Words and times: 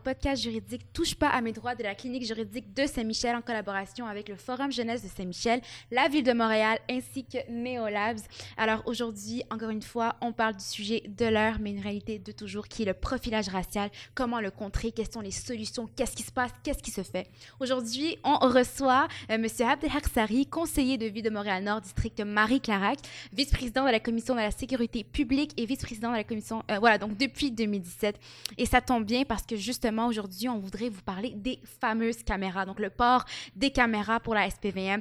Podcast 0.00 0.42
juridique 0.42 0.92
Touche 0.92 1.14
pas 1.14 1.28
à 1.28 1.40
mes 1.40 1.52
droits 1.52 1.74
de 1.74 1.82
la 1.82 1.94
clinique 1.94 2.26
juridique 2.26 2.74
de 2.74 2.86
Saint-Michel 2.86 3.36
en 3.36 3.42
collaboration 3.42 4.06
avec 4.06 4.28
le 4.28 4.36
Forum 4.36 4.72
jeunesse 4.72 5.02
de 5.02 5.08
Saint-Michel, 5.08 5.60
la 5.90 6.08
ville 6.08 6.24
de 6.24 6.32
Montréal 6.32 6.78
ainsi 6.90 7.24
que 7.24 7.38
Neolabs. 7.50 8.20
Alors 8.56 8.82
aujourd'hui, 8.86 9.42
encore 9.50 9.70
une 9.70 9.82
fois, 9.82 10.16
on 10.20 10.32
parle 10.32 10.56
du 10.56 10.64
sujet 10.64 11.02
de 11.06 11.26
l'heure, 11.26 11.58
mais 11.60 11.70
une 11.70 11.80
réalité 11.80 12.18
de 12.18 12.32
toujours 12.32 12.66
qui 12.66 12.82
est 12.82 12.86
le 12.86 12.94
profilage 12.94 13.48
racial, 13.48 13.90
comment 14.14 14.40
le 14.40 14.50
contrer, 14.50 14.92
quelles 14.92 15.12
sont 15.12 15.20
les 15.20 15.30
solutions, 15.30 15.88
qu'est-ce 15.94 16.16
qui 16.16 16.22
se 16.22 16.32
passe, 16.32 16.52
qu'est-ce 16.62 16.82
qui 16.82 16.90
se 16.90 17.02
fait? 17.02 17.28
Aujourd'hui, 17.60 18.16
on 18.24 18.38
reçoit 18.38 19.06
euh, 19.30 19.38
Monsieur 19.38 19.66
Abdelhak 19.66 20.08
Sari, 20.08 20.46
conseiller 20.46 20.96
de 20.96 21.06
vie 21.06 21.22
de 21.22 21.30
Montréal-Nord, 21.30 21.82
district 21.82 22.20
Marie-Clarac, 22.20 22.98
vice-président 23.32 23.84
de 23.84 23.90
la 23.90 24.00
commission 24.00 24.34
de 24.34 24.40
la 24.40 24.50
sécurité 24.50 25.04
publique 25.04 25.52
et 25.56 25.66
vice-président 25.66 26.10
de 26.10 26.16
la 26.16 26.24
commission, 26.24 26.62
euh, 26.70 26.78
voilà, 26.78 26.98
donc 26.98 27.16
depuis 27.16 27.50
2017. 27.50 28.18
Et 28.56 28.66
ça 28.66 28.80
tombe 28.80 29.04
bien 29.04 29.24
parce 29.24 29.44
que 29.44 29.56
justement 29.56 29.89
aujourd'hui, 29.98 30.48
on 30.48 30.58
voudrait 30.58 30.88
vous 30.88 31.02
parler 31.02 31.32
des 31.36 31.60
fameuses 31.80 32.22
caméras, 32.22 32.64
donc 32.66 32.78
le 32.80 32.90
port 32.90 33.24
des 33.56 33.70
caméras 33.70 34.20
pour 34.20 34.34
la 34.34 34.48
SPVM. 34.50 35.00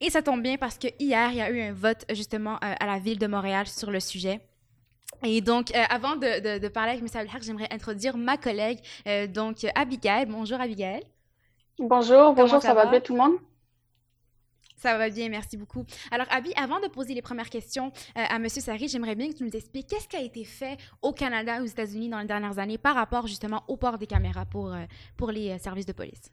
Et 0.00 0.10
ça 0.10 0.22
tombe 0.22 0.42
bien 0.42 0.56
parce 0.56 0.76
que 0.78 0.88
hier, 0.98 1.30
il 1.30 1.36
y 1.36 1.40
a 1.40 1.50
eu 1.50 1.60
un 1.62 1.72
vote 1.72 2.04
justement 2.12 2.54
euh, 2.56 2.74
à 2.78 2.86
la 2.86 2.98
ville 2.98 3.18
de 3.18 3.26
Montréal 3.26 3.66
sur 3.66 3.90
le 3.90 4.00
sujet. 4.00 4.40
Et 5.22 5.40
donc, 5.40 5.70
euh, 5.74 5.82
avant 5.88 6.16
de, 6.16 6.40
de- 6.40 6.58
de 6.58 6.68
parler 6.68 6.92
avec 6.92 7.02
M. 7.02 7.08
Abdelhak, 7.14 7.42
j'aimerais 7.42 7.68
introduire 7.70 8.16
ma 8.16 8.36
collègue, 8.36 8.80
euh, 9.06 9.26
donc 9.26 9.64
Abigail. 9.74 10.26
Bonjour 10.26 10.60
Abigail. 10.60 11.02
Bonjour, 11.78 12.34
bonjour, 12.34 12.60
ça 12.62 12.74
va? 12.74 12.86
bien 12.86 13.00
tout 13.00 13.14
le 13.14 13.18
monde? 13.20 13.38
Ça 14.84 14.98
va 14.98 15.08
bien, 15.08 15.30
merci 15.30 15.56
beaucoup. 15.56 15.86
Alors, 16.10 16.26
Abby, 16.28 16.52
avant 16.56 16.78
de 16.78 16.88
poser 16.88 17.14
les 17.14 17.22
premières 17.22 17.48
questions 17.48 17.86
euh, 18.18 18.22
à 18.28 18.36
M. 18.36 18.46
Sari, 18.50 18.86
j'aimerais 18.86 19.14
bien 19.14 19.28
que 19.28 19.32
tu 19.32 19.42
nous 19.42 19.56
expliques 19.56 19.86
qu'est-ce 19.86 20.06
qui 20.06 20.16
a 20.16 20.20
été 20.20 20.44
fait 20.44 20.76
au 21.00 21.14
Canada 21.14 21.62
aux 21.62 21.64
États-Unis 21.64 22.10
dans 22.10 22.18
les 22.18 22.26
dernières 22.26 22.58
années 22.58 22.76
par 22.76 22.94
rapport 22.94 23.26
justement 23.26 23.64
au 23.66 23.78
port 23.78 23.96
des 23.96 24.06
caméras 24.06 24.44
pour, 24.44 24.74
euh, 24.74 24.84
pour 25.16 25.30
les 25.30 25.52
euh, 25.52 25.58
services 25.58 25.86
de 25.86 25.94
police. 25.94 26.30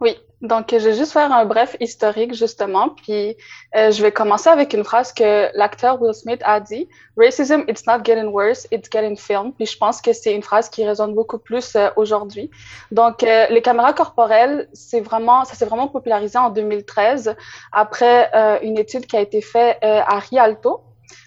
Oui, 0.00 0.16
donc 0.40 0.68
je 0.70 0.76
vais 0.76 0.94
juste 0.94 1.12
faire 1.12 1.32
un 1.32 1.44
bref 1.44 1.76
historique 1.80 2.32
justement, 2.32 2.90
puis 2.90 3.36
euh, 3.74 3.90
je 3.90 4.00
vais 4.02 4.12
commencer 4.12 4.48
avec 4.48 4.72
une 4.72 4.84
phrase 4.84 5.12
que 5.12 5.48
l'acteur 5.56 6.00
Will 6.00 6.14
Smith 6.14 6.40
a 6.44 6.60
dit, 6.60 6.88
Racism, 7.16 7.64
it's 7.66 7.86
not 7.86 8.04
getting 8.04 8.30
worse, 8.30 8.68
it's 8.70 8.88
getting 8.88 9.16
filmed. 9.16 9.54
Puis 9.56 9.66
je 9.66 9.76
pense 9.76 10.00
que 10.00 10.12
c'est 10.12 10.32
une 10.32 10.42
phrase 10.42 10.68
qui 10.68 10.86
résonne 10.86 11.14
beaucoup 11.14 11.38
plus 11.38 11.74
euh, 11.74 11.88
aujourd'hui. 11.96 12.50
Donc 12.92 13.24
euh, 13.24 13.46
les 13.50 13.62
caméras 13.62 13.92
corporelles, 13.92 14.68
c'est 14.72 15.00
vraiment, 15.00 15.44
ça 15.44 15.54
s'est 15.54 15.66
vraiment 15.66 15.88
popularisé 15.88 16.38
en 16.38 16.50
2013 16.50 17.34
après 17.72 18.30
euh, 18.34 18.58
une 18.62 18.78
étude 18.78 19.06
qui 19.06 19.16
a 19.16 19.20
été 19.20 19.40
faite 19.40 19.78
euh, 19.82 20.00
à 20.06 20.20
Rialto. 20.20 20.82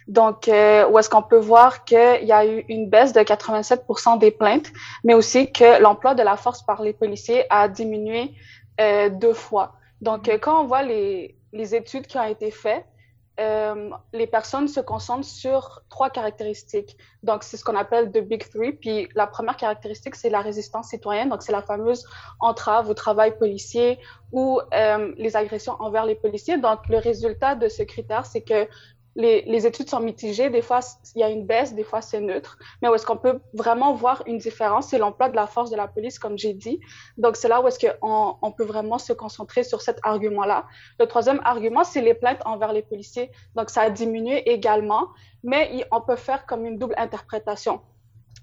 Donc, 0.07 0.47
euh, 0.47 0.87
où 0.89 0.99
est-ce 0.99 1.09
qu'on 1.09 1.21
peut 1.21 1.39
voir 1.39 1.85
qu'il 1.85 2.23
y 2.23 2.31
a 2.31 2.45
eu 2.45 2.65
une 2.67 2.89
baisse 2.89 3.13
de 3.13 3.21
87% 3.21 4.19
des 4.19 4.31
plaintes, 4.31 4.71
mais 5.03 5.13
aussi 5.13 5.51
que 5.51 5.81
l'emploi 5.81 6.15
de 6.15 6.23
la 6.23 6.37
force 6.37 6.63
par 6.63 6.81
les 6.81 6.93
policiers 6.93 7.45
a 7.49 7.67
diminué 7.67 8.33
euh, 8.79 9.09
deux 9.09 9.33
fois. 9.33 9.73
Donc, 10.01 10.27
euh, 10.27 10.37
quand 10.37 10.61
on 10.61 10.65
voit 10.65 10.83
les, 10.83 11.35
les 11.53 11.75
études 11.75 12.07
qui 12.07 12.17
ont 12.17 12.27
été 12.27 12.51
faites, 12.51 12.85
les 14.13 14.27
personnes 14.27 14.67
se 14.67 14.79
concentrent 14.79 15.27
sur 15.27 15.81
trois 15.89 16.11
caractéristiques. 16.11 16.95
Donc, 17.23 17.41
c'est 17.41 17.57
ce 17.57 17.63
qu'on 17.63 17.75
appelle 17.75 18.11
the 18.11 18.19
big 18.19 18.47
three. 18.47 18.71
Puis, 18.71 19.09
la 19.15 19.25
première 19.25 19.57
caractéristique, 19.57 20.13
c'est 20.13 20.29
la 20.29 20.41
résistance 20.41 20.89
citoyenne. 20.89 21.29
Donc, 21.29 21.41
c'est 21.41 21.51
la 21.51 21.63
fameuse 21.63 22.05
entrave 22.39 22.87
au 22.87 22.93
travail 22.93 23.35
policier 23.39 23.97
ou 24.31 24.59
les 25.17 25.35
agressions 25.35 25.75
envers 25.79 26.05
les 26.05 26.13
policiers. 26.13 26.59
Donc, 26.59 26.87
le 26.87 26.99
résultat 26.99 27.55
de 27.55 27.67
ce 27.67 27.81
critère, 27.81 28.27
c'est 28.27 28.41
que 28.41 28.67
les, 29.15 29.41
les 29.43 29.67
études 29.67 29.89
sont 29.89 29.99
mitigées. 29.99 30.49
Des 30.49 30.61
fois, 30.61 30.79
il 31.15 31.19
y 31.19 31.23
a 31.23 31.29
une 31.29 31.45
baisse, 31.45 31.73
des 31.73 31.83
fois, 31.83 32.01
c'est 32.01 32.21
neutre. 32.21 32.57
Mais 32.81 32.89
où 32.89 32.95
est-ce 32.95 33.05
qu'on 33.05 33.17
peut 33.17 33.39
vraiment 33.53 33.93
voir 33.93 34.23
une 34.25 34.37
différence, 34.37 34.87
c'est 34.87 34.97
l'emploi 34.97 35.29
de 35.29 35.35
la 35.35 35.47
force 35.47 35.69
de 35.69 35.75
la 35.75 35.87
police, 35.87 36.19
comme 36.19 36.37
j'ai 36.37 36.53
dit. 36.53 36.79
Donc, 37.17 37.35
c'est 37.35 37.47
là 37.47 37.61
où 37.61 37.67
est-ce 37.67 37.79
qu'on 37.79 38.37
on 38.41 38.51
peut 38.51 38.63
vraiment 38.63 38.97
se 38.97 39.13
concentrer 39.13 39.63
sur 39.63 39.81
cet 39.81 39.99
argument-là. 40.03 40.65
Le 40.99 41.05
troisième 41.05 41.41
argument, 41.43 41.83
c'est 41.83 42.01
les 42.01 42.13
plaintes 42.13 42.41
envers 42.45 42.73
les 42.73 42.81
policiers. 42.81 43.31
Donc, 43.55 43.69
ça 43.69 43.81
a 43.81 43.89
diminué 43.89 44.49
également, 44.49 45.09
mais 45.43 45.85
on 45.91 46.01
peut 46.01 46.15
faire 46.15 46.45
comme 46.45 46.65
une 46.65 46.77
double 46.77 46.95
interprétation. 46.97 47.81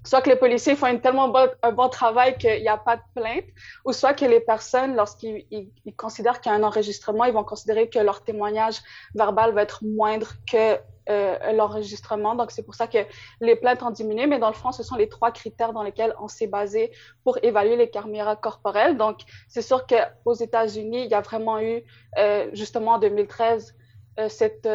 Soit 0.09 0.23
que 0.23 0.29
les 0.31 0.37
policiers 0.37 0.75
font 0.75 0.87
une 0.87 1.01
tellement 1.01 1.27
bon, 1.27 1.47
un 1.61 1.71
bon 1.71 1.87
travail 1.87 2.35
qu'il 2.39 2.61
n'y 2.63 2.67
a 2.67 2.77
pas 2.77 2.95
de 2.95 3.01
plainte, 3.13 3.45
ou 3.85 3.93
soit 3.93 4.15
que 4.15 4.25
les 4.25 4.39
personnes, 4.39 4.95
lorsqu'ils 4.95 5.45
ils, 5.51 5.95
considèrent 5.95 6.41
qu'il 6.41 6.51
y 6.51 6.55
a 6.55 6.57
un 6.57 6.63
enregistrement, 6.63 7.25
ils 7.25 7.31
vont 7.31 7.43
considérer 7.43 7.89
que 7.89 7.99
leur 7.99 8.23
témoignage 8.23 8.81
verbal 9.13 9.53
va 9.53 9.61
être 9.61 9.83
moindre 9.85 10.29
que 10.51 10.79
euh, 11.09 11.51
l'enregistrement. 11.51 12.33
Donc, 12.33 12.49
c'est 12.49 12.63
pour 12.63 12.73
ça 12.73 12.87
que 12.87 12.97
les 13.39 13.55
plaintes 13.55 13.83
ont 13.83 13.91
diminué, 13.91 14.25
mais 14.25 14.39
dans 14.39 14.47
le 14.47 14.55
fond, 14.55 14.71
ce 14.71 14.81
sont 14.81 14.95
les 14.95 15.09
trois 15.09 15.29
critères 15.29 15.73
dans 15.73 15.83
lesquels 15.83 16.15
on 16.19 16.27
s'est 16.27 16.47
basé 16.47 16.91
pour 17.23 17.37
évaluer 17.43 17.75
les 17.75 17.91
caméras 17.91 18.35
corporelles. 18.35 18.97
Donc, 18.97 19.19
c'est 19.47 19.61
sûr 19.61 19.85
qu'aux 19.85 20.33
États-Unis, 20.33 21.03
il 21.03 21.11
y 21.11 21.13
a 21.13 21.21
vraiment 21.21 21.59
eu, 21.59 21.83
euh, 22.17 22.49
justement 22.53 22.93
en 22.93 22.97
2013, 22.97 23.75
euh, 24.17 24.27
cette, 24.27 24.67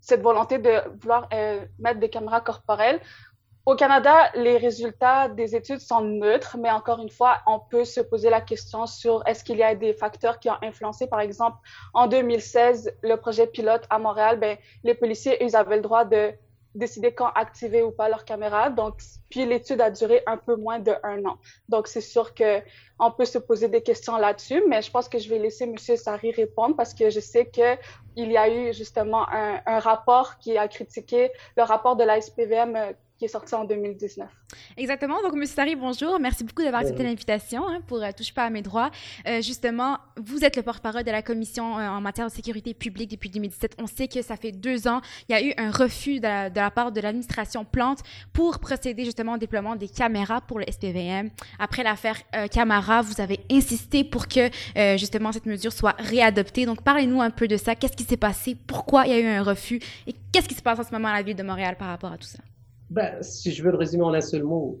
cette 0.00 0.22
volonté 0.22 0.56
de 0.56 0.80
vouloir 1.02 1.28
mettre 1.78 2.00
des 2.00 2.08
caméras 2.08 2.40
corporelles. 2.40 3.02
Au 3.66 3.76
Canada, 3.76 4.30
les 4.34 4.58
résultats 4.58 5.28
des 5.28 5.56
études 5.56 5.80
sont 5.80 6.02
neutres, 6.02 6.58
mais 6.58 6.70
encore 6.70 7.00
une 7.00 7.08
fois, 7.08 7.38
on 7.46 7.58
peut 7.58 7.86
se 7.86 8.02
poser 8.02 8.28
la 8.28 8.42
question 8.42 8.86
sur 8.86 9.22
est-ce 9.26 9.42
qu'il 9.42 9.56
y 9.56 9.62
a 9.62 9.74
des 9.74 9.94
facteurs 9.94 10.38
qui 10.38 10.50
ont 10.50 10.62
influencé. 10.62 11.06
Par 11.06 11.20
exemple, 11.20 11.56
en 11.94 12.06
2016, 12.06 12.92
le 13.02 13.16
projet 13.16 13.46
pilote 13.46 13.86
à 13.88 13.98
Montréal, 13.98 14.38
ben, 14.38 14.58
les 14.82 14.94
policiers, 14.94 15.42
ils 15.42 15.56
avaient 15.56 15.76
le 15.76 15.82
droit 15.82 16.04
de 16.04 16.34
décider 16.74 17.12
quand 17.12 17.30
activer 17.34 17.82
ou 17.82 17.90
pas 17.90 18.10
leur 18.10 18.26
caméra. 18.26 18.68
Donc, 18.68 19.00
puis 19.30 19.46
l'étude 19.46 19.80
a 19.80 19.90
duré 19.90 20.22
un 20.26 20.36
peu 20.36 20.56
moins 20.56 20.78
de 20.78 20.92
un 21.02 21.24
an. 21.24 21.38
Donc, 21.70 21.86
c'est 21.86 22.00
sûr 22.00 22.34
que 22.34 22.60
on 22.98 23.10
peut 23.10 23.24
se 23.24 23.38
poser 23.38 23.68
des 23.68 23.82
questions 23.82 24.18
là-dessus, 24.18 24.62
mais 24.68 24.82
je 24.82 24.90
pense 24.90 25.08
que 25.08 25.18
je 25.18 25.28
vais 25.28 25.38
laisser 25.38 25.66
Monsieur 25.66 25.96
Sari 25.96 26.32
répondre 26.32 26.76
parce 26.76 26.92
que 26.92 27.10
je 27.10 27.20
sais 27.20 27.46
que 27.46 27.76
il 28.16 28.30
y 28.30 28.36
a 28.36 28.48
eu 28.48 28.74
justement 28.74 29.26
un, 29.30 29.78
rapport 29.78 30.38
qui 30.38 30.58
a 30.58 30.68
critiqué 30.68 31.30
le 31.56 31.62
rapport 31.62 31.96
de 31.96 32.04
la 32.04 32.20
SPVM 32.20 32.76
euh, 32.76 32.92
qui 33.24 33.26
est 33.26 33.32
sorti 33.32 33.54
en 33.54 33.64
2019. 33.64 34.28
Exactement. 34.76 35.22
Donc, 35.22 35.34
M. 35.34 35.46
Sari, 35.46 35.74
bonjour. 35.76 36.20
Merci 36.20 36.44
beaucoup 36.44 36.62
d'avoir 36.62 36.82
accepté 36.82 37.02
l'invitation 37.02 37.66
hein, 37.66 37.80
pour 37.86 38.02
euh, 38.02 38.10
Touche 38.14 38.34
pas 38.34 38.44
à 38.44 38.50
mes 38.50 38.60
droits. 38.60 38.90
Euh, 39.26 39.40
justement, 39.40 39.98
vous 40.16 40.44
êtes 40.44 40.56
le 40.56 40.62
porte-parole 40.62 41.04
de 41.04 41.10
la 41.10 41.22
Commission 41.22 41.78
euh, 41.78 41.88
en 41.88 42.00
matière 42.00 42.26
de 42.26 42.32
sécurité 42.32 42.74
publique 42.74 43.10
depuis 43.10 43.30
2017. 43.30 43.76
On 43.78 43.86
sait 43.86 44.08
que 44.08 44.20
ça 44.20 44.36
fait 44.36 44.52
deux 44.52 44.86
ans, 44.86 45.00
il 45.28 45.32
y 45.32 45.38
a 45.38 45.42
eu 45.42 45.54
un 45.56 45.70
refus 45.70 46.18
de 46.18 46.24
la, 46.24 46.50
de 46.50 46.56
la 46.56 46.70
part 46.70 46.92
de 46.92 47.00
l'administration 47.00 47.64
Plante 47.64 48.00
pour 48.32 48.58
procéder 48.58 49.04
justement 49.04 49.34
au 49.34 49.38
déploiement 49.38 49.76
des 49.76 49.88
caméras 49.88 50.42
pour 50.42 50.58
le 50.58 50.66
SPVM. 50.70 51.30
Après 51.58 51.82
l'affaire 51.82 52.16
euh, 52.34 52.46
Camara, 52.46 53.00
vous 53.02 53.20
avez 53.20 53.40
insisté 53.50 54.04
pour 54.04 54.28
que 54.28 54.50
euh, 54.76 54.96
justement 54.98 55.32
cette 55.32 55.46
mesure 55.46 55.72
soit 55.72 55.94
réadoptée. 55.98 56.66
Donc, 56.66 56.82
parlez-nous 56.82 57.22
un 57.22 57.30
peu 57.30 57.48
de 57.48 57.56
ça. 57.56 57.74
Qu'est-ce 57.74 57.96
qui 57.96 58.04
s'est 58.04 58.16
passé? 58.16 58.56
Pourquoi 58.66 59.06
il 59.06 59.12
y 59.12 59.14
a 59.14 59.20
eu 59.20 59.26
un 59.26 59.42
refus? 59.42 59.80
Et 60.06 60.14
qu'est-ce 60.32 60.48
qui 60.48 60.54
se 60.54 60.62
passe 60.62 60.78
en 60.78 60.84
ce 60.84 60.92
moment 60.92 61.08
à 61.08 61.14
la 61.14 61.22
ville 61.22 61.36
de 61.36 61.42
Montréal 61.42 61.76
par 61.76 61.88
rapport 61.88 62.12
à 62.12 62.18
tout 62.18 62.26
ça? 62.26 62.38
Ben, 62.94 63.20
si 63.22 63.50
je 63.50 63.60
veux 63.64 63.72
le 63.72 63.76
résumer 63.76 64.04
en 64.04 64.14
un 64.14 64.20
seul 64.20 64.44
mot, 64.44 64.80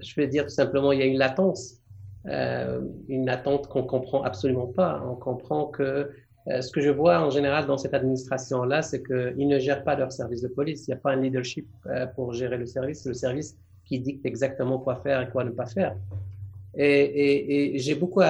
je 0.00 0.14
vais 0.14 0.26
dire 0.26 0.44
tout 0.44 0.56
simplement 0.62 0.90
il 0.90 1.00
y 1.00 1.02
a 1.02 1.04
une 1.04 1.18
latence, 1.18 1.82
euh, 2.26 2.80
une 3.08 3.28
attente 3.28 3.68
qu'on 3.68 3.82
comprend 3.82 4.22
absolument 4.22 4.68
pas. 4.68 5.04
On 5.06 5.16
comprend 5.16 5.66
que 5.66 6.10
euh, 6.48 6.60
ce 6.62 6.72
que 6.72 6.80
je 6.80 6.88
vois 6.88 7.20
en 7.20 7.28
général 7.28 7.66
dans 7.66 7.76
cette 7.76 7.92
administration-là, 7.92 8.80
c'est 8.80 9.02
qu'ils 9.02 9.46
ne 9.46 9.58
gèrent 9.58 9.84
pas 9.84 9.96
leur 9.96 10.12
service 10.12 10.40
de 10.40 10.48
police. 10.48 10.88
Il 10.88 10.92
n'y 10.92 10.94
a 10.94 11.00
pas 11.00 11.12
un 11.12 11.16
leadership 11.16 11.68
euh, 11.88 12.06
pour 12.06 12.32
gérer 12.32 12.56
le 12.56 12.64
service. 12.64 13.02
C'est 13.02 13.10
le 13.10 13.14
service 13.14 13.58
qui 13.84 14.00
dicte 14.00 14.24
exactement 14.24 14.78
quoi 14.78 14.96
faire 15.02 15.20
et 15.20 15.28
quoi 15.28 15.44
ne 15.44 15.50
pas 15.50 15.66
faire. 15.66 15.94
Et, 16.74 17.74
j'ai 17.76 17.94
beaucoup 17.94 18.22
à, 18.22 18.28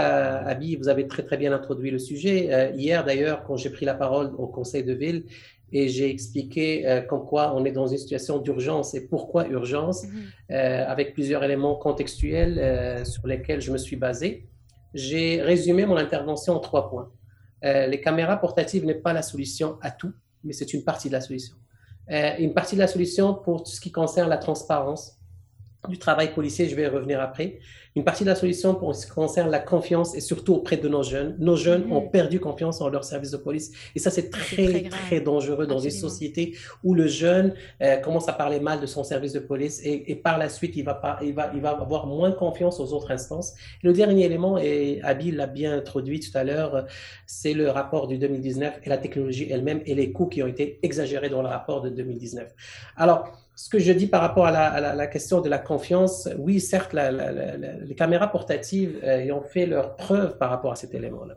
Abby, 0.49 0.75
vous 0.75 0.89
avez 0.89 1.07
très 1.07 1.23
très 1.23 1.37
bien 1.37 1.53
introduit 1.53 1.93
le 1.93 2.01
sujet. 2.01 2.73
Hier 2.75 3.05
d'ailleurs, 3.05 3.45
quand 3.45 3.57
j'ai 3.57 3.71
pris 3.71 3.87
la 3.87 3.95
parole 3.95 4.33
au 4.37 4.49
conseil 4.49 4.83
de 4.83 4.93
ville, 4.93 5.27
et 5.73 5.89
j'ai 5.89 6.11
expliqué 6.11 6.87
euh, 6.87 7.01
comme 7.01 7.25
quoi 7.25 7.55
on 7.57 7.65
est 7.65 7.73
dans 7.73 7.87
une 7.87 7.97
situation 7.97 8.39
d'urgence 8.39 8.95
et 8.95 9.07
pourquoi 9.07 9.49
urgence, 9.49 10.05
euh, 10.51 10.85
avec 10.87 11.15
plusieurs 11.15 11.43
éléments 11.43 11.75
contextuels 11.77 12.59
euh, 12.59 13.05
sur 13.05 13.27
lesquels 13.27 13.61
je 13.61 13.73
me 13.73 13.79
suis 13.79 13.97
basé. 13.97 14.49
J'ai 14.93 15.41
résumé 15.41 15.87
mon 15.87 15.97
intervention 15.97 16.55
en 16.55 16.61
trois 16.61 16.91
points. 16.91 17.11
Euh, 17.65 17.87
les 17.87 18.01
caméras 18.01 18.37
portatives 18.37 18.85
n'est 18.85 18.95
pas 18.95 19.13
la 19.13 19.23
solution 19.23 19.79
à 19.81 19.91
tout, 19.91 20.13
mais 20.45 20.53
c'est 20.53 20.75
une 20.75 20.85
partie 20.85 21.09
de 21.09 21.15
la 21.15 21.21
solution. 21.21 21.55
Une 22.09 22.53
partie 22.53 22.75
de 22.75 22.81
la 22.81 22.89
solution 22.89 23.33
pour 23.33 23.63
tout 23.63 23.71
ce 23.71 23.81
qui 23.81 23.91
concerne 23.91 24.29
la 24.29 24.37
transparence, 24.37 25.22
du 25.89 25.99
travail 25.99 26.33
policier, 26.33 26.69
je 26.69 26.77
vais 26.77 26.83
y 26.83 26.87
revenir 26.87 27.21
après. 27.21 27.59
Une 27.97 28.05
partie 28.05 28.23
de 28.25 28.29
la 28.29 28.37
solution 28.37 28.75
pour 28.75 28.95
ce 28.95 29.05
qui 29.05 29.13
concerne 29.13 29.51
la 29.51 29.59
confiance 29.59 30.15
et 30.15 30.21
surtout 30.21 30.55
auprès 30.55 30.77
de 30.77 30.89
nos 30.89 31.03
jeunes. 31.03 31.35
Nos 31.41 31.57
jeunes 31.57 31.85
Mhm. 31.87 31.93
ont 31.93 32.09
perdu 32.09 32.39
confiance 32.41 32.81
en 32.81 32.89
leur 32.89 33.05
service 33.05 33.33
de 33.33 33.37
police 33.37 33.73
et 33.95 33.99
ça 33.99 34.11
c'est 34.11 34.31
très 34.31 34.85
très 34.89 35.21
dangereux 35.21 35.67
dans 35.67 35.81
une 35.81 35.91
société 35.91 36.57
où 36.85 36.95
le 36.95 37.07
jeune 37.09 37.53
euh, 37.83 37.97
commence 37.97 38.29
à 38.29 38.33
parler 38.33 38.61
mal 38.61 38.81
de 38.81 38.87
son 38.87 39.03
service 39.05 39.33
de 39.33 39.41
police 39.41 39.81
et, 39.85 40.11
et 40.11 40.15
par 40.15 40.39
la 40.39 40.49
suite 40.49 40.75
il 40.77 40.85
va 40.85 40.95
pas, 40.95 41.19
il 41.23 41.35
va, 41.35 41.51
il 41.55 41.61
va 41.61 41.71
avoir 41.71 42.07
moins 42.07 42.31
confiance 42.33 42.79
aux 42.81 42.93
autres 42.95 43.11
instances. 43.11 43.53
Le 43.83 43.93
dernier 43.93 44.25
élément 44.25 44.57
et 44.59 45.01
Abby 45.03 45.33
l'a 45.33 45.47
bien 45.49 45.73
introduit 45.77 46.21
tout 46.21 46.37
à 46.39 46.45
l'heure, 46.45 46.87
c'est 47.27 47.53
le 47.55 47.69
rapport 47.71 48.07
du 48.07 48.17
2019 48.19 48.81
et 48.85 48.89
la 48.89 48.99
technologie 48.99 49.49
elle-même 49.51 49.83
et 49.85 49.95
les 49.95 50.13
coûts 50.13 50.29
qui 50.29 50.43
ont 50.43 50.47
été 50.47 50.79
exagérés 50.83 51.29
dans 51.29 51.43
le 51.43 51.49
rapport 51.49 51.83
de 51.83 51.91
2019. 51.91 52.49
Alors 52.97 53.33
ce 53.63 53.69
que 53.69 53.79
je 53.79 53.93
dis 53.93 54.09
par 54.09 54.23
rapport 54.23 54.47
à 54.47 54.81
la, 54.81 55.07
question 55.07 55.41
de 55.41 55.49
la 55.49 55.59
confiance, 55.59 56.29
oui, 56.37 56.59
certes, 56.59 56.95
les 56.95 57.95
caméras 57.95 58.27
portatives 58.27 58.99
euh, 59.05 59.31
ont 59.31 59.41
fait 59.41 59.67
leur 59.67 59.95
preuve 59.95 60.37
par 60.37 60.51
rapport 60.51 60.73
à 60.73 60.75
cet 60.75 60.97
élément-là. 60.97 61.37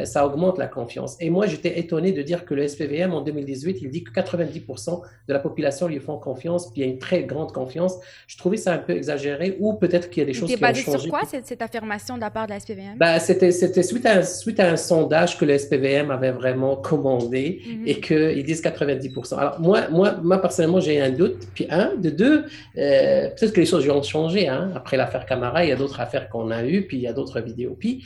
Euh, 0.00 0.04
Ça 0.06 0.26
augmente 0.26 0.56
la 0.58 0.68
confiance. 0.68 1.16
Et 1.20 1.28
moi, 1.28 1.46
j'étais 1.46 1.78
étonné 1.78 2.12
de 2.12 2.22
dire 2.22 2.44
que 2.46 2.54
le 2.54 2.66
SPVM, 2.66 3.12
en 3.12 3.20
2018, 3.20 3.78
il 3.82 3.90
dit 3.90 4.02
que 4.02 4.10
90% 4.10 5.02
de 5.28 5.32
la 5.32 5.38
population 5.38 5.86
lui 5.86 5.98
font 6.00 6.16
confiance, 6.18 6.70
puis 6.72 6.80
il 6.80 6.86
y 6.86 6.88
a 6.88 6.92
une 6.92 6.98
très 6.98 7.24
grande 7.24 7.52
confiance. 7.52 7.96
Je 8.26 8.38
trouvais 8.38 8.56
ça 8.56 8.72
un 8.72 8.78
peu 8.78 8.94
exagéré, 8.94 9.56
ou 9.60 9.74
peut-être 9.74 10.08
qu'il 10.08 10.22
y 10.22 10.24
a 10.24 10.26
des 10.26 10.32
choses 10.32 10.48
qui 10.48 10.56
ont 10.56 10.60
basé 10.60 10.80
changé. 10.82 10.98
sur 10.98 11.10
quoi, 11.10 11.20
cette, 11.28 11.46
cette 11.46 11.60
affirmation 11.60 12.16
de 12.16 12.20
la 12.22 12.30
part 12.30 12.46
de 12.46 12.52
la 12.52 12.60
SPVM? 12.60 12.96
Ben, 12.96 13.18
c'était 13.18 13.52
c'était 13.52 13.82
suite, 13.82 14.06
à 14.06 14.18
un- 14.18 14.22
suite 14.22 14.60
à 14.60 14.70
un 14.70 14.76
sondage 14.76 15.36
que 15.36 15.44
le 15.44 15.58
SPVM 15.58 16.10
avait 16.10 16.32
vraiment 16.32 16.76
commandé 16.76 17.60
Mhm. 17.66 17.82
et 17.86 18.00
qu'ils 18.00 18.44
disent 18.44 18.62
90%. 18.62 19.36
Alors, 19.36 19.60
moi, 19.60 19.88
moi, 19.90 20.12
moi 20.22 20.40
personnellement, 20.40 20.80
j'ai 20.80 21.00
un 21.00 21.10
doute. 21.10 21.36
Puis, 21.54 21.66
un, 21.70 21.94
de 21.96 22.08
deux, 22.10 22.44
euh, 22.78 23.28
peut-être 23.28 23.52
que 23.52 23.60
les 23.60 23.66
choses 23.66 23.88
ont 23.90 24.02
changé. 24.02 24.48
Hein. 24.48 24.72
Après 24.74 24.96
l'affaire 24.96 25.26
Camara, 25.26 25.64
il 25.64 25.68
y 25.68 25.72
a 25.72 25.76
d'autres 25.76 26.00
affaires 26.00 26.28
qu'on 26.30 26.50
a 26.50 26.64
eues, 26.64 26.86
puis 26.86 26.96
il 26.96 27.02
y 27.02 27.06
a 27.06 27.12
d'autres 27.12 27.40
vidéos. 27.40 27.76
Puis, 27.78 28.02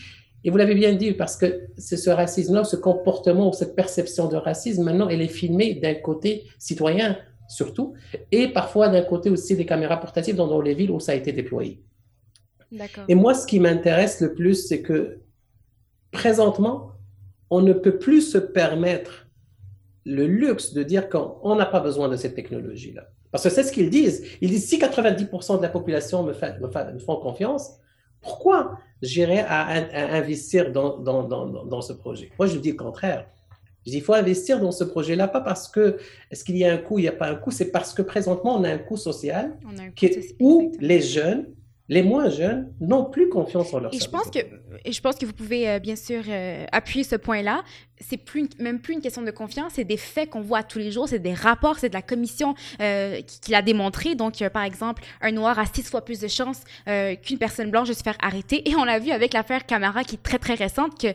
et 0.46 0.50
vous 0.50 0.58
l'avez 0.58 0.76
bien 0.76 0.94
dit, 0.94 1.10
parce 1.10 1.36
que 1.36 1.66
c'est 1.76 1.96
ce 1.96 2.08
racisme-là, 2.08 2.62
ce 2.62 2.76
comportement 2.76 3.48
ou 3.48 3.52
cette 3.52 3.74
perception 3.74 4.28
de 4.28 4.36
racisme, 4.36 4.84
maintenant, 4.84 5.08
elle 5.08 5.20
est 5.20 5.26
filmée 5.26 5.74
d'un 5.74 5.94
côté 5.94 6.44
citoyen, 6.56 7.18
surtout, 7.48 7.94
et 8.30 8.46
parfois 8.46 8.88
d'un 8.88 9.02
côté 9.02 9.28
aussi 9.28 9.56
des 9.56 9.66
caméras 9.66 9.96
portatives 9.96 10.36
dans, 10.36 10.46
dans 10.46 10.60
les 10.60 10.74
villes 10.74 10.92
où 10.92 11.00
ça 11.00 11.10
a 11.10 11.14
été 11.16 11.32
déployé. 11.32 11.82
Et 13.08 13.16
moi, 13.16 13.34
ce 13.34 13.44
qui 13.44 13.58
m'intéresse 13.58 14.20
le 14.20 14.34
plus, 14.34 14.68
c'est 14.68 14.82
que 14.82 15.18
présentement, 16.12 16.92
on 17.50 17.60
ne 17.60 17.72
peut 17.72 17.98
plus 17.98 18.22
se 18.22 18.38
permettre 18.38 19.26
le 20.04 20.28
luxe 20.28 20.74
de 20.74 20.84
dire 20.84 21.08
qu'on 21.08 21.56
n'a 21.56 21.66
pas 21.66 21.80
besoin 21.80 22.08
de 22.08 22.14
cette 22.14 22.36
technologie-là. 22.36 23.08
Parce 23.32 23.42
que 23.42 23.50
c'est 23.50 23.64
ce 23.64 23.72
qu'ils 23.72 23.90
disent. 23.90 24.24
Ils 24.40 24.50
disent 24.50 24.68
si 24.68 24.78
90% 24.78 25.56
de 25.56 25.62
la 25.62 25.70
population 25.70 26.22
me, 26.22 26.32
fait, 26.32 26.60
me, 26.60 26.68
fait, 26.68 26.92
me 26.92 27.00
font 27.00 27.16
confiance, 27.16 27.80
pourquoi 28.26 28.78
j'irai 29.02 29.38
à, 29.40 29.62
à, 29.62 30.16
investir 30.16 30.72
dans, 30.72 30.98
dans, 30.98 31.22
dans, 31.22 31.46
dans, 31.64 31.80
ce 31.80 31.92
projet? 31.92 32.30
Moi, 32.38 32.48
je 32.48 32.58
dis 32.58 32.72
le 32.72 32.76
contraire. 32.76 33.26
Je 33.84 33.92
dis 33.92 33.98
il 33.98 34.02
faut 34.02 34.14
investir 34.14 34.58
dans 34.58 34.72
ce 34.72 34.82
projet-là, 34.82 35.28
pas 35.28 35.40
parce 35.40 35.68
que 35.68 35.98
est-ce 36.30 36.42
qu'il 36.42 36.56
y 36.56 36.64
a 36.64 36.72
un 36.72 36.78
coût, 36.78 36.98
il 36.98 37.02
n'y 37.02 37.08
a 37.08 37.12
pas 37.12 37.28
un 37.30 37.36
coût, 37.36 37.52
c'est 37.52 37.70
parce 37.70 37.94
que 37.94 38.02
présentement, 38.02 38.56
on 38.56 38.64
a 38.64 38.70
un 38.70 38.78
coût 38.78 38.96
social 38.96 39.56
On 39.64 39.78
a 39.78 39.82
un 39.82 39.90
qui 39.90 40.08
coût 40.08 40.12
est, 40.12 40.22
social, 40.22 40.36
où 40.40 40.60
exactement. 40.60 40.88
les 40.88 41.00
jeunes 41.00 41.46
les 41.88 42.02
moins 42.02 42.28
jeunes 42.28 42.72
n'ont 42.80 43.04
plus 43.04 43.28
confiance 43.28 43.72
en 43.72 43.80
leur 43.80 43.94
Et 43.94 43.98
je 43.98 44.08
pense 44.08 44.30
que 44.30 44.38
et 44.84 44.92
je 44.92 45.00
pense 45.00 45.16
que 45.16 45.24
vous 45.24 45.32
pouvez 45.32 45.68
euh, 45.68 45.78
bien 45.78 45.96
sûr 45.96 46.22
euh, 46.28 46.64
appuyer 46.72 47.04
ce 47.04 47.16
point-là. 47.16 47.62
C'est 48.00 48.16
plus 48.16 48.48
même 48.58 48.80
plus 48.80 48.94
une 48.94 49.00
question 49.00 49.22
de 49.22 49.30
confiance, 49.30 49.72
c'est 49.76 49.84
des 49.84 49.96
faits 49.96 50.30
qu'on 50.30 50.40
voit 50.40 50.62
tous 50.62 50.78
les 50.78 50.90
jours, 50.90 51.08
c'est 51.08 51.18
des 51.18 51.32
rapports, 51.32 51.78
c'est 51.78 51.88
de 51.88 51.94
la 51.94 52.02
commission 52.02 52.54
euh, 52.80 53.20
qui, 53.22 53.40
qui 53.40 53.50
l'a 53.52 53.62
démontré. 53.62 54.14
Donc 54.14 54.46
par 54.48 54.64
exemple, 54.64 55.02
un 55.20 55.32
noir 55.32 55.58
a 55.58 55.66
six 55.66 55.84
fois 55.88 56.04
plus 56.04 56.20
de 56.20 56.28
chances 56.28 56.62
qu'une 56.86 57.38
personne 57.38 57.70
blanche 57.70 57.88
de 57.88 57.94
se 57.94 58.02
faire 58.02 58.16
arrêter. 58.20 58.68
Et 58.68 58.74
on 58.74 58.84
l'a 58.84 58.98
vu 58.98 59.12
avec 59.12 59.32
l'affaire 59.32 59.64
Camara 59.64 60.04
qui 60.04 60.16
est 60.16 60.22
très 60.22 60.38
très 60.38 60.54
récente 60.54 61.00
que 61.00 61.08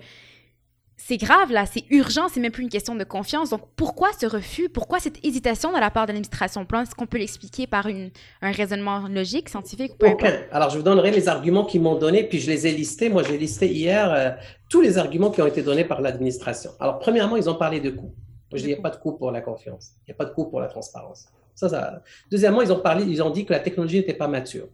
c'est 1.03 1.18
grave 1.18 1.51
là, 1.51 1.65
c'est 1.65 1.83
urgent, 1.89 2.27
c'est 2.30 2.39
même 2.39 2.51
plus 2.51 2.63
une 2.63 2.69
question 2.69 2.95
de 2.95 3.03
confiance. 3.03 3.50
Donc 3.50 3.62
pourquoi 3.75 4.09
ce 4.19 4.25
refus, 4.27 4.69
pourquoi 4.69 5.00
cette 5.00 5.24
hésitation 5.25 5.74
de 5.74 5.80
la 5.80 5.89
part 5.89 6.06
de 6.06 6.12
l'administration? 6.12 6.63
Plan 6.65 6.81
Est-ce 6.81 6.94
qu'on 6.94 7.07
peut 7.07 7.18
l'expliquer 7.18 7.65
par 7.65 7.88
une, 7.88 8.12
un 8.42 8.51
raisonnement 8.51 9.07
logique, 9.07 9.50
scientifique 9.50 9.94
ou. 10.01 10.06
Alors, 10.51 10.69
je 10.69 10.77
vous 10.77 10.83
donnerai 10.83 11.12
les 11.12 11.27
arguments 11.27 11.65
qu'ils 11.65 11.81
m'ont 11.81 11.95
donnés, 11.95 12.24
puis 12.24 12.39
je 12.39 12.50
les 12.50 12.68
ai 12.68 12.71
listés. 12.71 13.09
Moi, 13.09 13.24
j'ai 13.24 13.38
listé 13.38 13.68
hier 13.68 14.13
euh, 14.13 14.30
tous 14.69 14.81
les 14.81 14.98
arguments 14.98 15.31
qui 15.31 15.42
ont 15.42 15.48
été 15.48 15.63
donnés 15.63 15.86
par 15.86 16.01
l'administration. 16.01 16.71
Alors, 16.80 17.00
premièrement, 17.00 17.36
ils 17.36 17.50
ont 17.50 17.56
parlé 17.56 17.80
de 17.80 17.89
coûts. 17.89 18.13
Moi, 18.51 18.57
je 18.57 18.57
dis, 18.57 18.69
il 18.69 18.74
n'y 18.74 18.80
a 18.80 18.81
pas 18.81 18.92
de 18.92 18.97
coût 18.97 19.13
pour 19.13 19.31
la 19.31 19.42
confiance. 19.42 19.94
Il 20.07 20.12
n'y 20.12 20.13
a 20.13 20.18
pas 20.18 20.25
de 20.25 20.33
coût 20.33 20.45
pour 20.45 20.62
la 20.62 20.68
transparence. 20.68 21.25
Ça, 21.56 21.68
ça... 21.68 22.01
Deuxièmement, 22.30 22.62
ils 22.62 22.71
ont 22.71 22.80
parlé, 22.80 23.06
ils 23.06 23.24
ont 23.24 23.31
dit 23.31 23.45
que 23.45 23.54
la 23.54 23.59
technologie 23.59 23.97
n'était 23.97 24.13
pas 24.13 24.27
mature. 24.27 24.68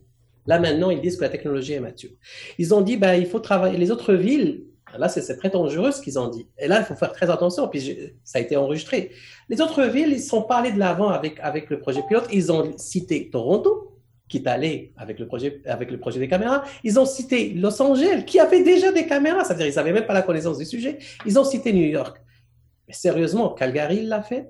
Là, 0.45 0.59
maintenant, 0.59 0.89
ils 0.89 1.01
disent 1.01 1.15
que 1.15 1.23
la 1.23 1.30
technologie 1.30 1.73
est 1.73 1.80
mature. 1.80 2.12
Ils 2.57 2.73
ont 2.73 2.81
dit, 2.81 2.97
ben, 2.97 3.13
il 3.13 3.25
faut 3.25 3.39
travailler. 3.39 3.77
Les 3.77 3.91
autres 3.91 4.13
villes, 4.13 4.65
Là, 4.98 5.10
c'est 5.10 5.36
très 5.38 5.50
dangereux 5.50 5.92
ce 5.92 6.01
qu'ils 6.01 6.18
ont 6.18 6.28
dit. 6.28 6.48
Et 6.57 6.68
là, 6.68 6.80
il 6.80 6.86
faut 6.86 6.95
faire 6.95 7.12
très 7.12 7.30
attention. 7.30 7.68
Puis, 7.68 8.13
ça 8.24 8.39
a 8.39 8.42
été 8.42 8.56
enregistré. 8.56 9.12
Les 9.50 9.62
autres 9.62 9.84
villes, 9.84 10.13
ils 10.13 10.22
sont 10.22 10.44
pas 10.44 10.57
allés 10.57 10.72
de 10.72 10.80
l'avant 10.80 11.10
avec, 11.10 11.39
avec 11.42 11.69
le 11.69 11.80
projet 11.80 12.01
pilote. 12.07 12.28
Ils 12.31 12.51
ont 12.51 12.78
cité 12.78 13.30
Toronto, 13.30 14.00
qui 14.30 14.38
est 14.38 14.48
allé 14.48 14.94
avec 14.98 15.19
le 15.19 15.28
projet, 15.28 15.62
avec 15.66 15.92
le 15.92 16.00
projet 16.00 16.19
des 16.19 16.28
caméras. 16.28 16.63
Ils 16.84 17.00
ont 17.00 17.06
cité 17.06 17.50
Los 17.54 17.81
Angeles, 17.81 18.24
qui 18.25 18.39
avait 18.39 18.63
déjà 18.63 18.92
des 18.92 19.06
caméras. 19.06 19.44
C'est-à-dire, 19.44 19.68
ils 19.68 19.75
n'avaient 19.75 19.94
même 19.94 20.06
pas 20.06 20.13
la 20.13 20.22
connaissance 20.22 20.57
du 20.57 20.66
sujet. 20.66 21.00
Ils 21.25 21.38
ont 21.38 21.44
cité 21.44 21.74
New 21.74 21.88
York. 21.88 22.18
Mais 22.88 22.94
sérieusement, 22.94 23.50
Calgary 23.50 24.04
l'a 24.04 24.24
fait. 24.24 24.50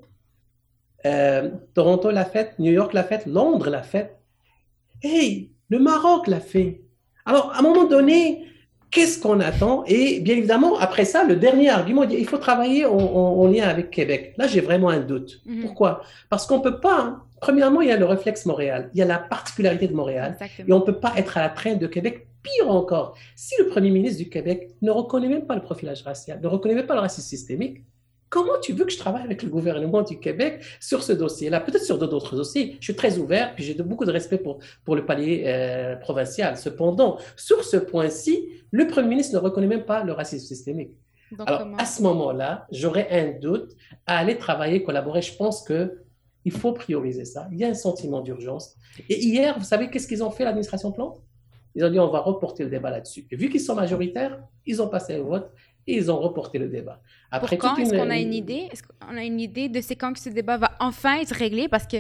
Euh, 1.06 1.50
Toronto 1.74 2.12
l'a 2.12 2.26
fait. 2.26 2.54
New 2.60 2.72
York 2.72 2.94
l'a 2.94 3.04
fait. 3.04 3.26
Londres 3.26 3.70
l'a 3.70 3.84
fait. 3.84 4.18
Hey, 5.02 5.52
le 5.70 5.80
Maroc 5.80 6.28
l'a 6.28 6.40
fait. 6.40 6.82
Alors, 7.26 7.52
à 7.52 7.60
un 7.60 7.62
moment 7.62 7.86
donné, 7.86 8.46
qu'est-ce 8.92 9.20
qu'on 9.22 9.40
attend 9.40 9.84
Et 9.88 10.20
bien 10.22 10.36
évidemment, 10.36 10.78
après 10.80 11.06
ça, 11.06 11.24
le 11.24 11.36
dernier 11.36 11.70
argument, 11.70 12.04
il 12.04 12.26
faut 12.28 12.38
travailler 12.38 12.86
en, 12.86 12.98
en, 12.98 13.40
en 13.42 13.48
lien 13.48 13.68
avec 13.68 13.90
Québec. 13.92 14.34
Là, 14.38 14.48
j'ai 14.48 14.62
vraiment 14.62 14.90
un 14.90 15.00
doute. 15.00 15.42
Mhm. 15.46 15.62
Pourquoi? 15.62 16.02
Parce 16.30 16.46
qu'on 16.48 16.60
peut 16.62 16.80
pas. 16.80 17.00
hein. 17.02 17.24
Premièrement, 17.40 17.82
il 17.82 17.90
y 17.90 17.92
a 17.92 17.98
le 17.98 18.06
réflexe 18.06 18.46
Montréal. 18.48 18.90
Il 18.96 19.00
y 19.00 19.02
a 19.04 19.06
la 19.06 19.20
particularité 19.20 19.88
de 19.88 19.94
Montréal. 19.94 20.36
Et 20.68 20.74
on 20.74 20.80
ne 20.80 20.84
peut 20.84 21.00
pas 21.00 21.14
être 21.18 21.38
à 21.38 21.42
la 21.42 21.50
traîne 21.50 21.78
de 21.78 21.86
Québec. 21.88 22.28
Pire 22.42 22.70
encore, 22.72 23.16
si 23.36 23.54
le 23.60 23.68
premier 23.68 23.90
ministre 23.92 24.24
du 24.24 24.30
Québec 24.30 24.70
ne 24.82 24.90
reconnaît 24.90 25.28
même 25.28 25.46
pas 25.46 25.56
le 25.56 25.62
profilage 25.62 26.02
racial, 26.04 26.40
ne 26.42 26.48
reconnaît 26.48 26.76
même 26.76 26.86
pas 26.86 26.94
le 26.96 27.02
racisme 27.02 27.28
systémique, 27.28 27.84
comment 28.30 28.60
tu 28.62 28.74
veux 28.74 28.86
que 28.86 28.92
je 28.92 28.98
travaille 28.98 29.24
avec 29.24 29.44
le 29.44 29.50
gouvernement 29.50 30.02
du 30.02 30.20
Québec 30.20 30.64
sur 30.80 31.04
ce 31.04 31.14
dossier-là? 31.14 31.60
Peut-être 31.62 31.84
sur 31.84 31.98
d'autres 31.98 32.36
dossiers. 32.36 32.78
Je 32.80 32.84
suis 32.86 32.96
très 32.96 33.18
ouvert, 33.18 33.54
puis 33.56 33.64
j'ai 33.64 33.74
beaucoup 33.76 34.06
de 34.06 34.12
respect 34.12 34.38
pour, 34.38 34.60
pour 34.84 34.96
le 34.96 35.06
palier 35.06 35.44
euh, 35.46 35.96
provincial. 35.96 36.58
Cependant, 36.58 37.18
sur 37.36 37.64
ce 37.64 37.78
point-ci, 37.78 38.48
le 38.72 38.88
premier 38.88 39.08
ministre 39.10 39.34
ne 39.36 39.40
reconnaît 39.40 39.68
même 39.68 39.86
pas 39.86 40.04
le 40.04 40.12
racisme 40.14 40.46
systémique. 40.46 40.92
Donc, 41.38 41.48
Alors, 41.48 41.60
comment- 41.62 41.78
à 41.78 41.86
ce 41.86 42.02
moment-là, 42.04 42.68
j'aurais 42.72 43.08
un 43.12 43.38
doute 43.40 43.72
à 44.06 44.18
aller 44.20 44.38
travailler, 44.38 44.84
collaborer. 44.84 45.22
Je 45.22 45.36
pense 45.36 45.64
que 45.64 46.00
il 46.46 46.52
faut 46.54 46.72
prioriser 46.72 47.26
ça. 47.26 47.50
Il 47.52 47.58
y 47.58 47.66
a 47.66 47.68
un 47.68 47.74
sentiment 47.74 48.22
d'urgence. 48.22 48.76
Et 49.10 49.20
hier, 49.22 49.60
vous 49.60 49.66
savez 49.66 49.90
qu'est-ce 49.90 50.08
qu'ils 50.08 50.24
ont 50.24 50.32
fait, 50.32 50.46
l'administration 50.46 50.94
Plante? 50.94 51.22
Ils 51.76 51.84
ont 51.84 51.90
dit, 51.90 52.00
on 52.00 52.10
va 52.10 52.20
reporter 52.22 52.64
le 52.64 52.70
débat 52.70 52.90
là-dessus. 52.90 53.28
Et 53.30 53.36
vu 53.36 53.50
qu'ils 53.50 53.60
sont 53.60 53.76
majoritaires, 53.76 54.40
ils 54.66 54.82
ont 54.82 54.88
passé 54.88 55.20
au 55.20 55.26
vote 55.26 55.52
et 55.88 55.96
ils 55.96 56.12
ont 56.12 56.20
reporté 56.20 56.60
le 56.60 56.68
débat. 56.68 57.02
Pour 57.40 57.50
quand 57.58 57.78
est-ce 57.78 57.94
qu'on 57.94 58.10
a 58.10 58.18
une 58.18 58.34
idée? 58.34 58.68
Est-ce 58.72 58.84
qu'on 58.84 59.18
a 59.18 59.24
une 59.24 59.40
idée 59.40 59.70
de 59.70 59.82
c'est 59.82 59.96
quand 59.96 60.14
que 60.14 60.20
ce 60.20 60.30
débat 60.30 60.58
va 60.58 60.72
enfin 60.80 61.20
être 61.20 61.34
réglé? 61.34 61.68
Parce 61.68 61.88
que 61.88 61.98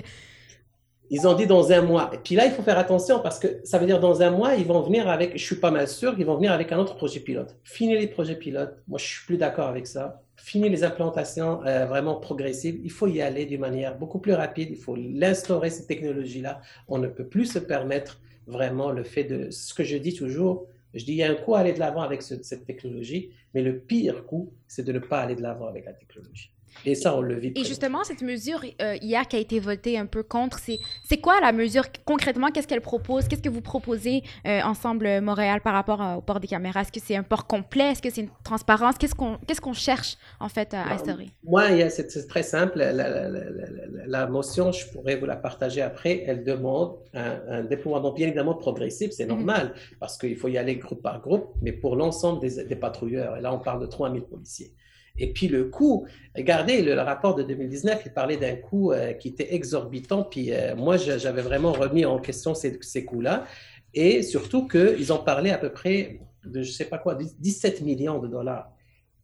Ils 1.09 1.25
ont 1.25 1.33
dit 1.33 1.47
dans 1.47 1.71
un 1.71 1.81
mois. 1.81 2.09
Et 2.13 2.17
puis 2.17 2.35
là, 2.35 2.45
il 2.45 2.51
faut 2.51 2.61
faire 2.63 2.77
attention 2.77 3.21
parce 3.21 3.39
que 3.39 3.47
ça 3.63 3.77
veut 3.77 3.85
dire 3.85 3.99
dans 4.01 4.21
un 4.21 4.29
mois, 4.29 4.55
ils 4.55 4.65
vont 4.65 4.81
venir 4.81 5.07
avec, 5.07 5.37
je 5.37 5.43
suis 5.43 5.55
pas 5.55 5.71
mal 5.71 5.87
sûr 5.87 6.15
qu'ils 6.15 6.25
vont 6.25 6.35
venir 6.35 6.51
avec 6.51 6.71
un 6.73 6.77
autre 6.79 6.95
projet 6.95 7.21
pilote. 7.21 7.55
Fini 7.63 7.97
les 7.97 8.07
projets 8.07 8.35
pilotes. 8.35 8.75
Moi, 8.89 8.99
je 8.99 9.05
suis 9.05 9.25
plus 9.25 9.37
d'accord 9.37 9.67
avec 9.67 9.87
ça. 9.87 10.21
Fini 10.35 10.67
les 10.69 10.83
implantations 10.83 11.65
euh, 11.65 11.85
vraiment 11.85 12.15
progressives. 12.15 12.79
Il 12.83 12.91
faut 12.91 13.07
y 13.07 13.21
aller 13.21 13.45
d'une 13.45 13.61
manière 13.61 13.97
beaucoup 13.97 14.19
plus 14.19 14.33
rapide. 14.33 14.69
Il 14.71 14.77
faut 14.77 14.97
l'instaurer, 14.97 15.69
cette 15.69 15.87
technologie-là. 15.87 16.59
On 16.89 16.97
ne 16.97 17.07
peut 17.07 17.25
plus 17.25 17.45
se 17.45 17.59
permettre 17.59 18.19
vraiment 18.45 18.91
le 18.91 19.03
fait 19.03 19.23
de 19.23 19.49
ce 19.49 19.73
que 19.73 19.83
je 19.83 19.97
dis 19.97 20.13
toujours. 20.13 20.67
Je 20.97 21.05
dis, 21.05 21.13
il 21.13 21.17
y 21.17 21.23
a 21.23 21.31
un 21.31 21.35
coup 21.35 21.55
à 21.55 21.59
aller 21.59 21.73
de 21.73 21.79
l'avant 21.79 22.01
avec 22.01 22.21
ce- 22.21 22.41
cette 22.43 22.65
technologie, 22.65 23.31
mais 23.53 23.61
le 23.61 23.79
pire 23.79 24.25
coup, 24.25 24.53
c'est 24.67 24.83
de 24.83 24.91
ne 24.93 24.99
pas 24.99 25.21
aller 25.21 25.35
de 25.35 25.41
l'avant 25.41 25.67
avec 25.67 25.85
la 25.85 25.93
technologie. 25.93 26.51
Et 26.85 26.95
ça, 26.95 27.15
on 27.17 27.21
le 27.21 27.35
vit. 27.35 27.51
Et 27.55 27.63
justement, 27.63 28.03
cette 28.03 28.21
mesure 28.21 28.61
euh, 28.81 28.95
hier 29.01 29.27
qui 29.27 29.35
a 29.35 29.39
été 29.39 29.59
votée 29.59 29.97
un 29.97 30.05
peu 30.05 30.23
contre, 30.23 30.59
c'est 30.59 31.17
quoi 31.17 31.39
la 31.41 31.51
mesure? 31.51 31.83
Concrètement 32.05 32.47
Qu'est-ce 32.51 32.67
qu'elle 32.67 32.81
propose? 32.81 33.27
Qu'est-ce 33.27 33.41
que 33.41 33.49
vous 33.49 33.61
proposez 33.61 34.23
euh, 34.45 34.61
ensemble 34.61 35.05
euh, 35.07 35.21
Montréal 35.21 35.61
par 35.61 35.73
rapport 35.73 36.01
à- 36.01 36.17
au 36.17 36.21
port 36.21 36.39
des 36.39 36.47
caméras? 36.47 36.81
Est-ce 36.81 36.91
que 36.91 36.99
c'est 36.99 37.15
un 37.15 37.23
port 37.23 37.47
complet? 37.47 37.91
Est-ce 37.91 38.01
que 38.01 38.09
c'est 38.09 38.21
une 38.21 38.29
transparence? 38.43 38.95
Qu'est-ce 38.97 39.15
qu'on 39.61 39.73
cherche 39.73 40.17
en 40.39 40.49
fait 40.49 40.73
à 40.73 40.85
Non. 40.85 40.91
instaurer? 40.91 41.29
Moi, 41.43 41.89
c'est 41.89 42.27
très 42.27 42.43
simple. 42.43 42.77
La, 42.77 42.93
la- 42.93 43.09
la- 43.09 43.29
la- 43.29 43.49
la- 43.49 44.05
la 44.07 44.27
motion, 44.27 44.71
je 44.71 44.85
pourrais 44.91 45.15
vous 45.15 45.25
la 45.25 45.35
partager 45.35 45.81
après. 45.81 46.23
Elle 46.27 46.43
demande 46.43 46.97
un, 47.13 47.39
un 47.49 47.63
déploiement 47.63 48.11
bien 48.11 48.27
évidemment 48.27 48.55
progressif, 48.55 49.11
c'est 49.11 49.25
Mhm. 49.25 49.29
normal, 49.35 49.73
parce 49.99 50.17
qu'il 50.17 50.35
faut 50.37 50.47
y 50.47 50.57
aller 50.57 50.75
groupe 50.77 51.01
par 51.01 51.21
groupe, 51.21 51.47
mais 51.61 51.71
pour 51.71 51.95
l'ensemble 51.95 52.39
des, 52.39 52.63
des 52.63 52.75
patrouilleurs. 52.75 53.41
Là, 53.41 53.53
on 53.53 53.59
parle 53.59 53.81
de 53.81 53.87
3000 53.87 54.23
policiers. 54.23 54.71
Et 55.19 55.33
puis 55.33 55.47
le 55.47 55.65
coût, 55.65 56.07
regardez, 56.35 56.81
le, 56.81 56.99
rapport 57.01 57.35
de 57.35 57.43
2019, 57.43 58.01
il 58.05 58.13
parlait 58.13 58.37
d'un 58.37 58.55
coût 58.55 58.91
euh, 58.91 59.13
qui 59.13 59.29
était 59.29 59.53
exorbitant. 59.53 60.23
Puis 60.23 60.51
euh, 60.51 60.75
moi, 60.75 60.97
j'avais 60.97 61.41
vraiment 61.41 61.71
remis 61.71 62.05
en 62.05 62.19
question 62.19 62.53
ces, 62.53 62.77
ces 62.81 63.05
coûts-là. 63.05 63.45
Et 63.93 64.21
surtout 64.21 64.67
qu'ils 64.67 65.11
ont 65.11 65.23
parlé 65.23 65.49
à 65.49 65.57
peu 65.57 65.71
près 65.71 66.19
de, 66.45 66.61
je 66.61 66.69
ne 66.69 66.73
sais 66.73 66.85
pas 66.85 66.97
quoi, 66.97 67.15
17 67.15 67.81
millions 67.81 68.19
de 68.19 68.27
dollars. 68.27 68.71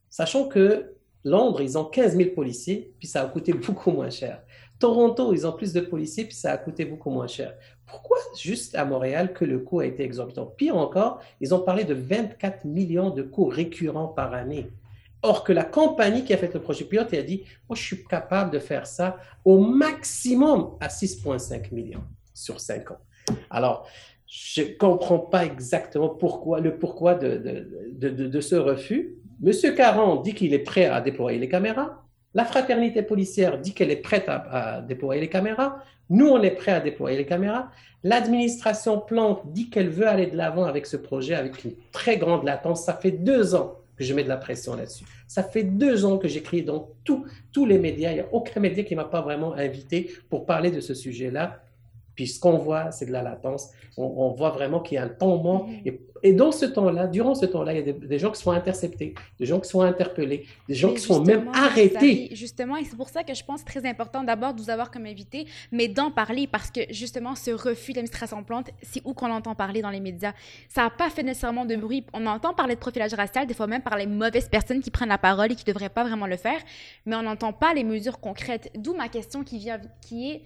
Sachant 0.10 0.48
que 0.48 0.94
Londres, 1.24 1.62
ils 1.62 1.78
ont 1.78 1.86
15 1.86 2.18
000 2.18 2.32
policiers, 2.32 2.94
puis 3.00 3.08
ça 3.08 3.22
a 3.22 3.28
coûté 3.28 3.54
beaucoup 3.68 3.92
moins 3.92 4.10
cher. 4.10 4.42
Toronto, 4.80 5.34
ils 5.34 5.48
ont 5.48 5.54
plus 5.54 5.72
de 5.72 5.80
policiers, 5.80 6.26
puis 6.26 6.36
ça 6.36 6.52
a 6.52 6.58
coûté 6.58 6.86
beaucoup 6.86 7.10
moins 7.10 7.28
cher. 7.28 7.56
Pourquoi 7.86 8.18
juste 8.38 8.76
à 8.76 8.86
Montréal 8.86 9.34
que 9.34 9.46
le 9.46 9.60
coût 9.60 9.80
a 9.80 9.86
été 9.86 10.04
exorbitant? 10.04 10.46
Pire 10.46 10.76
encore, 10.76 11.22
ils 11.40 11.54
ont 11.54 11.60
parlé 11.60 11.84
de 11.84 11.94
24 11.94 12.66
millions 12.66 13.10
de 13.10 13.22
coûts 13.22 13.46
récurrents 13.46 14.08
par 14.08 14.34
année. 14.34 14.70
Or 15.24 15.46
que 15.46 15.54
la 15.54 15.64
compagnie 15.64 16.26
qui 16.26 16.34
a 16.34 16.38
fait 16.38 16.54
le 16.54 16.60
projet 16.60 16.84
pilote 16.84 17.14
a 17.14 17.22
dit, 17.22 17.44
moi, 17.70 17.78
je 17.78 17.82
suis 17.82 18.04
capable 18.04 18.52
de 18.52 18.60
faire 18.60 18.86
ça 18.86 19.18
au 19.46 19.58
maximum 19.58 20.76
à 20.82 20.90
6,5 20.90 21.74
millions 21.74 22.04
sur 22.34 22.60
5 22.60 22.92
ans. 22.92 23.00
Alors, 23.50 23.88
je 24.28 24.64
ne 24.64 24.78
comprends 24.78 25.20
pas 25.20 25.46
exactement 25.46 26.18
le 26.62 26.78
pourquoi 26.78 27.16
de 27.16 28.42
ce 28.42 28.56
refus. 28.56 29.16
Monsieur 29.40 29.74
Caron 29.74 30.22
dit 30.22 30.34
qu'il 30.34 30.54
est 30.54 30.60
prêt 30.60 30.86
à 30.86 31.00
déployer 31.00 31.40
les 31.40 31.50
caméras. 31.50 32.04
La 32.34 32.44
fraternité 32.44 33.02
policière 33.02 33.60
dit 33.60 33.74
qu'elle 33.74 33.92
est 33.92 33.98
prête 33.98 34.28
à, 34.28 34.78
à, 34.78 34.82
déployer 34.82 35.22
les 35.22 35.30
caméras. 35.30 35.84
Nous, 36.10 36.28
on 36.28 36.42
est 36.42 36.52
prêt 36.52 36.74
à 36.74 36.80
déployer 36.82 37.18
les 37.18 37.26
caméras. 37.26 37.70
L'administration 38.04 39.00
Plante 39.00 39.42
dit 39.54 39.70
qu'elle 39.70 39.90
veut 39.90 40.08
aller 40.08 40.28
de 40.28 40.36
l'avant 40.36 40.66
avec 40.66 40.86
ce 40.86 40.98
projet 40.98 41.36
avec 41.36 41.64
une 41.64 41.76
très 41.94 42.18
grande 42.18 42.44
latence. 42.44 42.84
Ça 42.84 42.94
fait 42.94 43.12
deux 43.12 43.56
ans 43.56 43.78
que 43.96 44.04
je 44.04 44.14
mets 44.14 44.24
de 44.24 44.30
la 44.30 44.38
pression 44.38 44.76
là-dessus. 44.76 45.06
Ça 45.28 45.44
fait 45.44 45.64
deux 45.64 46.06
ans 46.06 46.18
que 46.18 46.28
j'écris 46.28 46.64
dans 46.64 46.92
tous 47.04 47.66
les 47.66 47.80
médias. 47.80 48.12
Il 48.12 48.16
n'y 48.16 48.20
a 48.22 48.34
aucun 48.34 48.60
média 48.60 48.84
qui 48.84 48.96
ne 48.96 49.02
m'a 49.02 49.08
pas 49.08 49.22
vraiment 49.22 49.54
invité 49.54 50.12
pour 50.30 50.46
parler 50.46 50.72
de 50.72 50.80
ce 50.80 50.94
sujet-là. 50.94 51.63
Puis 52.16 52.28
ce 52.28 52.40
qu'on 52.40 52.58
voit, 52.58 52.92
c'est 52.92 53.06
de 53.06 53.12
la 53.12 53.22
latence. 53.22 53.72
On, 53.98 54.32
voit 54.32 54.50
vraiment 54.50 54.80
qu'il 54.80 54.96
y 54.96 54.98
a 54.98 55.04
un 55.04 55.10
temps 55.10 55.38
mort. 55.38 55.68
Mm-hmm. 55.68 55.88
Et, 55.88 56.02
et, 56.24 56.34
dans 56.34 56.52
ce 56.52 56.66
temps-là, 56.66 57.08
durant 57.08 57.36
ce 57.36 57.46
temps-là, 57.46 57.74
il 57.74 57.86
y 57.86 57.90
a 57.90 57.94
des, 57.94 58.20
gens 58.20 58.32
qui 58.32 58.42
sont 58.42 58.52
interceptés, 58.52 59.14
des 59.40 59.46
gens 59.46 59.60
qui 59.60 59.70
sont 59.70 59.82
interpellés, 59.82 60.46
des 60.68 60.74
gens 60.74 60.94
qui 60.94 61.00
sont 61.00 61.24
même 61.24 61.50
arrêtés. 61.54 62.30
justement, 62.32 62.78
et 62.78 62.86
c'est 62.86 62.96
pour 62.96 63.10
ça 63.10 63.24
que 63.24 63.34
je 63.34 63.44
pense 63.44 63.64
très 63.64 63.86
important 63.86 64.24
d'abord 64.24 64.54
de 64.54 64.62
vous 64.62 64.70
avoir 64.70 64.90
comme 64.90 65.06
invité, 65.06 65.46
mais 65.72 65.88
d'en 65.88 66.10
parler 66.10 66.48
parce 66.48 66.72
que 66.72 66.82
justement, 66.90 67.36
ce 67.36 67.52
refus 67.52 67.94
d'administration 67.94 68.44
plante, 68.44 68.72
c'est 68.82 69.02
où 69.06 69.14
qu'on 69.14 69.32
entend 69.32 69.54
parler 69.54 69.82
dans 69.82 69.92
les 69.92 70.00
médias. 70.00 70.34
Ça 70.70 70.84
n'a 70.84 70.90
pas 70.90 71.10
fait 71.10 71.24
nécessairement 71.24 71.66
de 71.66 71.76
bruit. 71.76 72.06
On 72.14 72.26
entend 72.26 72.54
parler 72.54 72.76
de 72.76 72.80
profilage 72.80 73.14
racial, 73.14 73.46
des 73.46 73.54
fois 73.54 73.68
même 73.68 73.82
par 73.82 73.98
les 73.98 74.08
mauvaises 74.08 74.50
personnes 74.50 74.82
qui 74.82 74.92
prennent 74.92 75.10
la 75.10 75.18
parole 75.18 75.52
et 75.52 75.56
qui 75.56 75.64
ne 75.68 75.74
devraient 75.74 75.90
pas 75.90 76.04
vraiment 76.04 76.28
le 76.28 76.38
faire, 76.38 76.60
mais 77.06 77.16
on 77.16 77.24
n'entend 77.24 77.54
pas 77.54 77.74
les 77.74 77.84
mesures 77.84 78.20
concrètes. 78.20 78.72
D'où 78.76 78.96
ma 78.96 79.10
question 79.10 79.44
qui 79.44 79.58
vient, 79.60 79.80
qui 80.02 80.32
est 80.32 80.42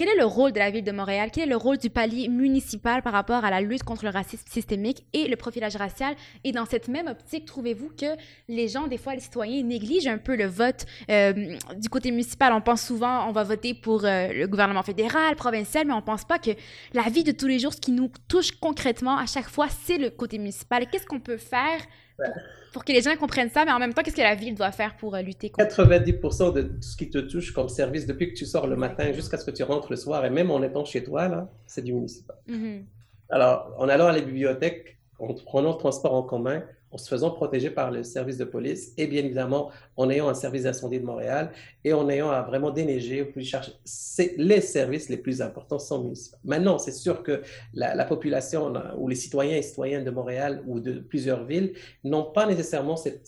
quel 0.00 0.08
est 0.08 0.16
le 0.16 0.24
rôle 0.24 0.52
de 0.52 0.58
la 0.58 0.70
ville 0.70 0.82
de 0.82 0.92
Montréal? 0.92 1.28
Quel 1.30 1.42
est 1.42 1.50
le 1.50 1.58
rôle 1.58 1.76
du 1.76 1.90
palier 1.90 2.28
municipal 2.30 3.02
par 3.02 3.12
rapport 3.12 3.44
à 3.44 3.50
la 3.50 3.60
lutte 3.60 3.82
contre 3.82 4.04
le 4.04 4.10
racisme 4.10 4.48
systémique 4.48 5.04
et 5.12 5.28
le 5.28 5.36
profilage 5.36 5.76
racial? 5.76 6.14
Et 6.42 6.52
dans 6.52 6.64
cette 6.64 6.88
même 6.88 7.06
optique, 7.06 7.44
trouvez-vous 7.44 7.90
que 7.90 8.06
les 8.48 8.66
gens, 8.66 8.86
des 8.86 8.96
fois, 8.96 9.14
les 9.14 9.20
citoyens, 9.20 9.62
négligent 9.62 10.06
un 10.06 10.16
peu 10.16 10.36
le 10.36 10.46
vote 10.46 10.86
euh, 11.10 11.54
du 11.76 11.90
côté 11.90 12.12
municipal? 12.12 12.54
On 12.54 12.62
pense 12.62 12.80
souvent, 12.80 13.28
on 13.28 13.32
va 13.32 13.44
voter 13.44 13.74
pour 13.74 14.06
euh, 14.06 14.28
le 14.32 14.46
gouvernement 14.46 14.82
fédéral, 14.82 15.36
provincial, 15.36 15.86
mais 15.86 15.92
on 15.92 16.00
pense 16.00 16.24
pas 16.24 16.38
que 16.38 16.52
la 16.94 17.02
vie 17.02 17.22
de 17.22 17.32
tous 17.32 17.46
les 17.46 17.58
jours, 17.58 17.74
ce 17.74 17.80
qui 17.82 17.92
nous 17.92 18.10
touche 18.26 18.52
concrètement 18.52 19.18
à 19.18 19.26
chaque 19.26 19.50
fois, 19.50 19.66
c'est 19.68 19.98
le 19.98 20.08
côté 20.08 20.38
municipal. 20.38 20.86
Qu'est-ce 20.90 21.04
qu'on 21.04 21.20
peut 21.20 21.36
faire 21.36 21.78
pour 22.72 22.84
que 22.84 22.92
les 22.92 23.02
gens 23.02 23.16
comprennent 23.16 23.50
ça, 23.50 23.64
mais 23.64 23.72
en 23.72 23.78
même 23.78 23.94
temps, 23.94 24.02
qu'est-ce 24.02 24.16
que 24.16 24.20
la 24.20 24.34
ville 24.34 24.54
doit 24.54 24.72
faire 24.72 24.96
pour 24.96 25.14
euh, 25.14 25.22
lutter 25.22 25.50
contre? 25.50 25.68
90% 25.82 26.54
de 26.54 26.62
tout 26.62 26.82
ce 26.82 26.96
qui 26.96 27.10
te 27.10 27.18
touche 27.18 27.52
comme 27.52 27.68
service 27.68 28.06
depuis 28.06 28.32
que 28.32 28.38
tu 28.38 28.46
sors 28.46 28.66
le 28.66 28.76
matin 28.76 29.12
jusqu'à 29.12 29.36
ce 29.36 29.44
que 29.44 29.50
tu 29.50 29.62
rentres 29.62 29.90
le 29.90 29.96
soir, 29.96 30.24
et 30.24 30.30
même 30.30 30.50
en 30.50 30.62
étant 30.62 30.84
chez 30.84 31.02
toi, 31.02 31.28
là, 31.28 31.48
c'est 31.66 31.82
du 31.82 31.92
municipal. 31.92 32.36
Mm-hmm. 32.48 32.84
Alors, 33.30 33.74
en 33.78 33.88
allant 33.88 34.06
à 34.06 34.12
la 34.12 34.20
bibliothèque, 34.20 34.98
en 35.18 35.34
prenant 35.34 35.72
le 35.72 35.78
transport 35.78 36.14
en 36.14 36.22
commun, 36.22 36.62
en 36.92 36.98
se 36.98 37.08
faisant 37.08 37.30
protéger 37.30 37.70
par 37.70 37.90
le 37.90 38.02
service 38.02 38.36
de 38.36 38.44
police 38.44 38.92
et 38.96 39.06
bien 39.06 39.24
évidemment 39.24 39.70
en 40.00 40.08
ayant 40.08 40.30
un 40.30 40.34
service 40.34 40.62
d'incendie 40.62 40.98
de 40.98 41.04
Montréal 41.04 41.50
et 41.84 41.92
en 41.92 42.08
ayant 42.08 42.30
à 42.30 42.40
vraiment 42.40 42.70
déneiger, 42.70 43.30
c'est 43.84 44.34
les 44.38 44.62
services 44.62 45.10
les 45.10 45.18
plus 45.18 45.42
importants 45.42 45.78
sont 45.78 46.02
municipaux. 46.02 46.38
Maintenant, 46.42 46.78
c'est 46.78 46.92
sûr 46.92 47.22
que 47.22 47.42
la, 47.74 48.04
population 48.06 48.72
ou 48.96 49.08
les 49.08 49.14
citoyens 49.14 49.58
et 49.58 49.62
citoyennes 49.62 50.04
de 50.04 50.10
Montréal 50.10 50.62
ou 50.66 50.80
de 50.80 50.92
plusieurs 50.92 51.44
villes 51.44 51.74
n'ont 52.02 52.24
pas 52.24 52.46
nécessairement 52.46 52.96
cette, 52.96 53.20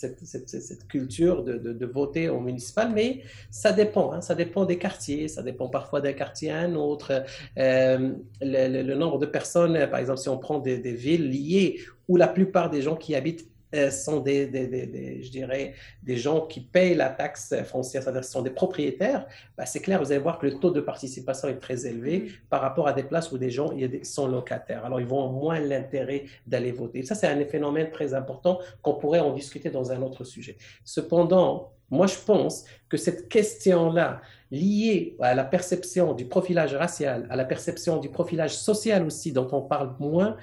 culture 0.88 1.44
de, 1.44 1.86
voter 1.86 2.30
au 2.30 2.40
municipal, 2.40 2.90
mais 2.94 3.20
ça 3.50 3.72
dépend. 3.72 4.12
Hein, 4.12 4.22
ça 4.22 4.34
dépend 4.34 4.64
des 4.64 4.78
quartiers, 4.78 5.28
ça 5.28 5.42
dépend 5.42 5.68
parfois 5.68 6.00
d'un 6.00 6.14
quartier 6.14 6.50
à 6.50 6.60
un 6.60 6.74
autre. 6.74 7.22
Euh, 7.58 8.12
le, 8.40 8.94
nombre 8.94 9.18
de 9.18 9.26
personnes, 9.26 9.78
par 9.90 10.00
exemple, 10.00 10.20
si 10.20 10.30
on 10.30 10.38
prend 10.38 10.58
des, 10.58 10.78
des 10.78 10.94
villes 10.94 11.28
liées 11.28 11.80
où 12.08 12.16
la 12.16 12.28
plupart 12.28 12.70
des 12.70 12.82
gens 12.82 12.96
qui 12.96 13.14
habitent 13.14 13.46
euh, 13.46 13.51
sont 13.90 14.20
des, 14.20 14.46
des, 14.46 14.66
des, 14.66 15.22
je 15.22 15.30
dirais, 15.30 15.74
des 16.02 16.16
gens 16.16 16.42
qui 16.46 16.60
payent 16.60 16.94
la 16.94 17.08
taxe 17.08 17.54
foncière, 17.64 18.02
c'est-à-dire 18.02 18.24
sont 18.24 18.42
des 18.42 18.50
propriétaires, 18.50 19.26
bah, 19.56 19.66
c'est 19.66 19.80
clair, 19.80 20.00
vous 20.02 20.12
allez 20.12 20.20
voir 20.20 20.38
que 20.38 20.46
le 20.46 20.58
taux 20.58 20.70
de 20.70 20.80
participation 20.80 21.48
est 21.48 21.58
très 21.58 21.86
élevé 21.86 22.18
mm. 22.18 22.28
par 22.50 22.60
rapport 22.60 22.88
à 22.88 22.92
des 22.92 23.02
places 23.02 23.32
où 23.32 23.38
des 23.38 23.50
gens 23.50 23.70
sont 24.02 24.26
locataires. 24.26 24.84
Alors, 24.84 25.00
ils 25.00 25.06
vont 25.06 25.28
moins 25.30 25.60
l'intérêt 25.60 26.24
d'aller 26.46 26.72
voter. 26.72 27.02
Ça, 27.02 27.14
c'est 27.14 27.26
un 27.26 27.44
phénomène 27.44 27.90
très 27.90 28.14
important 28.14 28.58
qu'on 28.82 28.94
pourrait 28.94 29.20
en 29.20 29.32
discuter 29.32 29.70
dans 29.70 29.90
un 29.92 30.02
autre 30.02 30.24
sujet. 30.24 30.56
Cependant, 30.84 31.72
moi, 31.90 32.06
je 32.06 32.16
pense 32.24 32.64
que 32.88 32.96
cette 32.96 33.28
question-là, 33.28 34.22
liée 34.50 35.16
à 35.20 35.34
la 35.34 35.44
perception 35.44 36.14
du 36.14 36.26
profilage 36.26 36.74
racial, 36.74 37.26
à 37.30 37.36
la 37.36 37.44
perception 37.44 37.98
du 37.98 38.08
profilage 38.08 38.56
social 38.56 39.04
aussi, 39.04 39.32
dont 39.32 39.48
on 39.52 39.62
parle 39.62 39.94
moins, 39.98 40.36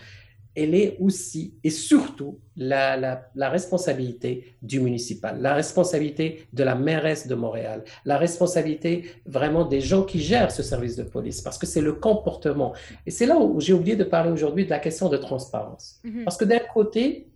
elle 0.55 0.75
est 0.75 0.97
aussi 0.99 1.53
et 1.63 1.69
surtout 1.69 2.39
la, 2.57 2.97
la, 2.97 3.49
responsabilité 3.49 4.55
du 4.61 4.79
municipal, 4.79 5.39
la 5.41 5.53
responsabilité 5.53 6.47
de 6.53 6.63
la 6.63 6.75
mairesse 6.75 7.27
de 7.27 7.35
Montréal, 7.35 7.83
la 8.03 8.17
responsabilité 8.17 9.05
vraiment 9.25 9.63
des 9.65 9.79
gens 9.79 10.03
qui 10.03 10.19
gèrent 10.19 10.51
ce 10.51 10.63
service 10.63 10.95
de 10.95 11.03
police, 11.03 11.41
parce 11.41 11.57
que 11.57 11.65
c'est 11.65 11.81
le 11.81 11.93
comportement. 11.93 12.73
Et 13.05 13.11
c'est 13.11 13.25
là 13.25 13.37
où 13.37 13.59
j'ai 13.61 13.73
oublié 13.73 13.95
de 13.95 14.03
parler 14.03 14.31
aujourd'hui 14.31 14.65
de 14.65 14.69
la 14.69 14.79
question 14.79 15.07
de 15.07 15.17
transparence. 15.17 15.99
Mm-hmm. 16.03 16.23
Parce 16.23 16.37
que 16.37 16.45
d'un 16.45 16.59
côté, 16.59 17.27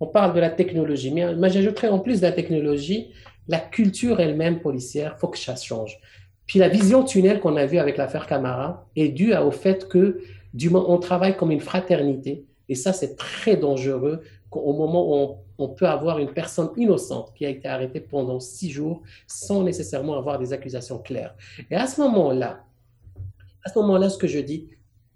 on 0.00 0.06
parle 0.06 0.34
de 0.34 0.40
la 0.40 0.50
technologie, 0.50 1.10
mais, 1.10 1.34
mais 1.34 1.50
j'ajouterais 1.50 1.88
en 1.88 1.98
plus 1.98 2.20
de 2.20 2.26
la 2.26 2.32
technologie, 2.32 3.12
la 3.48 3.58
culture 3.58 4.20
elle-même 4.20 4.60
policière, 4.60 5.14
il 5.16 5.20
faut 5.20 5.28
que 5.28 5.38
ça 5.38 5.56
change. 5.56 5.98
Puis 6.46 6.58
la 6.58 6.68
vision 6.68 7.02
tunnel 7.02 7.40
qu'on 7.40 7.56
a 7.56 7.66
vue 7.66 7.78
avec 7.78 7.96
l'affaire 7.96 8.26
Camara 8.26 8.86
est 8.96 9.08
due 9.08 9.34
au 9.34 9.50
fait 9.50 9.88
que 9.88 10.20
du, 10.54 10.70
on 10.74 10.98
travaille 10.98 11.36
comme 11.36 11.50
une 11.50 11.60
fraternité, 11.60 12.46
et 12.68 12.74
ça, 12.74 12.92
c'est 12.92 13.16
très 13.16 13.56
dangereux 13.56 14.22
au 14.50 14.72
moment 14.72 15.26
où 15.26 15.36
on, 15.58 15.68
peut 15.68 15.86
avoir 15.86 16.18
une 16.18 16.32
personne 16.32 16.70
innocente 16.76 17.32
qui 17.34 17.44
a 17.44 17.48
été 17.48 17.68
arrêtée 17.68 18.00
pendant 18.00 18.40
six 18.40 18.70
jours 18.70 19.02
sans 19.26 19.62
nécessairement 19.62 20.16
avoir 20.16 20.38
des 20.38 20.52
accusations 20.52 20.98
claires. 20.98 21.34
Et 21.70 21.76
à 21.76 21.86
ce 21.86 22.00
moment-là, 22.00 22.64
à 23.64 23.70
ce 23.70 23.78
moment-là, 23.78 24.08
ce 24.08 24.18
que 24.18 24.26
je 24.26 24.38
dis, 24.38 24.68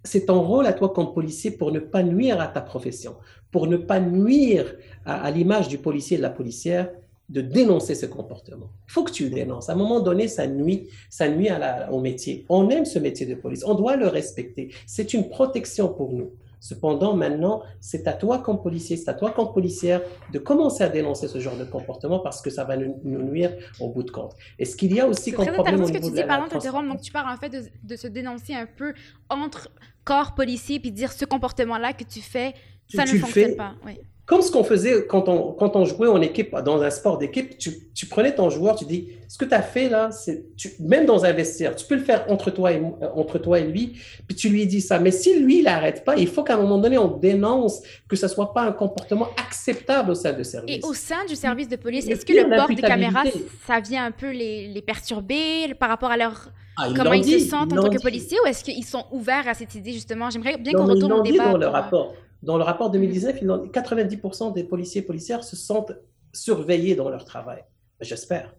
c'est 0.04 0.26
ton 0.26 0.42
rôle 0.42 0.66
à 0.66 0.72
toi 0.72 0.90
comme 0.90 1.14
policier 1.14 1.52
pour 1.52 1.72
ne 1.72 1.78
pas 1.78 2.02
nuire 2.02 2.40
à 2.40 2.48
ta 2.48 2.60
profession, 2.60 3.16
pour 3.50 3.66
ne 3.66 3.76
pas 3.76 4.00
nuire 4.00 4.74
à, 5.04 5.30
l'image 5.30 5.68
du 5.68 5.78
policier 5.78 6.16
et 6.16 6.18
de 6.18 6.22
la 6.22 6.30
policière, 6.30 6.90
de 7.28 7.40
dénoncer 7.40 7.94
ce 7.94 8.04
comportement. 8.04 8.70
Il 8.88 8.92
faut 8.92 9.04
que 9.04 9.12
tu 9.12 9.24
le 9.24 9.30
dénonces. 9.30 9.70
À 9.70 9.72
un 9.72 9.76
moment 9.76 10.00
donné, 10.00 10.28
ça 10.28 10.46
nuit, 10.46 10.88
ça 11.08 11.28
nuit 11.28 11.48
à 11.48 11.90
au 11.90 12.00
métier. 12.00 12.44
On 12.48 12.68
aime 12.68 12.84
ce 12.84 12.98
métier 12.98 13.24
de 13.24 13.34
police. 13.34 13.64
On 13.64 13.74
doit 13.74 13.96
le 13.96 14.08
respecter. 14.08 14.74
C'est 14.86 15.14
une 15.14 15.28
protection 15.30 15.88
pour 15.88 16.12
nous. 16.12 16.32
Cependant, 16.62 17.16
maintenant, 17.16 17.64
c'est 17.80 18.06
à 18.06 18.12
toi 18.12 18.38
comme 18.38 18.62
policier, 18.62 18.96
c'est 18.96 19.08
à 19.08 19.14
toi 19.14 19.32
comme 19.32 19.52
policière 19.52 20.00
de 20.32 20.38
commencer 20.38 20.84
à 20.84 20.88
dénoncer 20.88 21.26
ce 21.26 21.40
genre 21.40 21.56
de 21.56 21.64
comportement 21.64 22.20
parce 22.20 22.40
que 22.40 22.50
ça 22.50 22.62
va 22.62 22.76
nous, 22.76 23.00
nuire 23.02 23.52
au 23.80 23.88
bout 23.88 24.04
de 24.04 24.12
compte. 24.12 24.36
Et 24.60 24.64
ce 24.64 24.76
qu'il 24.76 24.94
y 24.94 25.00
a 25.00 25.08
aussi 25.08 25.32
comme 25.32 25.44
problème 25.44 25.74
au 25.74 25.78
niveau 25.86 25.92
que 25.92 26.04
tu 26.06 26.12
dis, 26.12 26.22
pardon, 26.22 26.46
donc 26.88 27.00
tu 27.00 27.10
parles 27.10 27.34
en 27.34 27.36
fait 27.36 27.48
de, 27.48 27.64
de, 27.82 27.96
se 27.96 28.06
dénoncer 28.06 28.54
un 28.54 28.66
peu 28.66 28.94
entre 29.28 29.70
corps 30.04 30.36
policiers 30.36 30.78
puis 30.78 30.92
dire 30.92 31.10
ce 31.10 31.24
comportement-là 31.24 31.94
que 31.94 32.04
tu 32.04 32.20
fais, 32.20 32.54
ça 32.86 33.06
ne 33.06 33.18
fonctionne 33.18 33.56
pas. 33.56 33.74
Oui 33.84 33.98
comme 34.24 34.40
ce 34.40 34.52
qu'on 34.52 34.62
faisait 34.62 35.04
quand 35.06 35.28
on, 35.28 35.52
quand 35.52 35.74
on 35.74 35.84
jouait 35.84 36.06
en 36.06 36.20
équipe, 36.20 36.54
dans 36.64 36.80
un 36.80 36.90
sport 36.90 37.18
d'équipe, 37.18 37.58
tu, 37.58 37.72
tu, 37.92 38.06
prenais 38.06 38.32
ton 38.32 38.50
joueur, 38.50 38.76
tu 38.76 38.84
dis, 38.84 39.08
ce 39.26 39.36
que 39.36 39.44
tu 39.44 39.54
as 39.54 39.62
fait 39.62 39.88
là, 39.88 40.12
c'est, 40.12 40.44
même 40.78 41.06
dans 41.06 41.24
un 41.24 41.32
vestiaire, 41.32 41.74
tu 41.74 41.84
peux 41.86 41.96
le 41.96 42.04
faire 42.04 42.24
entre 42.28 42.50
toi, 42.52 42.72
et, 42.72 42.76
euh, 42.76 43.08
entre 43.16 43.38
toi 43.38 43.58
et 43.58 43.64
lui, 43.64 43.98
puis 44.26 44.36
tu 44.36 44.48
lui 44.48 44.66
dis 44.66 44.80
ça. 44.80 45.00
Mais 45.00 45.10
si 45.10 45.40
lui, 45.40 45.58
il 45.58 45.64
n'arrête 45.64 46.04
pas, 46.04 46.14
il 46.16 46.28
faut 46.28 46.44
qu'à 46.44 46.54
un 46.54 46.58
moment 46.58 46.78
donné, 46.78 46.98
on 46.98 47.08
dénonce 47.08 47.82
que 48.08 48.14
ce 48.14 48.28
soit 48.28 48.54
pas 48.54 48.62
un 48.62 48.72
comportement 48.72 49.28
acceptable 49.44 50.12
au 50.12 50.14
sein 50.14 50.32
de 50.32 50.44
service. 50.44 50.76
Et 50.76 50.80
au 50.84 50.94
sein 50.94 51.24
du 51.28 51.34
service 51.34 51.68
de 51.68 51.76
police, 51.76 52.06
est-ce 52.06 52.24
que 52.24 52.32
le 52.32 52.56
port 52.56 52.68
de 52.68 52.80
caméra, 52.80 53.24
ça 53.66 53.80
vient 53.80 54.04
un 54.04 54.12
peu 54.12 54.30
les, 54.30 54.68
les 54.68 54.82
perturber 54.82 55.74
par 55.74 55.88
rapport 55.88 56.10
à 56.10 56.16
leur... 56.16 56.50
Ah, 56.76 56.88
comment 56.96 57.12
ils 57.12 57.24
se 57.24 57.48
sentent 57.48 57.72
en 57.72 57.82
tant 57.82 57.90
que 57.90 58.00
policiers 58.00 58.38
ou 58.42 58.46
est-ce 58.46 58.64
qu'ils 58.64 58.84
sont 58.84 59.04
ouverts 59.10 59.46
à 59.46 59.52
cette 59.52 59.74
idée 59.74 59.92
justement? 59.92 60.30
J'aimerais 60.30 60.56
bien 60.56 60.72
qu'on 60.72 60.86
retourne 60.86 61.12
au 61.12 61.22
débat. 61.22 61.50
dans 61.50 61.58
le 61.58 61.66
rapport. 61.66 62.14
Dans 62.42 62.56
le 62.56 62.64
rapport 62.64 62.90
2019, 62.90 63.42
90% 63.42 64.52
des 64.52 64.64
policiers 64.64 65.02
et 65.02 65.04
policières 65.04 65.44
se 65.44 65.56
sentent 65.56 65.92
surveillés 66.32 66.96
dans 66.96 67.08
leur 67.08 67.24
travail. 67.24 67.64
J'espère. 68.00 68.54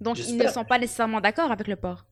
Donc, 0.00 0.18
ils 0.18 0.36
ne 0.36 0.48
sont 0.48 0.64
pas 0.64 0.78
nécessairement 0.78 1.20
d'accord 1.20 1.52
avec 1.52 1.68
le 1.68 1.76
port. 1.76 2.04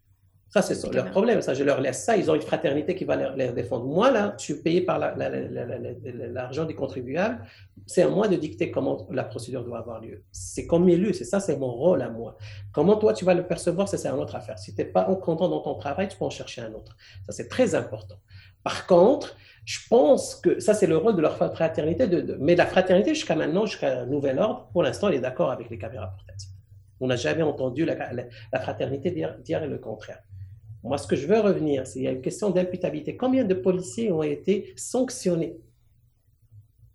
Ça, 0.53 0.61
c'est 0.61 0.93
leur 0.93 1.11
problème. 1.11 1.41
Ça, 1.41 1.55
je 1.55 1.65
leur 1.65 1.81
laisse 1.81 2.05
ça. 2.05 2.15
Ils 2.15 2.31
ont 2.31 2.35
une 2.35 2.43
fraternité 2.43 2.95
qui 2.95 3.07
va 3.07 3.17
les, 3.35 3.53
défendre. 3.53 3.87
Moi, 3.87 4.11
là, 4.11 4.35
je 4.37 4.45
suis 4.45 4.55
payé 4.55 4.83
par 4.83 4.99
l'argent 4.99 6.67
des 6.67 6.75
contribuables. 6.75 7.39
C'est 7.87 8.03
à 8.03 8.09
moi 8.11 8.29
de 8.29 8.37
dicter 8.37 8.71
comment 8.71 9.09
la 9.11 9.25
procédure 9.25 9.65
doit 9.65 9.79
avoir 9.79 10.03
lieu. 10.03 10.25
C'est 10.31 10.67
comme 10.67 10.91
élu. 10.91 11.15
C'est 11.15 11.25
ça, 11.25 11.41
c'est 11.41 11.57
mon 11.57 11.73
rôle 11.73 12.03
à 12.03 12.11
moi. 12.11 12.37
Comment 12.71 12.97
toi, 12.97 13.15
tu 13.15 13.25
vas 13.25 13.33
le 13.33 13.47
percevoir, 13.47 13.89
c'est 13.89 14.05
une 14.07 14.21
autre 14.21 14.37
affaire. 14.37 14.59
Si 14.59 14.75
tu 14.75 14.83
n'es 14.83 14.85
pas 14.85 15.05
content 15.23 15.49
dans 15.49 15.61
ton 15.61 15.75
travail, 15.75 16.09
tu 16.09 16.19
peux 16.19 16.27
en 16.27 16.31
chercher 16.31 16.61
un 16.61 16.75
autre. 16.75 16.95
Ça, 17.25 17.33
c'est 17.33 17.49
très 17.49 17.75
important. 17.75 18.17
Par 18.63 18.87
contre, 18.87 19.35
je 19.65 19.79
pense 19.89 20.35
que 20.35 20.61
ça, 20.61 20.75
c'est 20.75 20.87
le 20.87 20.99
rôle 20.99 21.17
de 21.17 21.23
leur 21.23 21.39
fraternité. 21.39 22.09
De, 22.09 22.37
mais 22.39 22.57
la 22.57 22.67
fraternité, 22.67 23.15
jusqu'à 23.15 23.37
maintenant, 23.37 23.65
jusqu'à 23.65 24.05
nouvel 24.05 24.39
ordre, 24.39 24.69
pour 24.75 24.83
l'instant, 24.83 25.09
elle 25.09 25.15
est 25.15 25.21
d'accord 25.21 25.51
avec 25.51 25.71
les 25.71 25.79
caméras 25.79 26.09
portatives. 26.09 26.51
On 27.01 27.07
n'a 27.07 27.17
jamais 27.17 27.43
entendu 27.43 27.87
la, 27.87 27.97
la 28.13 28.61
fraternité 28.61 29.11
dire, 29.13 29.39
dire 29.39 29.67
le 29.67 29.79
contraire. 29.79 30.23
Moi, 30.83 30.99
ce 30.99 31.07
que 31.07 31.17
je 31.17 31.27
veux 31.27 31.39
revenir, 31.39 31.87
c'est 31.87 31.95
qu'il 31.95 32.03
y 32.03 32.09
a 32.09 32.13
une 32.13 32.23
question 32.23 32.51
d'imputabilité. 32.51 33.17
Combien 33.17 33.45
de 33.45 33.55
policiers 33.55 34.11
ont 34.11 34.23
été 34.23 34.73
sanctionnés 34.77 35.57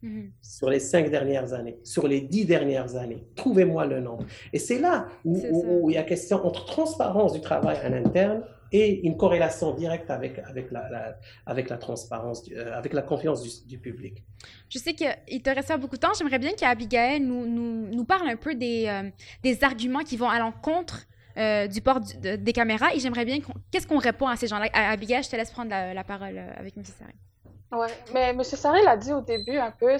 mhm. 0.01 0.31
sur 0.41 0.69
les 0.69 0.79
cinq 0.79 1.09
dernières 1.09 1.53
années, 1.53 1.79
sur 1.83 2.07
les 2.07 2.21
dix 2.21 2.45
dernières 2.45 2.95
années? 2.95 3.25
Trouvez-moi 3.35 3.85
le 3.85 4.01
nombre. 4.01 4.25
Et 4.51 4.59
c'est 4.59 4.79
là 4.79 5.07
où, 5.23 5.89
il 5.89 5.93
y 5.93 5.97
a 5.97 6.03
question 6.03 6.45
entre 6.45 6.65
transparence 6.65 7.33
du 7.33 7.41
travail 7.41 7.77
en 7.85 7.93
interne 7.93 8.43
et 8.73 9.05
une 9.07 9.15
corrélation 9.15 9.73
directe 9.73 10.11
avec, 10.11 10.39
avec, 10.39 10.71
la, 10.71 11.17
avec 11.45 11.69
la 11.69 11.77
transparence, 11.77 12.43
euh, 12.51 12.77
avec 12.77 12.91
la 12.91 13.01
confiance 13.01 13.65
du, 13.65 13.77
public. 13.77 14.21
Je 14.67 14.77
sais 14.77 14.93
qu'il 14.93 15.41
te 15.41 15.49
reste 15.49 15.69
pas 15.69 15.77
beaucoup 15.77 15.95
de 15.95 16.01
temps. 16.01 16.11
J'aimerais 16.17 16.39
bien 16.39 16.51
qu'Abigail 16.51 17.21
nous, 17.21 17.45
nous, 17.45 17.87
nous, 17.87 18.03
parle 18.03 18.27
un 18.27 18.35
peu 18.35 18.55
des, 18.55 18.87
euh, 18.87 19.09
des 19.41 19.63
arguments 19.63 20.03
qui 20.03 20.17
vont 20.17 20.27
à 20.27 20.39
l'encontre 20.39 21.07
euh, 21.37 21.67
du 21.67 21.81
port 21.81 21.99
des 21.99 22.53
caméras. 22.53 22.93
Et 22.93 22.99
j'aimerais 22.99 23.25
bien 23.25 23.37
qu'est-ce 23.71 23.87
qu'on 23.87 23.99
répond 23.99 24.27
à 24.27 24.35
ces 24.35 24.47
gens-là? 24.47 24.69
Abigail, 24.73 25.23
je 25.23 25.29
te 25.29 25.35
laisse 25.35 25.51
prendre 25.51 25.69
la, 25.69 26.03
parole 26.03 26.37
euh, 26.37 26.51
avec 26.57 26.75
M. 26.77 26.83
Sarri. 26.83 27.13
Oui, 27.71 27.87
mais 28.13 28.29
M. 28.29 28.43
Sarri 28.43 28.81
l'a 28.83 28.95
dit 28.95 29.11
au 29.11 29.21
début 29.21 29.57
un 29.57 29.71
peu. 29.71 29.97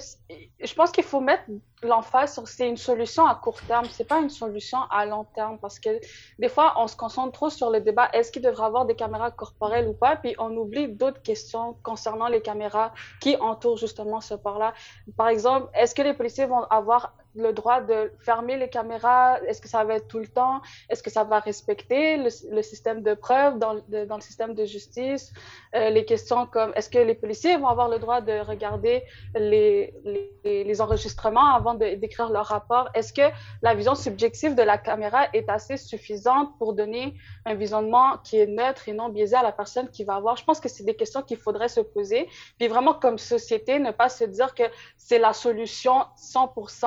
Je 0.58 0.74
pense 0.74 0.90
qu'il 0.90 1.04
faut 1.04 1.20
mettre 1.20 1.44
l'emphase 1.82 2.32
sur 2.32 2.48
c'est 2.48 2.68
une 2.68 2.76
solution 2.76 3.26
à 3.26 3.34
court 3.34 3.60
terme, 3.62 3.84
c'est 3.90 4.08
pas 4.08 4.18
une 4.20 4.30
solution 4.30 4.78
à 4.90 5.06
long 5.06 5.24
terme 5.34 5.58
parce 5.58 5.78
que 5.78 5.90
des 6.38 6.48
fois 6.48 6.74
on 6.76 6.86
se 6.86 6.96
concentre 6.96 7.32
trop 7.32 7.50
sur 7.50 7.70
le 7.70 7.80
débat 7.80 8.08
est-ce 8.12 8.32
qu'il 8.32 8.42
devrait 8.42 8.64
avoir 8.64 8.86
des 8.86 8.96
caméras 8.96 9.30
corporelles 9.30 9.86
ou 9.86 9.92
pas, 9.92 10.16
puis 10.16 10.34
on 10.38 10.56
oublie 10.56 10.88
d'autres 10.88 11.22
questions 11.22 11.76
concernant 11.82 12.28
les 12.28 12.40
caméras 12.40 12.92
qui 13.20 13.36
entourent 13.36 13.76
justement 13.76 14.20
ce 14.20 14.34
port-là. 14.34 14.74
Par 15.16 15.28
exemple, 15.28 15.68
est-ce 15.74 15.94
que 15.94 16.02
les 16.02 16.14
policiers 16.14 16.46
vont 16.46 16.64
avoir 16.64 17.14
le 17.38 17.52
droit 17.52 17.80
de 17.80 18.12
fermer 18.20 18.56
les 18.56 18.68
caméras 18.68 19.40
Est-ce 19.46 19.60
que 19.60 19.68
ça 19.68 19.84
va 19.84 19.94
être 19.94 20.08
tout 20.08 20.18
le 20.18 20.26
temps 20.26 20.60
Est-ce 20.90 21.02
que 21.02 21.10
ça 21.10 21.24
va 21.24 21.38
respecter 21.38 22.16
le, 22.16 22.62
système 22.62 23.02
de 23.02 23.14
preuve 23.14 23.58
dans, 23.58 23.74
le 23.74 24.20
système 24.20 24.54
de 24.54 24.64
justice 24.64 25.32
euh, 25.74 25.90
Les 25.90 26.04
questions 26.04 26.46
comme 26.46 26.72
est-ce 26.74 26.90
que 26.90 26.98
les 26.98 27.14
policiers 27.14 27.56
vont 27.56 27.68
avoir 27.68 27.88
le 27.88 27.98
droit 27.98 28.20
de 28.20 28.40
regarder 28.40 29.04
les 29.34 30.80
enregistrements 30.80 31.54
avant 31.54 31.74
d'écrire 31.74 32.30
leur 32.30 32.46
rapport? 32.46 32.88
Est-ce 32.94 33.12
que 33.12 33.28
la 33.62 33.74
vision 33.74 33.94
subjective 33.94 34.54
de 34.54 34.62
la 34.62 34.78
caméra 34.78 35.26
est 35.32 35.48
assez 35.48 35.76
suffisante 35.76 36.50
pour 36.58 36.74
donner 36.74 37.14
un 37.44 37.54
visionnement 37.54 38.18
qui 38.24 38.38
est 38.38 38.46
neutre 38.46 38.88
et 38.88 38.92
non 38.92 39.08
biaisé 39.08 39.36
à 39.36 39.42
la 39.42 39.52
personne 39.52 39.88
qui 39.90 40.04
va 40.04 40.16
avoir? 40.16 40.36
Je 40.36 40.44
pense 40.44 40.60
que 40.60 40.68
c'est 40.68 40.84
des 40.84 40.96
questions 40.96 41.22
qu'il 41.22 41.36
faudrait 41.36 41.68
se 41.68 41.80
poser. 41.80 42.28
Puis 42.58 42.68
vraiment, 42.68 42.94
comme 42.94 43.18
société, 43.18 43.78
ne 43.78 43.90
pas 43.90 44.08
se 44.08 44.24
dire 44.24 44.54
que 44.54 44.64
c'est 44.96 45.18
la 45.18 45.32
solution 45.32 46.06
100%, 46.16 46.86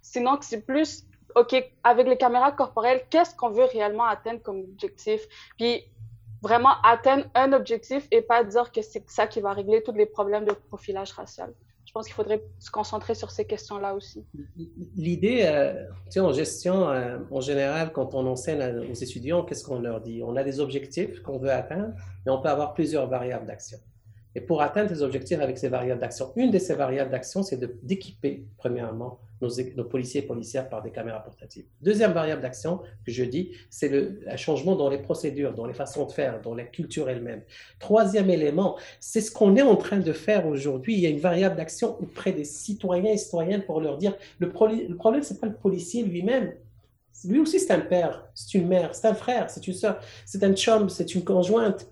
sinon 0.00 0.38
c'est 0.40 0.62
plus 0.62 1.04
OK, 1.34 1.54
avec 1.82 2.06
les 2.06 2.16
caméras 2.16 2.52
corporelles, 2.52 3.02
qu'est-ce 3.08 3.34
qu'on 3.34 3.50
veut 3.50 3.64
réellement 3.64 4.04
atteindre 4.04 4.42
comme 4.42 4.60
objectif? 4.60 5.26
Puis 5.56 5.84
vraiment 6.42 6.74
atteindre 6.84 7.24
un 7.34 7.52
objectif 7.52 8.06
et 8.10 8.20
pas 8.20 8.44
dire 8.44 8.70
que 8.70 8.82
c'est 8.82 9.08
ça 9.08 9.26
qui 9.26 9.40
va 9.40 9.52
régler 9.52 9.82
tous 9.82 9.92
les 9.92 10.06
problèmes 10.06 10.44
de 10.44 10.52
profilage 10.52 11.12
racial 11.12 11.54
je 11.92 11.98
pense 11.98 12.06
qu'il 12.06 12.14
faudrait 12.14 12.42
se 12.58 12.70
concentrer 12.70 13.14
sur 13.14 13.30
ces 13.30 13.44
questions-là 13.44 13.94
aussi. 13.94 14.24
L'idée, 14.96 15.42
euh, 15.44 15.74
tu 16.06 16.12
sais, 16.12 16.20
en 16.20 16.32
gestion, 16.32 16.88
euh, 16.88 17.18
en 17.30 17.42
général, 17.42 17.92
quand 17.92 18.14
on 18.14 18.26
enseigne 18.26 18.78
aux 18.90 18.94
étudiants, 18.94 19.44
qu'est-ce 19.44 19.62
qu'on 19.62 19.78
leur 19.78 20.00
dit? 20.00 20.22
On 20.24 20.34
a 20.36 20.42
des 20.42 20.58
objectifs 20.58 21.20
qu'on 21.20 21.36
veut 21.36 21.50
atteindre, 21.50 21.92
mais 22.24 22.32
on 22.32 22.40
peut 22.40 22.48
avoir 22.48 22.72
plusieurs 22.72 23.08
variables 23.08 23.46
d'action. 23.46 23.76
Et 24.34 24.40
pour 24.40 24.62
atteindre 24.62 24.88
ces 24.88 25.02
objectifs 25.02 25.38
avec 25.38 25.58
ces 25.58 25.68
variables 25.68 26.00
d'action, 26.00 26.32
une 26.36 26.50
de 26.50 26.58
ces 26.58 26.74
variables 26.74 27.10
d'action, 27.10 27.42
c'est 27.42 27.60
d'équiper, 27.84 28.46
premièrement, 28.56 29.20
nos, 29.42 29.84
policiers 29.84 30.22
et 30.22 30.26
policières 30.26 30.68
par 30.68 30.82
des 30.82 30.90
caméras 30.90 31.22
portatives. 31.22 31.64
Deuxième 31.80 32.12
variable 32.12 32.40
d'action 32.40 32.80
que 33.04 33.12
je 33.12 33.24
dis, 33.24 33.52
c'est 33.70 33.88
le, 33.88 34.20
changement 34.36 34.76
dans 34.76 34.88
les 34.88 34.98
procédures, 34.98 35.52
dans 35.52 35.66
les 35.66 35.74
façons 35.74 36.06
de 36.06 36.12
faire, 36.12 36.40
dans 36.40 36.54
la 36.54 36.64
culture 36.64 37.10
elle-même. 37.10 37.42
Troisième 37.78 38.30
élément, 38.30 38.76
c'est 39.00 39.20
ce 39.20 39.30
qu'on 39.30 39.56
est 39.56 39.62
en 39.62 39.76
train 39.76 39.98
de 39.98 40.12
faire 40.12 40.46
aujourd'hui. 40.46 40.94
Il 40.94 41.00
y 41.00 41.06
a 41.06 41.10
une 41.10 41.20
variable 41.20 41.56
d'action 41.56 42.00
auprès 42.00 42.32
des 42.32 42.44
citoyens 42.44 43.12
et 43.12 43.18
citoyennes 43.18 43.62
pour 43.62 43.80
leur 43.80 43.98
dire, 43.98 44.14
le, 44.38 44.46
le 44.46 44.96
problème, 44.96 45.22
c'est 45.22 45.40
pas 45.40 45.48
le 45.48 45.54
policier 45.54 46.02
lui-même, 46.02 46.52
lui 47.24 47.38
aussi, 47.38 47.60
c'est 47.60 47.72
un 47.72 47.80
père, 47.80 48.26
c'est 48.34 48.54
une 48.54 48.66
mère, 48.66 48.94
c'est 48.94 49.06
un 49.06 49.14
frère, 49.14 49.48
c'est 49.48 49.66
une 49.66 49.74
soeur, 49.74 50.00
c'est 50.26 50.42
un 50.42 50.54
chum, 50.54 50.88
c'est 50.88 51.14
une 51.14 51.22
conjointe. 51.22 51.86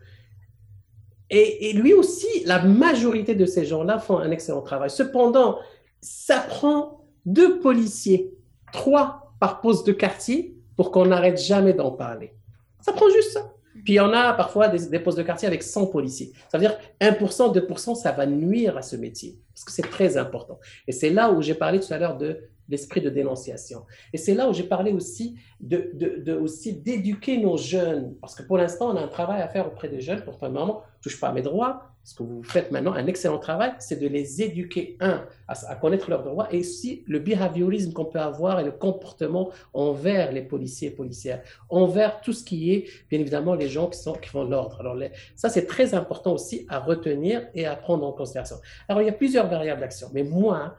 Et, 1.32 1.72
lui 1.74 1.92
aussi, 1.92 2.26
la 2.44 2.60
majorité 2.60 3.36
de 3.36 3.46
ces 3.46 3.64
gens-là 3.64 4.00
font 4.00 4.18
un 4.18 4.32
excellent 4.32 4.62
travail. 4.62 4.90
Cependant, 4.90 5.58
ça 6.00 6.40
prend 6.40 6.99
deux 7.26 7.58
policiers, 7.60 8.32
trois 8.72 9.34
par 9.40 9.60
poste 9.60 9.86
de 9.86 9.92
quartier 9.92 10.56
pour 10.76 10.90
qu'on 10.90 11.06
n'arrête 11.06 11.38
jamais 11.38 11.72
d'en 11.72 11.90
parler. 11.90 12.32
Ça 12.80 12.92
prend 12.92 13.08
juste 13.10 13.32
ça. 13.32 13.52
Puis 13.84 14.00
en 14.00 14.12
a 14.12 14.32
parfois 14.32 14.68
des, 14.68 14.98
postes 14.98 15.18
de 15.18 15.22
quartier 15.22 15.46
avec 15.46 15.62
100 15.62 15.86
policiers. 15.86 16.32
Ça 16.50 16.58
veut 16.58 16.66
dire 16.66 16.76
1%, 17.00 17.54
2%, 17.54 17.94
ça 17.94 18.12
va 18.12 18.26
nuire 18.26 18.76
à 18.76 18.82
ce 18.82 18.96
métier, 18.96 19.38
parce 19.54 19.64
que 19.64 19.72
c'est 19.72 19.82
très 19.82 20.16
important. 20.16 20.58
Et 20.86 20.92
c'est 20.92 21.10
là 21.10 21.32
où 21.32 21.40
j'ai 21.40 21.54
parlé 21.54 21.80
tout 21.80 21.92
à 21.92 21.98
l'heure 21.98 22.16
de 22.16 22.40
l'esprit 22.68 23.00
de 23.00 23.10
dénonciation. 23.10 23.84
Et 24.12 24.18
c'est 24.18 24.34
là 24.34 24.48
où 24.48 24.52
j'ai 24.52 24.64
parlé 24.64 24.92
aussi 24.92 25.36
de, 25.60 26.32
aussi 26.34 26.74
d'éduquer 26.74 27.38
nos 27.38 27.56
jeunes, 27.56 28.14
parce 28.20 28.34
que 28.34 28.42
pour 28.42 28.58
l'instant, 28.58 28.92
on 28.92 28.96
a 28.96 29.02
un 29.02 29.08
travail 29.08 29.42
à 29.42 29.48
faire 29.48 29.66
auprès 29.66 29.88
des 29.88 30.00
jeunes. 30.00 30.22
Pour 30.22 30.38
le 30.42 30.50
moment, 30.50 30.82
touche 31.02 31.18
pas 31.18 31.28
à 31.28 31.32
mes 31.32 31.42
droits. 31.42 31.89
Ce 32.02 32.14
que 32.14 32.22
vous 32.22 32.42
faites 32.42 32.70
maintenant, 32.70 32.94
un 32.94 33.06
excellent 33.06 33.38
travail, 33.38 33.72
c'est 33.78 34.00
de 34.00 34.08
les 34.08 34.42
éduquer, 34.42 34.96
un, 35.00 35.24
à, 35.46 35.76
connaître 35.76 36.08
leurs 36.08 36.24
droits, 36.24 36.48
et 36.52 36.60
aussi 36.60 37.04
le 37.06 37.18
behaviorisme 37.18 37.92
qu'on 37.92 38.06
peut 38.06 38.18
avoir 38.18 38.58
et 38.58 38.64
le 38.64 38.72
comportement 38.72 39.50
envers 39.74 40.32
les 40.32 40.42
policiers 40.42 40.88
et 40.88 40.92
policières, 40.92 41.42
envers 41.68 42.20
tout 42.22 42.32
ce 42.32 42.42
qui 42.42 42.72
est, 42.72 42.86
bien 43.10 43.20
évidemment, 43.20 43.54
les 43.54 43.68
gens 43.68 43.88
qui, 43.88 43.98
sont, 43.98 44.14
qui 44.14 44.30
font 44.30 44.44
l'ordre. 44.44 44.80
Alors, 44.80 44.96
ça, 45.36 45.50
c'est 45.50 45.66
très 45.66 45.94
important 45.94 46.32
aussi 46.32 46.66
à 46.68 46.78
retenir 46.78 47.46
et 47.54 47.66
à 47.66 47.76
prendre 47.76 48.06
en 48.06 48.12
considération. 48.12 48.56
Alors, 48.88 49.02
il 49.02 49.06
y 49.06 49.10
a 49.10 49.12
plusieurs 49.12 49.48
variables 49.48 49.80
d'action, 49.80 50.08
mais 50.14 50.22
moi, 50.22 50.76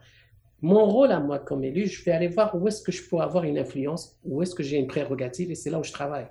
mon 0.61 0.85
rôle 0.85 1.11
à 1.11 1.19
moi 1.19 1.39
comme 1.39 1.63
élu, 1.63 1.87
je 1.87 2.03
vais 2.03 2.11
aller 2.11 2.27
voir 2.27 2.55
où 2.55 2.67
est-ce 2.67 2.81
que 2.81 2.91
je 2.91 3.07
peux 3.07 3.17
avoir 3.17 3.43
une 3.43 3.57
influence, 3.57 4.17
où 4.23 4.41
est-ce 4.41 4.55
que 4.55 4.63
j'ai 4.63 4.77
une 4.77 4.87
prérogative, 4.87 5.51
et 5.51 5.55
c'est 5.55 5.69
là 5.69 5.79
où 5.79 5.83
je 5.83 5.91
travaille. 5.91 6.27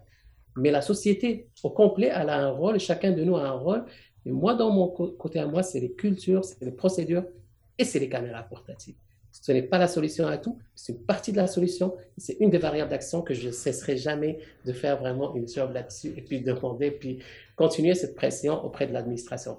Mais 0.56 0.70
la 0.70 0.82
société 0.82 1.48
au 1.62 1.70
complet, 1.70 2.10
elle 2.14 2.28
a 2.28 2.38
un 2.38 2.50
rôle, 2.50 2.78
chacun 2.78 3.12
de 3.12 3.22
nous 3.22 3.36
a 3.36 3.42
un 3.42 3.52
rôle. 3.52 3.84
Et 4.26 4.30
moi, 4.30 4.54
dans 4.54 4.70
mon 4.70 4.88
côté 4.88 5.38
à 5.38 5.46
moi, 5.46 5.62
c'est 5.62 5.80
les 5.80 5.92
cultures, 5.92 6.44
c'est 6.44 6.62
les 6.62 6.72
procédures 6.72 7.24
et 7.78 7.84
c'est 7.84 7.98
les 7.98 8.08
caméras 8.08 8.42
portatives. 8.42 8.94
Ce 9.32 9.52
n'est 9.52 9.62
pas 9.62 9.78
la 9.78 9.86
solution 9.86 10.26
à 10.26 10.38
tout, 10.38 10.58
c'est 10.74 10.92
une 10.92 10.98
partie 10.98 11.30
de 11.32 11.36
la 11.36 11.46
solution. 11.46 11.94
C'est 12.16 12.36
une 12.40 12.50
des 12.50 12.58
variables 12.58 12.90
d'action 12.90 13.22
que 13.22 13.32
je 13.32 13.46
ne 13.46 13.52
cesserai 13.52 13.96
jamais 13.96 14.38
de 14.66 14.72
faire 14.72 14.98
vraiment 14.98 15.34
une 15.34 15.48
job 15.48 15.72
là-dessus 15.72 16.12
et 16.16 16.22
puis 16.22 16.40
de 16.40 16.52
demander, 16.52 16.90
puis 16.90 17.20
continuer 17.56 17.94
cette 17.94 18.16
pression 18.16 18.64
auprès 18.64 18.86
de 18.86 18.92
l'administration. 18.92 19.56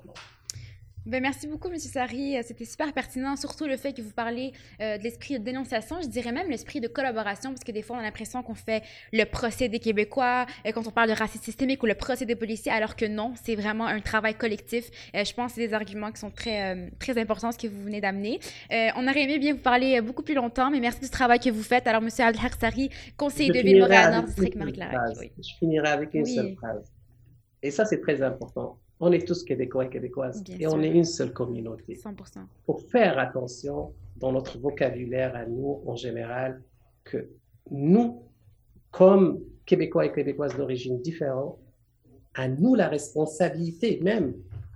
Ben, 1.07 1.19
merci 1.19 1.47
beaucoup, 1.47 1.67
M. 1.69 1.79
Sari. 1.79 2.37
Euh, 2.37 2.41
c'était 2.43 2.65
super 2.65 2.93
pertinent, 2.93 3.35
surtout 3.35 3.65
le 3.65 3.75
fait 3.75 3.91
que 3.91 4.03
vous 4.03 4.11
parlez 4.11 4.53
euh, 4.81 4.99
de 4.99 5.03
l'esprit 5.03 5.39
de 5.39 5.43
dénonciation, 5.43 5.99
je 5.99 6.07
dirais 6.07 6.31
même 6.31 6.47
l'esprit 6.47 6.79
de 6.79 6.87
collaboration, 6.87 7.49
parce 7.49 7.63
que 7.63 7.71
des 7.71 7.81
fois, 7.81 7.95
on 7.95 7.99
a 7.99 8.03
l'impression 8.03 8.43
qu'on 8.43 8.53
fait 8.53 8.83
le 9.11 9.23
procès 9.23 9.67
des 9.67 9.79
Québécois 9.79 10.45
euh, 10.65 10.71
quand 10.71 10.85
on 10.85 10.91
parle 10.91 11.09
de 11.09 11.15
racisme 11.15 11.43
systémique 11.43 11.81
ou 11.81 11.87
le 11.87 11.95
procès 11.95 12.25
des 12.25 12.35
policiers, 12.35 12.71
alors 12.71 12.95
que 12.95 13.05
non, 13.05 13.33
c'est 13.41 13.55
vraiment 13.55 13.87
un 13.87 13.99
travail 13.99 14.35
collectif. 14.35 14.91
je 15.13 15.33
pense 15.33 15.53
que 15.53 15.55
c'est 15.55 15.67
des 15.67 15.73
arguments 15.73 16.11
qui 16.11 16.19
sont 16.19 16.29
très, 16.29 16.91
très 16.99 17.17
importants, 17.19 17.51
ce 17.51 17.57
que 17.57 17.67
vous 17.67 17.81
venez 17.81 17.99
d'amener. 17.99 18.39
on 18.69 19.07
aurait 19.07 19.23
aimé 19.23 19.39
bien 19.39 19.53
vous 19.53 19.59
parler 19.59 20.01
beaucoup 20.01 20.23
plus 20.23 20.35
longtemps, 20.35 20.69
mais 20.69 20.79
merci 20.79 20.99
du 20.99 21.09
travail 21.09 21.39
que 21.39 21.49
vous 21.49 21.63
faites. 21.63 21.87
Alors, 21.87 22.03
M. 22.03 22.09
Abdelhak 22.19 22.53
Sari, 22.59 22.89
conseiller 23.17 23.51
de 23.51 23.59
ville 23.59 23.79
Montréal, 23.79 24.23
district 24.25 24.55
Marie-Claire. 24.55 25.03
Je 25.19 25.55
finirai 25.57 25.87
avec 25.87 26.13
une 26.13 26.25
seule 26.25 26.55
phrase. 26.55 26.91
Et 27.63 27.71
ça, 27.71 27.85
c'est 27.85 28.01
très 28.01 28.21
important 28.21 28.77
on 29.01 29.11
est 29.11 29.27
tous 29.27 29.43
Québécois 29.43 29.85
et 29.85 29.89
Québécoises 29.89 30.43
et 30.59 30.67
on 30.67 30.81
est 30.81 30.91
une 30.91 31.05
seule 31.05 31.33
communauté. 31.33 31.95
100%. 31.95 32.13
Pour 32.65 32.81
faire 32.83 33.17
attention 33.17 33.93
dans 34.17 34.31
notre 34.31 34.59
vocabulaire 34.59 35.35
à 35.35 35.45
nous 35.47 35.81
en 35.87 35.95
général 35.95 36.61
que 37.03 37.27
nous, 37.71 38.21
comme 38.91 39.41
Québécois 39.65 40.05
et 40.05 40.11
Québécoises 40.11 40.55
d'origine 40.55 41.01
différente, 41.01 41.57
à 42.35 42.47
nous 42.47 42.75
la 42.75 42.87
responsabilité 42.87 43.99
même 44.03 44.35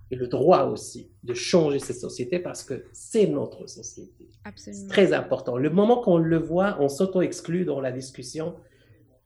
et 0.09 0.15
le 0.15 0.27
droit 0.27 0.63
aussi 0.63 1.11
de 1.23 1.35
changer 1.35 1.79
cette 1.79 1.99
société 1.99 2.39
parce 2.39 2.63
que 2.63 2.83
c'est 2.93 3.27
notre 3.27 3.67
société. 3.67 4.27
Absolument. 4.43 4.81
C'est 4.83 4.89
très 4.89 5.13
important. 5.13 5.55
Le 5.55 5.69
moment 5.69 6.01
qu'on 6.01 6.17
le 6.17 6.37
voit, 6.37 6.77
on 6.79 6.89
s'auto-exclut 6.89 7.63
dans 7.63 7.79
la 7.79 7.91
discussion, 7.91 8.55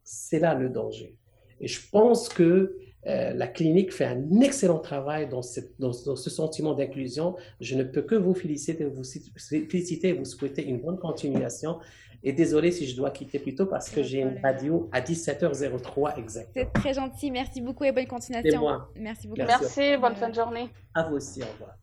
c'est 0.03 0.39
là 0.39 0.55
le 0.55 0.69
danger. 0.69 1.17
Et 1.61 1.67
je 1.67 1.89
pense 1.89 2.27
que 2.27 2.77
euh, 3.07 3.33
la 3.33 3.47
clinique 3.47 3.93
fait 3.93 4.05
un 4.05 4.41
excellent 4.41 4.79
travail 4.79 5.29
dans, 5.29 5.41
dans, 5.79 5.93
ce 5.93 6.29
sentiment 6.29 6.73
d'inclusion. 6.73 7.35
Je 7.61 7.75
ne 7.75 7.83
peux 7.83 8.01
que 8.01 8.15
vous 8.15 8.33
féliciter, 8.33 8.85
vous 8.85 9.03
féliciter 9.03 10.09
et 10.09 10.13
vous 10.13 10.25
souhaiter 10.25 10.65
une 10.67 10.79
bonne 10.79 10.99
continuation. 10.99 11.79
Et 12.21 12.33
désolé 12.33 12.71
si 12.71 12.85
je 12.85 12.97
dois 12.97 13.11
quitter 13.11 13.39
plus 13.39 13.55
tôt 13.55 13.65
parce 13.65 13.89
que 13.89 14.03
j'ai 14.03 14.19
une 14.19 14.39
radio 14.43 14.89
à 14.91 14.99
17h03 14.99 16.19
exactement. 16.19 16.51
C'est 16.53 16.73
très 16.73 16.93
gentil. 16.93 17.31
Merci 17.31 17.61
beaucoup 17.61 17.85
et 17.85 17.93
bonne 17.93 18.07
continuation. 18.07 18.59
Moi. 18.59 18.89
Merci 18.95 19.27
beaucoup. 19.27 19.41
Merci, 19.41 19.95
bonne 19.97 20.15
fin 20.15 20.29
de 20.29 20.35
journée. 20.35 20.69
À 20.93 21.03
vous 21.03 21.15
aussi, 21.15 21.41
au 21.41 21.45
revoir. 21.53 21.77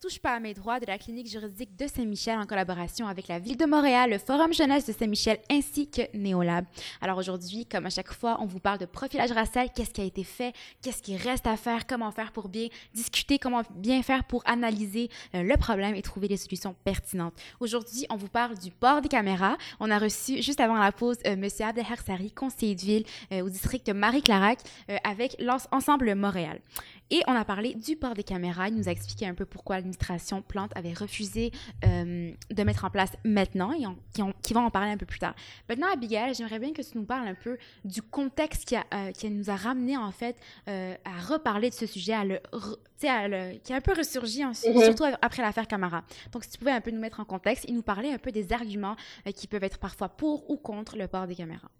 Touche 0.00 0.18
pas 0.18 0.40
mes 0.40 0.52
droits 0.52 0.80
de 0.80 0.86
la 0.86 0.98
clinique 0.98 1.28
juridique 1.28 1.76
de 1.76 1.86
Saint-Michel 1.86 2.38
en 2.38 2.44
collaboration 2.44 3.06
avec 3.06 3.28
la 3.28 3.38
Ville 3.38 3.56
de 3.56 3.66
Montréal, 3.66 4.10
le 4.10 4.18
Forum 4.18 4.52
jeunesse 4.52 4.86
de 4.86 4.92
Saint-Michel 4.92 5.38
ainsi 5.48 5.88
que 5.88 6.02
Néolab. 6.16 6.64
Alors 7.00 7.18
aujourd'hui, 7.18 7.64
comme 7.64 7.86
à 7.86 7.90
chaque 7.90 8.12
fois, 8.12 8.38
on 8.40 8.46
vous 8.46 8.58
parle 8.58 8.78
de 8.78 8.86
profilage 8.86 9.30
racial, 9.30 9.68
qu'est-ce 9.72 9.90
qui 9.90 10.00
a 10.00 10.04
été 10.04 10.24
fait, 10.24 10.52
qu'est-ce 10.82 11.02
qui 11.02 11.16
reste 11.16 11.46
à 11.46 11.56
faire, 11.56 11.86
comment 11.86 12.10
faire 12.10 12.32
pour 12.32 12.48
bien 12.48 12.66
discuter, 12.94 13.38
comment 13.38 13.62
bien 13.76 14.02
faire 14.02 14.24
pour 14.24 14.42
analyser 14.44 15.08
euh, 15.34 15.42
le 15.42 15.56
problème 15.56 15.94
et 15.94 16.02
trouver 16.02 16.26
des 16.26 16.36
solutions 16.36 16.74
pertinentes. 16.84 17.34
Aujourd'hui, 17.60 18.06
on 18.10 18.16
vous 18.16 18.28
parle 18.28 18.58
du 18.58 18.72
port 18.72 19.02
des 19.02 19.08
caméras. 19.08 19.56
On 19.78 19.90
a 19.90 19.98
reçu 19.98 20.42
juste 20.42 20.60
avant 20.60 20.74
la 20.74 20.90
pause 20.90 21.18
euh, 21.26 21.36
Monsieur 21.36 21.66
Abdelhar 21.66 22.00
Sari, 22.04 22.32
conseiller 22.32 22.74
de 22.74 22.80
ville 22.80 23.04
euh, 23.30 23.42
au 23.42 23.48
district 23.48 23.88
Marie-Clarac 23.88 24.58
avec 25.04 25.36
l'ensemble 25.38 26.14
Montréal. 26.14 26.60
Et 27.10 27.22
on 27.26 27.34
a 27.34 27.44
parlé 27.44 27.74
du 27.74 27.96
port 27.96 28.14
des 28.14 28.22
caméras. 28.22 28.68
Il 28.68 28.76
nous 28.76 28.88
a 28.88 28.92
expliqué 28.92 29.26
un 29.26 29.34
peu 29.34 29.44
pourquoi 29.54 29.76
l'administration 29.76 30.42
Plante 30.42 30.72
avait 30.76 30.92
refusé 30.92 31.52
euh, 31.86 32.32
de 32.50 32.62
mettre 32.64 32.84
en 32.84 32.90
place 32.90 33.12
maintenant 33.24 33.72
et 33.72 33.84
qui, 34.12 34.22
qui, 34.42 34.52
va 34.52 34.60
en 34.60 34.70
parler 34.70 34.90
un 34.90 34.96
peu 34.96 35.06
plus 35.06 35.20
tard. 35.20 35.34
Maintenant, 35.68 35.86
Abigail, 35.92 36.34
j'aimerais 36.34 36.58
bien 36.58 36.72
que 36.72 36.82
tu 36.82 36.98
nous 36.98 37.04
parles 37.04 37.28
un 37.28 37.36
peu 37.36 37.56
du 37.84 38.02
contexte 38.02 38.64
qui, 38.64 38.74
a, 38.74 38.84
euh, 38.92 39.12
qui 39.12 39.30
nous 39.30 39.50
a 39.50 39.54
ramené 39.54 39.96
en 39.96 40.10
fait 40.10 40.36
euh, 40.68 40.96
à 41.04 41.20
reparler 41.32 41.70
de 41.70 41.74
ce 41.74 41.86
sujet, 41.86 42.14
à 42.14 42.24
le, 42.24 42.40
qui 42.98 43.72
a 43.72 43.76
un 43.76 43.80
peu 43.80 43.92
ressurgi, 43.92 44.42
mm-hmm. 44.42 44.84
surtout 44.84 45.04
après 45.22 45.42
l'affaire 45.42 45.68
Camara. 45.68 46.02
Donc, 46.32 46.42
si 46.42 46.50
tu 46.50 46.58
pouvais 46.58 46.72
un 46.72 46.80
peu 46.80 46.90
nous 46.90 47.00
mettre 47.00 47.20
en 47.20 47.24
contexte 47.24 47.68
et 47.68 47.72
nous 47.72 47.82
parler 47.82 48.10
un 48.10 48.18
peu 48.18 48.32
des 48.32 48.52
arguments 48.52 48.96
qui 49.36 49.46
peuvent 49.46 49.62
être 49.62 49.78
parfois 49.78 50.08
pour 50.08 50.50
ou 50.50 50.56
contre 50.56 50.96
le 50.96 51.06
port 51.06 51.28
des 51.28 51.36
caméras. 51.36 51.70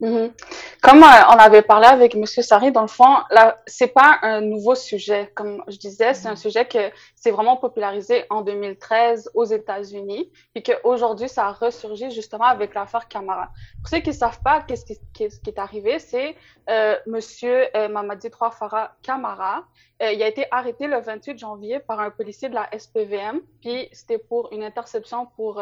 Mhm. 0.00 0.32
Comme 0.80 1.02
euh, 1.02 1.26
on 1.28 1.38
avait 1.38 1.62
parlé 1.62 1.86
avec 1.86 2.14
Monsieur 2.14 2.42
Sari, 2.42 2.70
dans 2.70 2.82
le 2.82 2.88
fond, 2.88 3.16
là, 3.30 3.60
c'est 3.66 3.88
pas 3.88 4.18
un 4.22 4.40
nouveau 4.40 4.76
sujet. 4.76 5.32
Comme 5.34 5.64
je 5.66 5.76
disais, 5.76 6.14
c'est 6.14 6.28
un 6.28 6.32
mhm. 6.32 6.36
sujet 6.36 6.64
que 6.66 6.78
c'est 7.16 7.32
vraiment 7.32 7.56
popularisé 7.56 8.24
en 8.30 8.42
2013 8.42 9.30
aux 9.34 9.44
États-Unis, 9.44 10.30
et 10.54 10.62
qu'aujourd'hui, 10.62 11.28
ça 11.28 11.46
a 11.46 11.52
ressurgi 11.52 12.10
justement 12.12 12.44
avec 12.44 12.74
l'affaire 12.74 13.08
Camara. 13.08 13.48
Pour 13.80 13.88
ceux 13.88 13.98
qui 13.98 14.14
savent 14.14 14.40
pas 14.42 14.62
qu'est-ce 14.62 14.84
qui, 14.84 15.24
est 15.24 15.58
arrivé, 15.58 15.98
c'est 15.98 16.36
euh, 16.70 16.96
Monsieur 17.06 17.66
euh, 17.76 17.88
Mamadi 17.88 18.28
Farah 18.30 18.92
Camara. 19.02 19.64
Euh, 20.00 20.12
il 20.12 20.22
a 20.22 20.28
été 20.28 20.46
arrêté 20.52 20.86
le 20.86 21.00
28 21.00 21.38
janvier 21.38 21.80
par 21.80 21.98
un 21.98 22.10
policier 22.10 22.48
de 22.48 22.54
la 22.54 22.68
SPVM, 22.78 23.40
puis 23.60 23.88
c'était 23.92 24.18
pour 24.18 24.52
une 24.52 24.62
interception 24.62 25.26
pour 25.34 25.60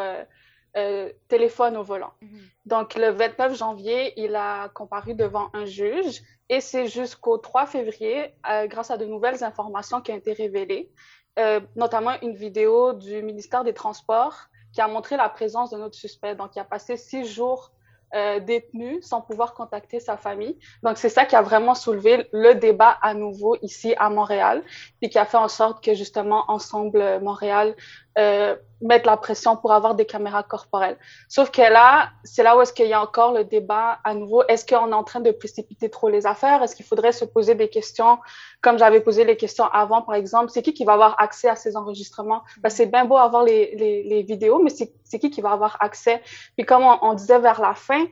euh, 0.77 1.11
téléphone 1.29 1.77
au 1.77 1.83
volant. 1.83 2.13
Mhm. 2.21 2.41
Donc, 2.67 2.95
le 2.95 3.11
29 3.11 3.57
janvier, 3.57 4.13
il 4.21 4.37
a 4.37 4.69
comparu 4.71 5.15
devant 5.15 5.49
un 5.55 5.65
juge 5.65 6.23
et 6.49 6.61
c'est 6.61 6.87
jusqu'au 6.87 7.39
3 7.39 7.67
février, 7.67 8.35
euh, 8.51 8.67
grâce 8.67 8.91
à 8.91 8.97
de 8.97 9.05
nouvelles 9.05 9.43
informations 9.43 10.01
qui 10.01 10.13
ont 10.13 10.17
été 10.17 10.33
révélées, 10.33 10.91
euh, 11.39 11.61
notamment 11.75 12.13
une 12.23 12.35
vidéo 12.35 12.93
du 12.93 13.23
ministère 13.23 13.65
des 13.65 13.75
Transports 13.75 14.49
qui 14.73 14.81
a 14.81 14.89
montré 14.89 15.17
la 15.17 15.29
présence 15.29 15.71
de 15.71 15.79
notre 15.79 15.95
suspect. 15.95 16.35
Donc, 16.35 16.55
il 16.55 16.61
a 16.61 16.65
passé 16.65 16.97
six 16.97 17.25
jours 17.25 17.73
euh, 18.15 18.39
détenu 18.39 19.03
sans 19.03 19.21
pouvoir 19.21 19.55
contacter 19.55 19.99
sa 19.99 20.17
famille. 20.17 20.57
Donc, 20.85 20.97
c'est 20.97 21.09
ça 21.09 21.25
qui 21.25 21.35
a 21.35 21.43
vraiment 21.43 21.75
soulevé 21.75 22.29
le 22.33 22.55
débat 22.55 22.97
à 23.03 23.15
nouveau 23.15 23.57
ici 23.63 23.95
à 23.99 24.11
Montréal, 24.11 24.63
et 25.03 25.09
qui 25.09 25.19
a 25.19 25.25
fait 25.25 25.37
en 25.37 25.49
sorte 25.49 25.83
que 25.83 25.95
justement, 25.95 26.45
Ensemble 26.49 27.21
Montréal 27.21 27.75
euh, 28.19 28.57
mettre 28.81 29.07
la 29.07 29.17
pression 29.17 29.57
pour 29.57 29.73
avoir 29.73 29.95
des 29.95 30.07
caméras 30.07 30.43
corporelles. 30.43 30.97
Sauf 31.29 31.51
que 31.51 31.63
là, 31.63 32.11
c'est 32.25 32.43
là 32.43 32.57
où 32.57 32.61
est-ce 32.61 32.73
qu'il 32.73 32.87
y 32.87 32.93
a 32.93 33.01
encore 33.01 33.33
le 33.33 33.45
débat 33.45 33.99
à 34.05 34.15
nouveau. 34.15 34.43
Est-ce 34.49 34.65
qu'on 34.67 34.91
est 34.91 34.95
en 34.95 35.05
train 35.05 35.21
de 35.21 35.31
précipiter 35.31 35.91
trop 35.91 36.09
les 36.09 36.27
affaires? 36.27 36.63
Est-ce 36.63 36.77
qu'il 36.77 36.85
faudrait 36.85 37.13
se 37.13 37.25
poser 37.25 37.55
des 37.55 37.69
questions, 37.69 38.19
comme 38.61 38.79
j'avais 38.79 39.01
posé 39.01 39.25
les 39.25 39.37
questions 39.37 39.65
avant, 39.65 40.03
par 40.03 40.15
exemple, 40.15 40.51
c'est 40.51 40.63
qui 40.63 40.75
qui 40.75 40.85
va 40.85 40.95
avoir 40.95 41.21
accès 41.21 41.49
à 41.49 41.57
ces 41.57 41.77
enregistrements? 41.77 42.43
Ben, 42.59 42.69
c'est 42.71 42.87
bien 42.87 43.05
beau 43.05 43.17
avoir 43.17 43.45
les, 43.45 43.75
les, 43.77 44.03
les 44.03 44.23
vidéos, 44.23 44.63
mais 44.63 44.71
c'est 44.71 45.19
qui 45.19 45.31
qui 45.31 45.41
va 45.41 45.53
avoir 45.53 45.77
accès? 45.81 46.23
Puis 46.57 46.67
comme 46.67 46.83
on, 46.85 46.99
on 47.03 47.15
disait 47.15 47.39
vers 47.39 47.61
la 47.61 47.75
fin, 47.75 48.05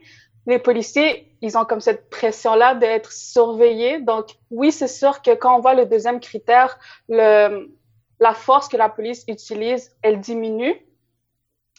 les 0.47 0.59
policiers, 0.59 1.35
ils 1.41 1.57
ont 1.57 1.65
comme 1.65 1.81
cette 1.81 2.09
pression-là 2.09 2.75
d'être 2.75 3.11
surveillés. 3.11 3.99
Donc, 4.01 4.27
oui, 4.51 4.71
c'est 4.71 4.87
sûr 4.87 5.21
que 5.21 5.33
quand 5.33 5.57
on 5.57 5.59
voit 5.59 5.73
le 5.73 5.85
deuxième 5.85 6.19
critère, 6.19 6.77
le, 7.09 7.71
la 8.19 8.33
force 8.33 8.67
que 8.67 8.77
la 8.77 8.89
police 8.89 9.23
utilise, 9.27 9.95
elle 10.01 10.19
diminue. 10.19 10.75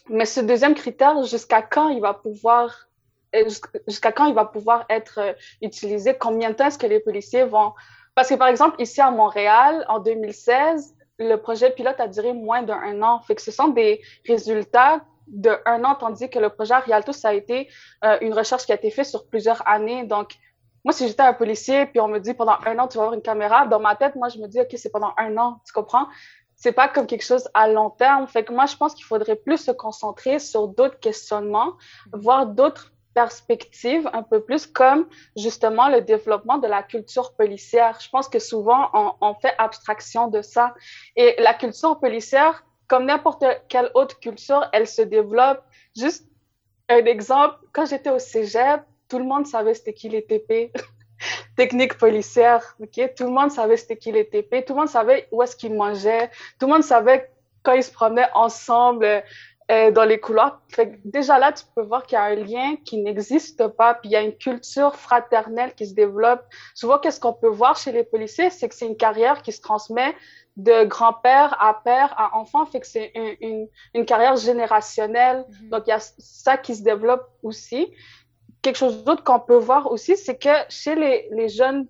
Mais 0.08 0.24
ce 0.24 0.40
deuxième 0.40 0.74
critère, 0.74 1.22
jusqu'à 1.24 1.62
quand 1.62 1.88
il 1.88 2.00
va 2.00 2.14
pouvoir, 2.14 2.88
euh, 3.34 3.48
jusqu'à 3.88 4.12
quand 4.12 4.26
il 4.26 4.34
va 4.34 4.44
pouvoir 4.44 4.86
être 4.88 5.18
euh, 5.18 5.32
utilisé? 5.62 6.16
Combien 6.16 6.50
de 6.50 6.54
temps 6.54 6.66
est-ce 6.66 6.78
que 6.78 6.86
les 6.86 7.00
policiers 7.00 7.44
vont, 7.44 7.72
parce 8.14 8.30
que 8.30 8.34
par 8.34 8.48
exemple, 8.48 8.80
ici 8.80 9.00
à 9.00 9.10
Montréal, 9.10 9.84
en 9.88 9.98
2016, 9.98 10.94
le 11.18 11.36
projet 11.36 11.70
pilote 11.70 12.00
a 12.00 12.08
duré 12.08 12.32
moins 12.32 12.62
d'un 12.62 13.02
an. 13.02 13.20
Fait 13.20 13.34
que 13.34 13.42
ce 13.42 13.50
sont 13.50 13.68
des 13.68 14.00
résultats 14.26 15.04
de 15.26 15.50
un 15.66 15.84
an, 15.84 15.94
tandis 15.96 16.30
que 16.30 16.38
le 16.38 16.48
projet 16.50 16.76
Rialto, 16.76 17.12
ça 17.12 17.28
a 17.28 17.32
été 17.34 17.68
euh, 18.04 18.16
une 18.20 18.32
recherche 18.32 18.64
qui 18.64 18.72
a 18.72 18.76
été 18.76 18.90
faite 18.90 19.06
sur 19.06 19.26
plusieurs 19.26 19.66
années. 19.68 20.04
Donc, 20.04 20.34
moi, 20.86 20.92
si 20.92 21.08
j'étais 21.08 21.24
un 21.24 21.32
policier, 21.32 21.86
puis 21.86 21.98
on 21.98 22.06
me 22.06 22.20
dit 22.20 22.32
pendant 22.32 22.58
un 22.64 22.78
an, 22.78 22.86
tu 22.86 22.96
vas 22.96 23.02
avoir 23.02 23.14
une 23.14 23.20
caméra, 23.20 23.66
dans 23.66 23.80
ma 23.80 23.96
tête, 23.96 24.14
moi, 24.14 24.28
je 24.28 24.38
me 24.38 24.46
dis, 24.46 24.60
OK, 24.60 24.68
c'est 24.76 24.88
pendant 24.88 25.12
un 25.18 25.36
an, 25.36 25.60
tu 25.66 25.72
comprends? 25.72 26.06
C'est 26.54 26.70
pas 26.70 26.86
comme 26.86 27.08
quelque 27.08 27.24
chose 27.24 27.48
à 27.54 27.66
long 27.66 27.90
terme. 27.90 28.28
Fait 28.28 28.44
que 28.44 28.52
moi, 28.52 28.66
je 28.66 28.76
pense 28.76 28.94
qu'il 28.94 29.04
faudrait 29.04 29.34
plus 29.34 29.56
se 29.56 29.72
concentrer 29.72 30.38
sur 30.38 30.68
d'autres 30.68 31.00
questionnements, 31.00 31.72
voir 32.12 32.46
d'autres 32.46 32.92
perspectives 33.14 34.08
un 34.12 34.22
peu 34.22 34.44
plus 34.44 34.68
comme 34.68 35.08
justement 35.36 35.88
le 35.88 36.02
développement 36.02 36.58
de 36.58 36.68
la 36.68 36.84
culture 36.84 37.34
policière. 37.34 37.98
Je 38.00 38.08
pense 38.08 38.28
que 38.28 38.38
souvent, 38.38 38.88
on, 38.94 39.12
on 39.20 39.34
fait 39.34 39.54
abstraction 39.58 40.28
de 40.28 40.40
ça. 40.40 40.72
Et 41.16 41.34
la 41.40 41.54
culture 41.54 41.98
policière, 41.98 42.64
comme 42.86 43.06
n'importe 43.06 43.44
quelle 43.68 43.90
autre 43.94 44.20
culture, 44.20 44.64
elle 44.72 44.86
se 44.86 45.02
développe. 45.02 45.64
Juste 45.96 46.28
un 46.88 47.04
exemple, 47.06 47.56
quand 47.72 47.86
j'étais 47.86 48.10
au 48.10 48.20
cégep, 48.20 48.82
tout 49.08 49.18
le 49.18 49.24
monde 49.24 49.46
savait 49.46 49.74
c'était 49.74 49.94
qui 49.94 50.08
les 50.08 50.24
TP. 50.24 50.72
Technique 51.56 51.96
policière, 51.96 52.76
ok? 52.80 53.14
Tout 53.16 53.24
le 53.24 53.30
monde 53.30 53.50
savait 53.50 53.76
c'était 53.76 53.96
qui 53.96 54.12
les 54.12 54.28
TP. 54.28 54.64
Tout 54.66 54.74
le 54.74 54.80
monde 54.80 54.88
savait 54.88 55.28
où 55.32 55.42
est-ce 55.42 55.56
qu'ils 55.56 55.74
mangeaient. 55.74 56.30
Tout 56.58 56.66
le 56.66 56.72
monde 56.72 56.84
savait 56.84 57.30
quand 57.62 57.72
ils 57.72 57.82
se 57.82 57.92
promenaient 57.92 58.28
ensemble 58.34 59.24
euh, 59.68 59.90
dans 59.90 60.04
les 60.04 60.20
couloirs. 60.20 60.60
Fait 60.68 61.00
déjà 61.04 61.40
là, 61.40 61.50
tu 61.50 61.64
peux 61.74 61.82
voir 61.82 62.06
qu'il 62.06 62.14
y 62.14 62.18
a 62.20 62.24
un 62.24 62.36
lien 62.36 62.76
qui 62.84 62.98
n'existe 62.98 63.66
pas, 63.66 63.94
puis 63.94 64.10
il 64.10 64.12
y 64.12 64.16
a 64.16 64.20
une 64.22 64.36
culture 64.36 64.94
fraternelle 64.94 65.74
qui 65.74 65.86
se 65.86 65.94
développe. 65.94 66.44
Souvent, 66.72 66.98
qu'est-ce 66.98 67.18
qu'on 67.18 67.32
peut 67.32 67.48
voir 67.48 67.76
chez 67.76 67.90
les 67.90 68.04
policiers, 68.04 68.50
c'est 68.50 68.68
que 68.68 68.76
c'est 68.76 68.86
une 68.86 68.96
carrière 68.96 69.42
qui 69.42 69.50
se 69.50 69.60
transmet 69.60 70.14
de 70.56 70.84
grand-père 70.84 71.60
à 71.60 71.82
père 71.82 72.14
à 72.16 72.36
enfant, 72.36 72.64
fait 72.64 72.78
que 72.78 72.86
c'est 72.86 73.10
une, 73.16 73.36
une, 73.40 73.68
une, 73.94 74.06
carrière 74.06 74.36
générationnelle. 74.36 75.44
Mm-hmm. 75.50 75.68
Donc, 75.70 75.82
il 75.88 75.90
y 75.90 75.94
a 75.94 76.00
ça 76.00 76.56
qui 76.56 76.76
se 76.76 76.84
développe 76.84 77.28
aussi 77.42 77.92
quelque 78.62 78.76
chose 78.76 79.04
d'autre 79.04 79.24
qu'on 79.24 79.40
peut 79.40 79.56
voir 79.56 79.90
aussi, 79.90 80.16
c'est 80.16 80.36
que 80.38 80.54
chez 80.68 80.94
les, 80.94 81.28
les 81.32 81.48
jeunes 81.48 81.86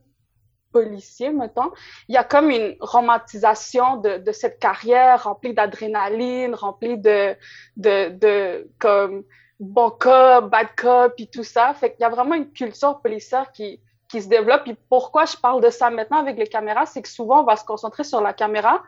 policiers, 0.73 1.31
mettons, 1.31 1.71
il 2.09 2.15
y 2.15 2.19
a 2.19 2.25
comme 2.25 2.51
une 2.51 2.77
romantisation 2.81 3.97
de, 3.97 4.19
de 4.19 4.33
cette 4.33 4.59
carrière 4.59 5.25
remplie 5.25 5.55
d'adrénaline, 5.55 6.55
remplie 6.55 6.99
de, 6.99 7.35
de, 7.77 8.11
de, 8.11 8.69
comme, 8.79 9.25
bon 9.59 9.91
cop, 9.91 10.51
bad 10.51 10.69
cop, 10.77 11.15
et 11.19 11.27
tout 11.27 11.45
ça. 11.45 11.73
Fait 11.75 11.93
qu'il 11.93 12.01
y 12.01 12.05
a 12.05 12.11
vraiment 12.11 12.35
une 12.35 12.51
culture 12.53 13.01
policière 13.01 13.53
qui, 13.53 13.81
qui 14.09 14.23
se 14.23 14.29
développe. 14.29 14.67
Et 14.67 14.77
pourquoi 14.89 15.25
je 15.25 15.37
parle 15.37 15.63
de 15.63 15.71
ça 15.71 15.91
maintenant 15.91 16.19
avec 16.19 16.37
les 16.37 16.47
caméras, 16.47 16.87
c'est 16.87 17.03
que 17.03 17.09
souvent, 17.09 17.41
on 17.41 17.45
va 17.45 17.57
se 17.57 17.65
concentrer 17.65 18.05
sur 18.05 18.21
la 18.21 18.33
caméra, 18.33 18.83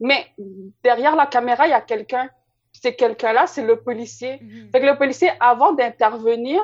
mais 0.00 0.26
derrière 0.82 1.16
la 1.16 1.26
caméra, 1.26 1.66
il 1.66 1.70
y 1.70 1.74
a 1.74 1.80
quelqu'un. 1.80 2.28
C'est 2.72 2.94
quelqu'un-là, 2.94 3.46
c'est 3.46 3.64
le 3.64 3.80
policier. 3.80 4.38
Mhm. 4.40 4.70
Fait 4.70 4.80
que 4.80 4.86
le 4.86 4.96
policier, 4.96 5.30
avant 5.40 5.72
d'intervenir, 5.72 6.62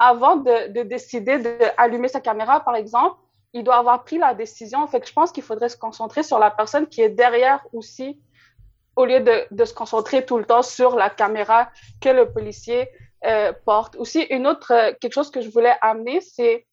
avant 0.00 0.36
de, 0.36 0.72
de 0.72 0.82
décider 0.82 1.38
d'allumer 1.38 2.08
sa 2.08 2.20
caméra, 2.20 2.60
par 2.60 2.74
exemple, 2.74 3.16
il 3.52 3.62
doit 3.62 3.76
avoir 3.76 4.02
pris 4.02 4.16
la 4.16 4.32
décision. 4.34 4.86
Fait 4.86 5.06
je 5.06 5.12
pense 5.12 5.30
qu'il 5.30 5.42
faudrait 5.42 5.68
se 5.68 5.76
concentrer 5.76 6.22
sur 6.22 6.38
la 6.38 6.50
personne 6.50 6.86
qui 6.86 7.02
est 7.02 7.10
derrière 7.10 7.64
aussi, 7.74 8.18
au 8.96 9.04
lieu 9.04 9.20
de, 9.20 9.46
de 9.50 9.64
se 9.64 9.74
concentrer 9.74 10.24
tout 10.24 10.38
le 10.38 10.44
temps 10.44 10.62
sur 10.62 10.96
la 10.96 11.10
caméra 11.10 11.68
que 12.00 12.08
le 12.08 12.32
policier 12.32 12.88
euh, 13.26 13.52
porte. 13.66 13.94
Aussi, 13.96 14.22
une 14.30 14.46
autre, 14.46 14.72
euh, 14.72 14.92
quelque 14.98 15.12
chose 15.12 15.30
que 15.30 15.42
je 15.42 15.50
voulais 15.50 15.74
amener, 15.82 16.22
c'est 16.22 16.66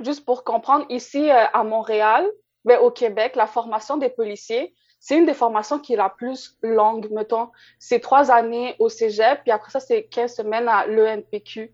juste 0.00 0.24
pour 0.24 0.42
comprendre, 0.42 0.84
ici 0.88 1.30
euh, 1.30 1.44
à 1.52 1.62
Montréal, 1.62 2.28
mais 2.64 2.76
au 2.76 2.90
Québec, 2.90 3.36
la 3.36 3.46
formation 3.46 3.96
des 3.96 4.08
policiers, 4.08 4.74
c'est 4.98 5.16
une 5.16 5.26
des 5.26 5.34
formations 5.34 5.78
qui 5.78 5.94
est 5.94 5.96
la 5.96 6.10
plus 6.10 6.56
longue, 6.62 7.08
mettons. 7.10 7.50
C'est 7.78 8.00
trois 8.00 8.30
années 8.30 8.76
au 8.78 8.88
cégep, 8.88 9.42
puis 9.42 9.50
après 9.50 9.70
ça, 9.70 9.80
c'est 9.80 10.04
15 10.04 10.34
semaines 10.34 10.68
à 10.68 10.86
l'ENPQ. 10.86 11.72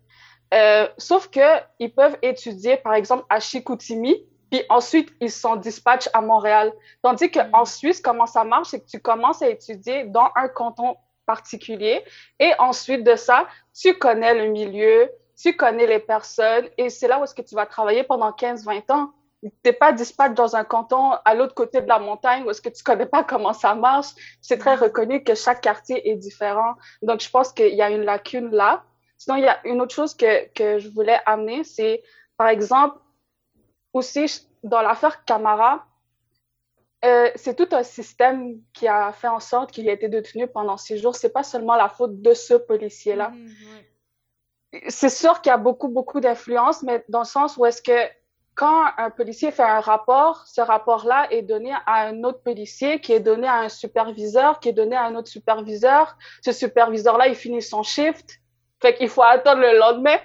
Euh, 0.53 0.87
sauf 0.97 1.29
que 1.29 1.61
ils 1.79 1.93
peuvent 1.93 2.17
étudier, 2.21 2.77
par 2.77 2.93
exemple, 2.93 3.25
à 3.29 3.39
Chicoutimi, 3.39 4.25
puis 4.49 4.63
ensuite, 4.69 5.09
ils 5.21 5.31
sont 5.31 5.55
dispatch 5.55 6.09
à 6.13 6.21
Montréal. 6.21 6.73
Tandis 7.03 7.29
qu'en 7.29 7.65
Suisse, 7.65 8.01
comment 8.01 8.25
ça 8.25 8.43
marche, 8.43 8.69
c'est 8.69 8.79
que 8.79 8.89
tu 8.89 8.99
commences 8.99 9.41
à 9.41 9.49
étudier 9.49 10.05
dans 10.05 10.29
un 10.35 10.47
canton 10.47 10.95
particulier, 11.25 12.03
et 12.39 12.51
ensuite 12.57 13.03
de 13.03 13.15
ça, 13.15 13.45
tu 13.79 13.93
connais 13.93 14.33
le 14.33 14.47
milieu, 14.51 15.11
tu 15.39 15.55
connais 15.55 15.85
les 15.85 15.99
personnes, 15.99 16.67
et 16.77 16.89
c'est 16.89 17.07
là 17.07 17.19
où 17.19 17.23
est-ce 17.23 17.35
que 17.35 17.43
tu 17.43 17.53
vas 17.53 17.67
travailler 17.67 18.03
pendant 18.03 18.31
15-20 18.31 18.91
ans. 18.91 19.11
T'es 19.63 19.71
pas 19.71 19.93
dispatch 19.93 20.33
dans 20.33 20.55
un 20.55 20.65
canton 20.65 21.11
à 21.23 21.33
l'autre 21.33 21.53
côté 21.53 21.79
de 21.79 21.87
la 21.87 21.99
montagne 21.99 22.43
où 22.43 22.49
est-ce 22.49 22.61
que 22.61 22.67
tu 22.67 22.83
connais 22.83 23.05
pas 23.05 23.23
comment 23.23 23.53
ça 23.53 23.73
marche. 23.73 24.07
C'est 24.41 24.57
très 24.57 24.75
reconnu 24.75 25.23
que 25.23 25.33
chaque 25.33 25.61
quartier 25.61 26.09
est 26.09 26.15
différent. 26.15 26.73
Donc, 27.01 27.21
je 27.21 27.29
pense 27.29 27.53
qu'il 27.53 27.73
y 27.73 27.81
a 27.81 27.89
une 27.89 28.03
lacune 28.03 28.49
là. 28.51 28.83
Sinon, 29.19 29.35
il 29.35 29.43
y 29.43 29.47
a 29.47 29.59
une 29.67 29.81
autre 29.81 29.93
chose 29.93 30.15
que, 30.15 30.47
que 30.53 30.79
je 30.79 30.89
voulais 30.89 31.19
amener, 31.27 31.63
c'est, 31.63 32.01
par 32.37 32.47
exemple, 32.47 32.97
aussi 33.93 34.47
dans 34.63 34.81
l'affaire 34.81 35.23
Camara, 35.25 35.85
euh, 37.05 37.29
c'est 37.35 37.55
tout 37.55 37.67
un 37.73 37.83
système 37.83 38.59
qui 38.73 38.87
a 38.87 39.11
fait 39.13 39.27
en 39.27 39.39
sorte 39.39 39.71
qu'il 39.71 39.87
a 39.89 39.93
été 39.93 40.09
détenu 40.09 40.47
pendant 40.47 40.75
six 40.75 40.97
jours. 40.97 41.15
C'est 41.15 41.31
pas 41.31 41.43
seulement 41.43 41.75
la 41.75 41.87
faute 41.87 42.21
de 42.21 42.33
ce 42.33 42.55
policier-là. 42.55 43.31
Ouais. 44.73 44.81
C'est 44.89 45.09
sûr 45.09 45.41
qu'il 45.41 45.49
y 45.49 45.53
a 45.53 45.57
beaucoup, 45.57 45.87
beaucoup 45.87 46.19
d'influence, 46.19 46.83
mais 46.83 47.03
dans 47.07 47.19
le 47.19 47.25
sens 47.25 47.57
où 47.57 47.65
est-ce 47.65 47.81
que 47.81 48.09
quand 48.53 48.87
un 48.97 49.09
policier 49.09 49.51
fait 49.51 49.63
un 49.63 49.79
rapport, 49.79 50.45
ce 50.45 50.59
rapport-là 50.59 51.31
est 51.31 51.43
donné 51.43 51.71
à 51.85 52.07
un 52.07 52.23
autre 52.25 52.41
policier, 52.43 52.99
qui 52.99 53.13
est 53.13 53.21
donné 53.21 53.47
à 53.47 53.59
un 53.59 53.69
superviseur, 53.69 54.59
qui 54.59 54.67
est 54.67 54.73
donné 54.73 54.97
à 54.97 55.03
un 55.03 55.15
autre 55.15 55.29
superviseur. 55.29 56.17
Ce 56.43 56.51
superviseur-là, 56.51 57.29
il 57.29 57.35
finit 57.35 57.61
son 57.61 57.83
shift. 57.83 58.38
Fait 58.81 58.95
qu'il 58.95 59.09
faut 59.09 59.23
attendre 59.23 59.61
le 59.61 59.77
lendemain. 59.77 60.17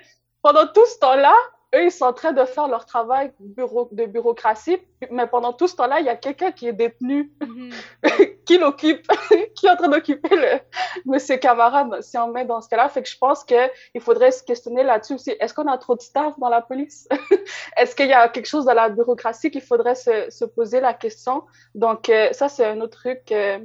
Pendant 0.42 0.66
tout 0.66 0.84
ce 0.86 0.98
temps-là, 0.98 1.34
eux, 1.74 1.84
ils 1.84 1.90
sont 1.90 2.04
en 2.04 2.12
train 2.12 2.32
de 2.32 2.44
faire 2.44 2.68
leur 2.68 2.86
travail 2.86 3.32
bureau, 3.40 3.88
de 3.90 4.06
bureaucratie, 4.06 4.78
mais 5.10 5.26
pendant 5.26 5.52
tout 5.52 5.66
ce 5.66 5.74
temps-là, 5.76 6.00
il 6.00 6.06
y 6.06 6.08
a 6.08 6.16
quelqu'un 6.16 6.52
qui 6.52 6.68
est 6.68 6.72
détenu, 6.72 7.32
Mhm. 7.40 7.70
qui 8.46 8.58
l'occupe, 8.58 9.06
qui 9.56 9.66
est 9.66 9.70
en 9.70 9.76
train 9.76 9.88
d'occuper 9.88 10.36
le 10.36 10.60
monsieur 11.04 11.36
camarade, 11.36 12.00
si 12.02 12.16
on 12.18 12.28
met 12.28 12.44
dans 12.44 12.60
ce 12.60 12.68
cas-là. 12.68 12.88
Fait 12.88 13.02
que 13.02 13.08
je 13.08 13.18
pense 13.18 13.42
qu'il 13.44 14.00
faudrait 14.00 14.30
se 14.30 14.42
questionner 14.42 14.84
là-dessus 14.84 15.14
aussi. 15.14 15.34
Est-ce 15.40 15.54
qu'on 15.54 15.66
a 15.66 15.78
trop 15.78 15.96
de 15.96 16.02
staff 16.02 16.38
dans 16.38 16.48
la 16.48 16.60
police? 16.62 17.08
Est-ce 17.76 17.96
qu'il 17.96 18.08
y 18.08 18.12
a 18.12 18.28
quelque 18.28 18.46
chose 18.46 18.66
dans 18.66 18.74
la 18.74 18.88
bureaucratie 18.88 19.50
qu'il 19.50 19.62
faudrait 19.62 19.94
se, 19.96 20.30
se 20.30 20.44
poser 20.44 20.80
la 20.80 20.94
question? 20.94 21.44
Donc, 21.74 22.08
euh, 22.08 22.32
ça, 22.32 22.48
c'est 22.48 22.66
un 22.66 22.80
autre 22.80 22.98
truc 22.98 23.32
euh, 23.32 23.58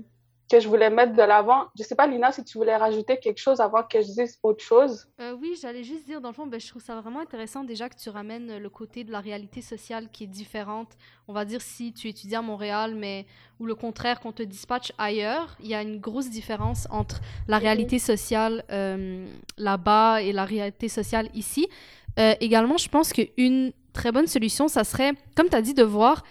que 0.50 0.60
je 0.60 0.68
voulais 0.68 0.90
mettre 0.90 1.14
de 1.14 1.22
l'avant. 1.22 1.68
Je 1.78 1.84
sais 1.84 1.96
pas, 1.96 2.08
Lina, 2.08 2.32
si 2.32 2.44
tu 2.44 2.58
voulais 2.58 2.76
rajouter 2.76 3.18
quelque 3.18 3.38
chose 3.38 3.62
avant 3.62 3.84
que 3.84 4.02
je 4.02 4.08
dise 4.08 4.40
autre 4.44 4.64
chose. 4.64 5.08
Euh, 5.22 5.36
oui, 5.40 5.58
j'allais 5.62 5.84
juste 5.84 6.06
dire, 6.06 6.22
dans 6.22 6.30
le 6.30 6.34
fond, 6.34 6.48
ben, 6.48 6.60
je 6.60 6.68
trouve 6.68 6.82
ça 6.82 7.00
vraiment 7.00 7.20
intéressant 7.20 7.64
déjà 7.64 7.88
que 7.88 7.96
tu 7.96 8.10
ramènes 8.10 8.58
le 8.58 8.70
côté 8.70 9.04
de 9.04 9.12
la 9.12 9.20
réalité 9.20 9.62
sociale 9.62 10.10
qui 10.12 10.24
est 10.24 10.28
différente. 10.28 10.98
On 11.28 11.34
va 11.34 11.46
dire 11.46 11.62
si 11.62 11.94
tu 11.94 12.08
étudies 12.08 12.36
à 12.36 12.42
Montréal, 12.42 12.96
mais 12.96 13.26
ou 13.60 13.66
le 13.66 13.76
contraire, 13.76 14.20
qu'on 14.20 14.32
te 14.32 14.44
dispatche 14.44 14.92
ailleurs, 14.98 15.56
il 15.60 15.68
y 15.68 15.76
a 15.76 15.82
une 15.82 16.00
grosse 16.00 16.30
différence 16.30 16.88
entre 16.90 17.20
la 17.48 17.58
réalité 17.58 18.00
sociale 18.00 18.64
euh, 18.72 19.28
là-bas 19.58 20.22
et 20.22 20.32
la 20.32 20.46
réalité 20.46 20.88
sociale 20.88 21.30
ici. 21.34 21.68
Euh, 22.18 22.34
également, 22.40 22.78
je 22.78 22.90
pense 22.90 23.14
qu'une 23.14 23.72
très 23.94 24.12
bonne 24.12 24.28
solution, 24.28 24.68
ça 24.68 24.84
serait, 24.84 25.14
comme 25.36 25.50
tu 25.50 25.56
as 25.56 25.62
dit, 25.62 25.74
de 25.74 25.84
voir 25.84 26.24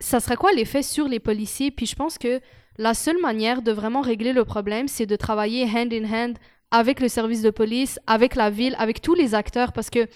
ça 0.00 0.20
serait 0.20 0.36
quoi 0.36 0.52
l'effet 0.52 0.82
sur 0.82 1.08
les 1.08 1.20
policiers? 1.20 1.70
Puis 1.70 1.86
je 1.86 1.96
pense 1.96 2.18
que 2.18 2.40
la 2.78 2.94
seule 2.94 3.20
manière 3.20 3.62
de 3.62 3.72
vraiment 3.72 4.00
régler 4.00 4.32
le 4.32 4.44
problème, 4.44 4.88
c'est 4.88 5.06
de 5.06 5.16
travailler 5.16 5.64
hand 5.64 5.92
in 5.92 6.04
hand 6.04 6.38
avec 6.70 7.00
le 7.00 7.08
service 7.08 7.42
de 7.42 7.50
police, 7.50 8.00
avec 8.06 8.34
la 8.34 8.50
ville, 8.50 8.74
avec 8.78 9.00
tous 9.00 9.14
les 9.14 9.34
acteurs, 9.34 9.72
parce 9.72 9.90
que 9.90 10.08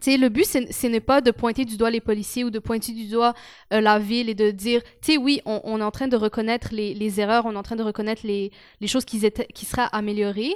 tu 0.00 0.10
sais, 0.10 0.16
le 0.16 0.28
but, 0.28 0.44
ce 0.44 0.86
n'est 0.86 1.00
pas 1.00 1.20
de 1.20 1.30
pointer 1.30 1.64
du 1.64 1.76
doigt 1.76 1.90
les 1.90 2.00
policiers 2.00 2.44
ou 2.44 2.50
de 2.50 2.58
pointer 2.58 2.92
du 2.92 3.06
doigt 3.06 3.32
euh, 3.72 3.80
la 3.80 3.98
ville 3.98 4.28
et 4.28 4.34
de 4.34 4.50
dire, 4.50 4.82
tu 5.00 5.12
sais, 5.12 5.16
oui, 5.16 5.40
on, 5.46 5.60
on 5.64 5.80
est 5.80 5.84
en 5.84 5.90
train 5.92 6.08
de 6.08 6.16
reconnaître 6.16 6.68
les, 6.72 6.94
les 6.94 7.20
erreurs, 7.20 7.46
on 7.46 7.52
est 7.52 7.56
en 7.56 7.62
train 7.62 7.76
de 7.76 7.82
reconnaître 7.82 8.22
les, 8.24 8.50
les 8.80 8.86
choses 8.86 9.04
qui, 9.04 9.24
étaient, 9.24 9.46
qui 9.46 9.64
seraient 9.64 9.88
améliorées, 9.92 10.54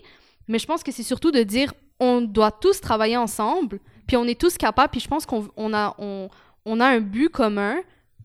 mais 0.48 0.58
je 0.58 0.66
pense 0.66 0.82
que 0.82 0.92
c'est 0.92 1.02
surtout 1.02 1.30
de 1.30 1.42
dire, 1.42 1.72
on 2.00 2.20
doit 2.20 2.50
tous 2.50 2.80
travailler 2.80 3.16
ensemble, 3.16 3.80
puis 4.06 4.16
on 4.16 4.24
est 4.24 4.38
tous 4.38 4.56
capables, 4.56 4.90
puis 4.90 5.00
je 5.00 5.08
pense 5.08 5.24
qu'on 5.24 5.48
on 5.56 5.72
a, 5.72 5.94
on, 5.98 6.28
on 6.64 6.80
a 6.80 6.86
un 6.86 7.00
but 7.00 7.28
commun, 7.28 7.76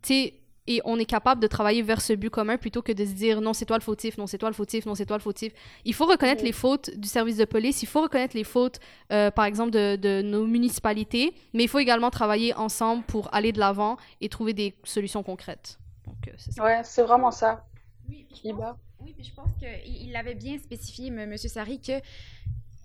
tu 0.02 0.14
sais, 0.14 0.34
et 0.68 0.82
on 0.86 0.98
est 0.98 1.06
capable 1.06 1.42
de 1.42 1.48
travailler 1.48 1.82
vers 1.82 2.02
ce 2.02 2.14
but 2.14 2.30
commun 2.30 2.58
plutôt 2.58 2.82
que 2.82 2.92
de 2.92 3.06
se 3.06 3.12
dire 3.14 3.42
non, 3.42 3.54
c'est 3.54 3.66
toi 3.66 3.78
le 3.78 3.84
fautif, 3.84 4.18
non, 4.18 4.28
c'est 4.28 4.38
toi 4.38 4.50
le 4.50 4.56
fautif, 4.56 4.86
non, 4.86 4.96
c'est 4.96 5.06
toi 5.06 5.18
le 5.18 5.22
fautif. 5.22 5.54
Il 5.86 5.94
faut 5.94 6.06
reconnaître 6.06 6.42
Oui. 6.42 6.48
les 6.48 6.54
fautes 6.54 6.90
du 6.98 7.08
service 7.08 7.38
de 7.38 7.46
police, 7.46 7.84
il 7.84 7.88
faut 7.88 8.02
reconnaître 8.02 8.36
les 8.36 8.44
fautes, 8.44 8.80
euh, 9.12 9.30
par 9.32 9.46
exemple, 9.46 9.72
de, 9.72 9.96
de 9.96 10.22
nos 10.22 10.46
municipalités, 10.48 11.34
mais 11.54 11.64
il 11.64 11.68
faut 11.68 11.80
également 11.80 12.10
travailler 12.10 12.54
ensemble 12.56 13.04
pour 13.04 13.34
aller 13.34 13.52
de 13.52 13.60
l'avant 13.60 13.98
et 14.22 14.30
trouver 14.30 14.54
des 14.54 14.76
solutions 14.84 15.24
concrètes. 15.24 15.80
Donc, 16.08 16.16
euh, 16.28 16.32
c'est 16.38 16.52
ça. 16.54 16.64
Ouais, 16.64 16.82
c'est 16.84 17.04
vraiment 17.04 17.32
ça. 17.32 17.66
Oui, 18.10 18.26
puis 18.30 18.42
je 18.46 18.50
pense-. 18.56 18.76
Oui, 19.00 19.14
puis 19.18 19.26
je 19.26 19.34
pense 19.34 19.52
qu'il 19.60 19.70
il 20.08 20.12
l'avait 20.14 20.36
bien 20.36 20.58
spécifié, 20.58 21.08
M. 21.08 21.30
Monsieur 21.30 21.50
Sari, 21.50 21.82
que 21.82 21.94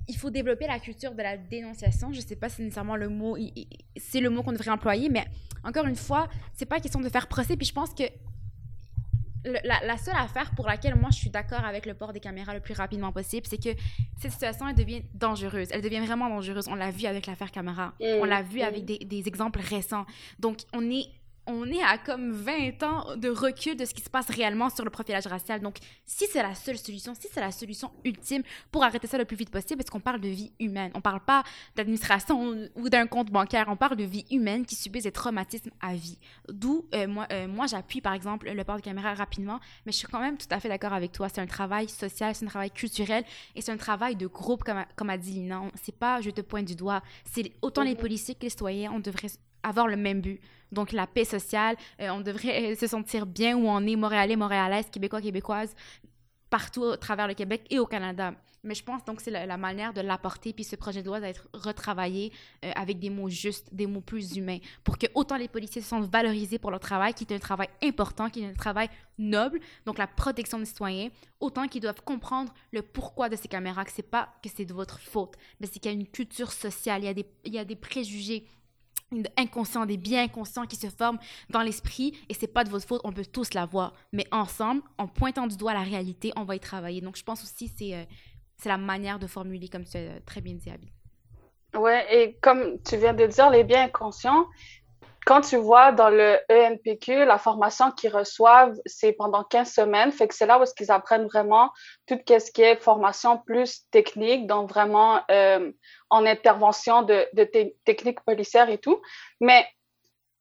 il 0.08 0.16
faut 0.16 0.30
développer 0.30 0.66
la 0.66 0.78
culture 0.78 1.12
de 1.14 1.22
la 1.22 1.36
dénonciation. 1.36 2.12
Je 2.12 2.20
sais 2.20 2.36
pas 2.36 2.48
si 2.48 2.56
c'est 2.56 2.62
nécessairement 2.62 2.96
le 2.96 3.08
mot, 3.08 3.36
c'est 3.96 4.20
le 4.20 4.30
mot 4.30 4.42
qu'on 4.42 4.52
devrait 4.52 4.70
employer, 4.70 5.08
mais 5.08 5.24
encore 5.64 5.86
une 5.86 5.96
fois, 5.96 6.28
c'est 6.54 6.66
pas 6.66 6.80
question 6.80 7.00
de 7.00 7.08
faire 7.08 7.26
procès. 7.28 7.56
Puis 7.56 7.66
je 7.66 7.72
pense 7.74 7.92
que 7.94 8.04
le- 9.44 9.58
la, 9.64 9.80
la 9.86 9.96
seule 9.96 10.16
affaire 10.16 10.50
pour 10.56 10.66
laquelle 10.66 10.94
moi 10.96 11.10
je 11.12 11.18
suis 11.18 11.30
d'accord 11.30 11.64
avec 11.64 11.86
le 11.86 11.94
port 11.94 12.12
des 12.12 12.20
caméras 12.20 12.54
le 12.54 12.60
plus 12.60 12.74
rapidement 12.74 13.12
possible, 13.12 13.46
c'est 13.48 13.62
que 13.62 13.70
cette 14.20 14.32
situation 14.32 14.66
elle 14.68 14.74
devient 14.74 15.02
dangereuse. 15.14 15.68
Elle 15.70 15.80
devient 15.82 16.00
vraiment 16.00 16.28
dangereuse. 16.28 16.66
On 16.68 16.74
l'a 16.74 16.90
vu 16.90 17.06
avec 17.06 17.26
l'affaire 17.26 17.50
Camara. 17.52 17.94
On 18.00 18.24
l'a 18.24 18.42
vu 18.42 18.58
Mm. 18.60 18.62
avec 18.62 18.84
des, 18.84 18.98
des 18.98 19.28
exemples 19.28 19.60
récents. 19.60 20.06
Donc 20.38 20.58
on 20.74 20.90
est 20.90 21.06
on 21.48 21.66
est 21.66 21.82
à 21.82 21.98
comme 21.98 22.30
20 22.30 22.82
ans 22.84 23.16
de 23.16 23.28
recul 23.28 23.76
de 23.76 23.84
ce 23.84 23.92
qui 23.94 24.02
se 24.02 24.10
passe 24.10 24.28
réellement 24.28 24.70
sur 24.70 24.84
le 24.84 24.90
profilage 24.90 25.26
racial. 25.26 25.60
Donc, 25.60 25.78
si 26.04 26.26
c'est 26.30 26.42
la 26.42 26.54
seule 26.54 26.78
solution, 26.78 27.14
si 27.14 27.26
c'est 27.32 27.40
la 27.40 27.50
solution 27.50 27.90
ultime 28.04 28.42
pour 28.70 28.84
arrêter 28.84 29.06
ça 29.06 29.18
le 29.18 29.24
plus 29.24 29.36
vite 29.36 29.50
possible, 29.50 29.78
parce 29.78 29.90
qu'on 29.90 29.98
parle 30.00 30.20
de 30.20 30.28
vie 30.28 30.52
humaine. 30.60 30.92
On 30.94 31.00
parle 31.00 31.20
pas 31.24 31.42
d'administration 31.74 32.68
ou 32.76 32.88
d'un 32.88 33.06
compte 33.06 33.30
bancaire. 33.30 33.66
On 33.68 33.76
parle 33.76 33.96
de 33.96 34.04
vie 34.04 34.26
humaine 34.30 34.66
qui 34.66 34.74
subissent 34.74 35.04
des 35.04 35.12
traumatismes 35.12 35.70
à 35.80 35.94
vie. 35.94 36.18
D'où, 36.48 36.86
euh, 36.94 37.06
moi, 37.08 37.26
euh, 37.32 37.48
moi 37.48 37.66
j'appuie, 37.66 38.00
par 38.00 38.12
exemple, 38.12 38.50
le 38.50 38.64
port 38.64 38.76
de 38.76 38.82
caméra 38.82 39.14
rapidement, 39.14 39.58
mais 39.86 39.92
je 39.92 39.96
suis 39.98 40.06
quand 40.08 40.20
même 40.20 40.36
tout 40.36 40.46
à 40.50 40.60
fait 40.60 40.68
d'accord 40.68 40.92
avec 40.92 41.12
toi. 41.12 41.28
C'est 41.28 41.40
un 41.40 41.46
travail 41.46 41.88
social, 41.88 42.34
c'est 42.34 42.44
un 42.44 42.48
travail 42.48 42.70
culturel 42.70 43.24
et 43.54 43.62
c'est 43.62 43.72
un 43.72 43.76
travail 43.76 44.16
de 44.16 44.26
groupe, 44.26 44.64
comme 44.64 44.78
a, 44.78 44.86
comme 44.96 45.10
a 45.10 45.16
dit 45.16 45.32
Lina. 45.32 45.62
C'est 45.82 45.96
pas 45.96 46.20
je 46.20 46.30
te 46.30 46.40
pointe 46.42 46.66
du 46.66 46.76
doigt. 46.76 47.02
C'est 47.24 47.52
autant 47.62 47.82
les 47.82 47.94
Mhm. 47.94 48.00
policiers 48.00 48.34
que 48.34 48.42
les 48.42 48.50
citoyens, 48.50 48.92
on 48.92 49.00
devrait 49.00 49.28
avoir 49.62 49.86
le 49.86 49.96
même 49.96 50.20
but. 50.20 50.40
Donc, 50.72 50.92
la 50.92 51.06
paix 51.06 51.24
sociale, 51.24 51.76
euh, 52.00 52.10
on 52.10 52.20
devrait 52.20 52.72
euh, 52.72 52.74
se 52.74 52.86
sentir 52.86 53.26
bien 53.26 53.56
où 53.56 53.66
on 53.66 53.86
est, 53.86 53.96
Montréalais, 53.96 54.36
Montréalaises, 54.36 54.90
Québécois, 54.90 55.20
Québécoises, 55.20 55.74
partout 56.50 56.84
à 56.84 56.96
travers 56.96 57.28
le 57.28 57.34
Québec 57.34 57.66
et 57.70 57.78
au 57.78 57.86
Canada. 57.86 58.34
Mais 58.64 58.74
je 58.74 58.82
pense 58.82 59.04
donc 59.04 59.18
que 59.18 59.22
c'est 59.22 59.30
la, 59.30 59.56
manière 59.56 59.92
de 59.92 60.00
l'apporter, 60.00 60.52
puis 60.52 60.64
ce 60.64 60.76
projet 60.76 61.02
de 61.02 61.06
loi 61.06 61.20
doit 61.20 61.28
être 61.28 61.48
retravaillé 61.52 62.32
euh, 62.64 62.72
avec 62.74 62.98
des 62.98 63.10
mots 63.10 63.28
justes, 63.28 63.72
des 63.72 63.86
mots 63.86 64.00
plus 64.00 64.36
humains, 64.36 64.58
pour 64.82 64.98
que 64.98 65.06
autant 65.14 65.36
les 65.36 65.48
policiers 65.48 65.80
se 65.80 65.88
sentent 65.88 66.10
valorisés 66.10 66.58
pour 66.58 66.70
leur 66.70 66.80
travail, 66.80 67.14
qui 67.14 67.24
est 67.24 67.32
un 67.32 67.38
travail 67.38 67.68
important, 67.82 68.28
qui 68.28 68.42
est 68.42 68.46
un 68.46 68.54
travail 68.54 68.88
noble, 69.18 69.60
donc 69.86 69.98
la 69.98 70.06
protection 70.06 70.58
des 70.58 70.64
citoyens, 70.64 71.08
autant 71.40 71.68
qu'ils 71.68 71.82
doivent 71.82 72.02
comprendre 72.02 72.52
le 72.72 72.82
pourquoi 72.82 73.28
de 73.28 73.36
ces 73.36 73.48
caméras, 73.48 73.84
que 73.84 73.92
c'est 73.92 74.02
pas 74.02 74.28
que 74.42 74.48
c'est 74.54 74.64
de 74.64 74.74
votre 74.74 74.98
faute, 74.98 75.36
mais 75.60 75.66
c'est 75.66 75.78
qu'il 75.78 75.92
y 75.92 75.94
a 75.94 75.96
une 75.96 76.08
culture 76.08 76.52
sociale, 76.52 77.02
il 77.02 77.06
y 77.06 77.08
a 77.08 77.14
des, 77.14 77.26
il 77.44 77.54
y 77.54 77.58
a 77.58 77.64
des 77.64 77.76
préjugés, 77.76 78.44
inconscients, 79.36 79.86
des 79.86 79.96
biens 79.96 80.24
inconscients 80.24 80.66
qui 80.66 80.76
se 80.76 80.88
forment 80.88 81.18
dans 81.50 81.62
l'esprit 81.62 82.18
et 82.28 82.34
c'est 82.34 82.46
pas 82.46 82.64
de 82.64 82.70
votre 82.70 82.86
faute, 82.86 83.00
on 83.04 83.12
peut 83.12 83.24
tous 83.24 83.54
l'avoir. 83.54 83.94
Mais 84.12 84.26
ensemble, 84.30 84.82
en 84.98 85.08
pointant 85.08 85.46
du 85.46 85.56
doigt 85.56 85.74
la 85.74 85.82
réalité, 85.82 86.32
on 86.36 86.44
va 86.44 86.56
y 86.56 86.60
travailler. 86.60 87.00
Donc 87.00 87.16
je 87.16 87.24
pense 87.24 87.42
aussi 87.42 87.72
c'est 87.76 87.94
euh, 87.94 88.04
c'est 88.56 88.68
la 88.68 88.78
manière 88.78 89.18
de 89.18 89.26
formuler 89.26 89.68
comme 89.68 89.84
tu 89.84 89.96
as 89.96 90.20
très 90.26 90.40
bien 90.40 90.54
dit, 90.54 90.70
Abby. 90.70 90.92
Ouais, 91.74 92.06
et 92.10 92.36
comme 92.40 92.80
tu 92.82 92.96
viens 92.96 93.14
de 93.14 93.26
dire, 93.26 93.50
les 93.50 93.62
biens 93.62 93.84
inconscients, 93.84 94.46
quand 95.28 95.42
tu 95.42 95.58
vois 95.58 95.92
dans 95.92 96.08
le 96.08 96.38
ENPQ, 96.50 97.26
la 97.26 97.36
formation 97.36 97.90
qu'ils 97.90 98.16
reçoivent, 98.16 98.74
c'est 98.86 99.12
pendant 99.12 99.44
15 99.44 99.70
semaines. 99.70 100.10
Fait 100.10 100.26
que 100.26 100.34
c'est 100.34 100.46
là 100.46 100.58
où 100.58 100.62
est-ce 100.62 100.72
qu'ils 100.72 100.90
apprennent 100.90 101.26
vraiment 101.26 101.70
tout 102.06 102.18
ce 102.26 102.50
qui 102.50 102.62
est 102.62 102.76
formation 102.76 103.36
plus 103.36 103.82
technique, 103.90 104.46
donc 104.46 104.70
vraiment 104.70 105.20
euh, 105.30 105.70
en 106.08 106.24
intervention 106.24 107.02
de, 107.02 107.28
techniques 107.84 108.20
policières 108.24 108.70
et 108.70 108.78
tout. 108.78 109.02
Mais 109.42 109.66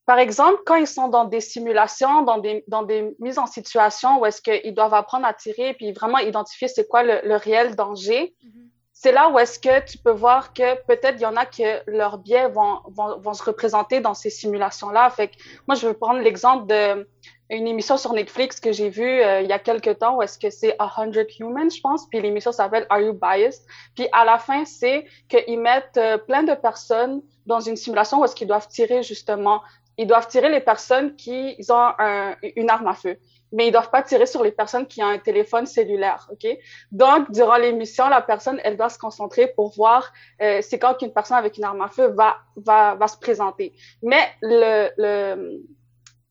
par 0.05 0.19
exemple, 0.19 0.61
quand 0.65 0.75
ils 0.75 0.87
sont 0.87 1.09
dans 1.09 1.25
des 1.25 1.41
simulations, 1.41 2.21
dans 2.21 2.37
des, 2.37 3.15
mises 3.19 3.39
en 3.39 3.45
situation 3.45 4.21
où 4.21 4.25
est-ce 4.25 4.41
qu'ils 4.41 4.73
doivent 4.73 4.93
apprendre 4.93 5.25
à 5.25 5.33
tirer 5.33 5.73
puis 5.73 5.91
vraiment 5.91 6.19
identifier 6.19 6.69
c'est 6.69 6.87
quoi 6.87 7.03
le, 7.03 7.19
le, 7.25 7.35
réel 7.35 7.75
danger, 7.75 8.33
mm-hmm 8.41 8.69
c'est 8.99 9.11
là 9.11 9.29
où 9.29 9.37
est-ce 9.37 9.59
que 9.59 9.85
tu 9.85 9.99
peux 9.99 10.11
voir 10.11 10.53
que 10.53 10.73
peut-être 10.85 11.17
il 11.17 11.21
y 11.21 11.25
en 11.27 11.35
a 11.35 11.45
que 11.45 11.87
leurs 11.87 12.17
biais 12.17 12.47
vont, 12.47 12.79
vont, 12.87 13.19
vont 13.19 13.33
se 13.35 13.43
représenter 13.43 13.99
dans 13.99 14.15
ces 14.15 14.31
simulations-là. 14.31 15.07
Fait 15.11 15.27
que 15.27 15.35
moi, 15.67 15.75
je 15.75 15.87
vais 15.87 15.93
prendre 15.93 16.19
l'exemple 16.19 16.65
de 16.65 17.07
une 17.51 17.67
émission 17.67 17.95
sur 17.95 18.13
Netflix 18.13 18.59
que 18.59 18.71
j'ai 18.71 18.89
vue 18.89 19.21
euh, 19.21 19.41
il 19.41 19.47
y 19.47 19.53
a 19.53 19.59
quelques 19.59 19.99
temps 19.99 20.17
où 20.17 20.23
est-ce 20.23 20.39
que 20.39 20.49
c'est 20.49 20.75
A 20.79 20.91
Hundred 20.97 21.27
Humans, 21.39 21.69
je 21.69 21.79
pense, 21.79 22.09
puis 22.09 22.19
l'émission 22.19 22.51
s'appelle 22.51 22.87
Are 22.89 22.99
You 22.99 23.13
Biased? 23.13 23.61
Puis 23.95 24.07
à 24.11 24.25
la 24.25 24.39
fin, 24.39 24.65
c'est 24.65 25.05
qu'ils 25.29 25.59
mettent 25.59 25.97
euh, 25.97 26.17
plein 26.17 26.41
de 26.41 26.55
personnes 26.55 27.21
dans 27.45 27.59
une 27.59 27.75
simulation 27.75 28.19
où 28.19 28.25
est-ce 28.25 28.35
qu'ils 28.35 28.47
doivent 28.47 28.67
tirer 28.67 29.03
justement, 29.03 29.61
ils 29.97 30.07
doivent 30.07 30.27
tirer 30.27 30.49
les 30.49 30.59
personnes 30.59 31.15
qui 31.15 31.55
ont 31.69 31.91
un, 31.99 32.35
une 32.55 32.71
arme 32.71 32.87
à 32.87 32.95
feu 32.95 33.17
mais 33.51 33.67
ils 33.67 33.71
doivent 33.71 33.89
pas 33.89 34.01
tirer 34.01 34.25
sur 34.25 34.43
les 34.43 34.51
personnes 34.51 34.87
qui 34.87 35.01
ont 35.01 35.07
un 35.07 35.19
téléphone 35.19 35.65
cellulaire, 35.65 36.29
ok? 36.31 36.47
Donc, 36.91 37.31
durant 37.31 37.57
l'émission, 37.57 38.09
la 38.09 38.21
personne, 38.21 38.59
elle 38.63 38.77
doit 38.77 38.89
se 38.89 38.99
concentrer 38.99 39.47
pour 39.47 39.73
voir 39.75 40.11
euh, 40.41 40.59
c'est 40.61 40.79
quand 40.79 40.95
qu'une 40.95 41.13
personne 41.13 41.37
avec 41.37 41.57
une 41.57 41.63
arme 41.63 41.81
à 41.81 41.87
feu 41.87 42.07
va 42.07 42.35
va 42.55 42.95
va 42.95 43.07
se 43.07 43.17
présenter. 43.17 43.73
Mais 44.01 44.21
le 44.41 44.89
le 44.97 45.61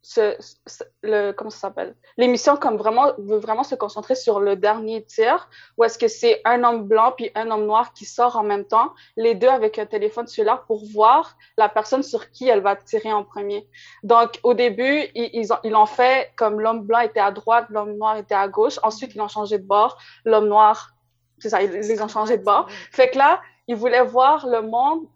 ce, 0.08 0.36
le, 1.02 1.32
comment 1.32 1.50
ça 1.50 1.58
s'appelle? 1.58 1.96
L'émission 2.16 2.56
comme 2.56 2.76
vraiment 2.76 3.10
veut 3.18 3.38
vraiment 3.38 3.64
se 3.64 3.74
concentrer 3.74 4.14
sur 4.14 4.38
le 4.38 4.54
dernier 4.54 5.04
tir, 5.04 5.48
où 5.76 5.82
est-ce 5.82 5.98
que 5.98 6.06
c'est 6.06 6.42
un 6.44 6.62
homme 6.62 6.84
blanc 6.84 7.12
puis 7.16 7.32
un 7.34 7.50
homme 7.50 7.66
noir 7.66 7.92
qui 7.92 8.04
sort 8.04 8.36
en 8.36 8.44
même 8.44 8.64
temps, 8.64 8.94
les 9.16 9.34
deux 9.34 9.48
avec 9.48 9.80
un 9.80 9.86
téléphone 9.86 10.28
cellulaire 10.28 10.62
pour 10.66 10.84
voir 10.92 11.36
la 11.58 11.68
personne 11.68 12.04
sur 12.04 12.30
qui 12.30 12.48
elle 12.48 12.60
va 12.60 12.76
tirer 12.76 13.12
en 13.12 13.24
premier. 13.24 13.68
Donc 14.04 14.38
au 14.44 14.54
début, 14.54 15.08
ils, 15.16 15.30
ils 15.32 15.52
ont, 15.52 15.58
ils 15.64 15.74
ont 15.74 15.86
fait 15.86 16.30
comme 16.36 16.60
l'homme 16.60 16.82
blanc 16.82 17.00
était 17.00 17.18
à 17.18 17.32
droite, 17.32 17.66
l'homme 17.70 17.96
noir 17.96 18.16
était 18.16 18.36
à 18.36 18.46
gauche. 18.46 18.78
Ensuite, 18.84 19.12
ils 19.16 19.20
ont 19.20 19.26
changé 19.26 19.58
de 19.58 19.66
bord, 19.66 19.98
l'homme 20.24 20.46
noir, 20.46 20.92
c'est 21.40 21.48
ça, 21.48 21.60
ils, 21.62 21.74
ils 21.84 22.00
ont 22.00 22.08
changé 22.08 22.38
de 22.38 22.44
bord. 22.44 22.68
Fait 22.92 23.10
que 23.10 23.18
là, 23.18 23.40
ils 23.66 23.74
voulaient 23.74 24.04
voir 24.04 24.46
le 24.46 24.62
monde 24.62 25.08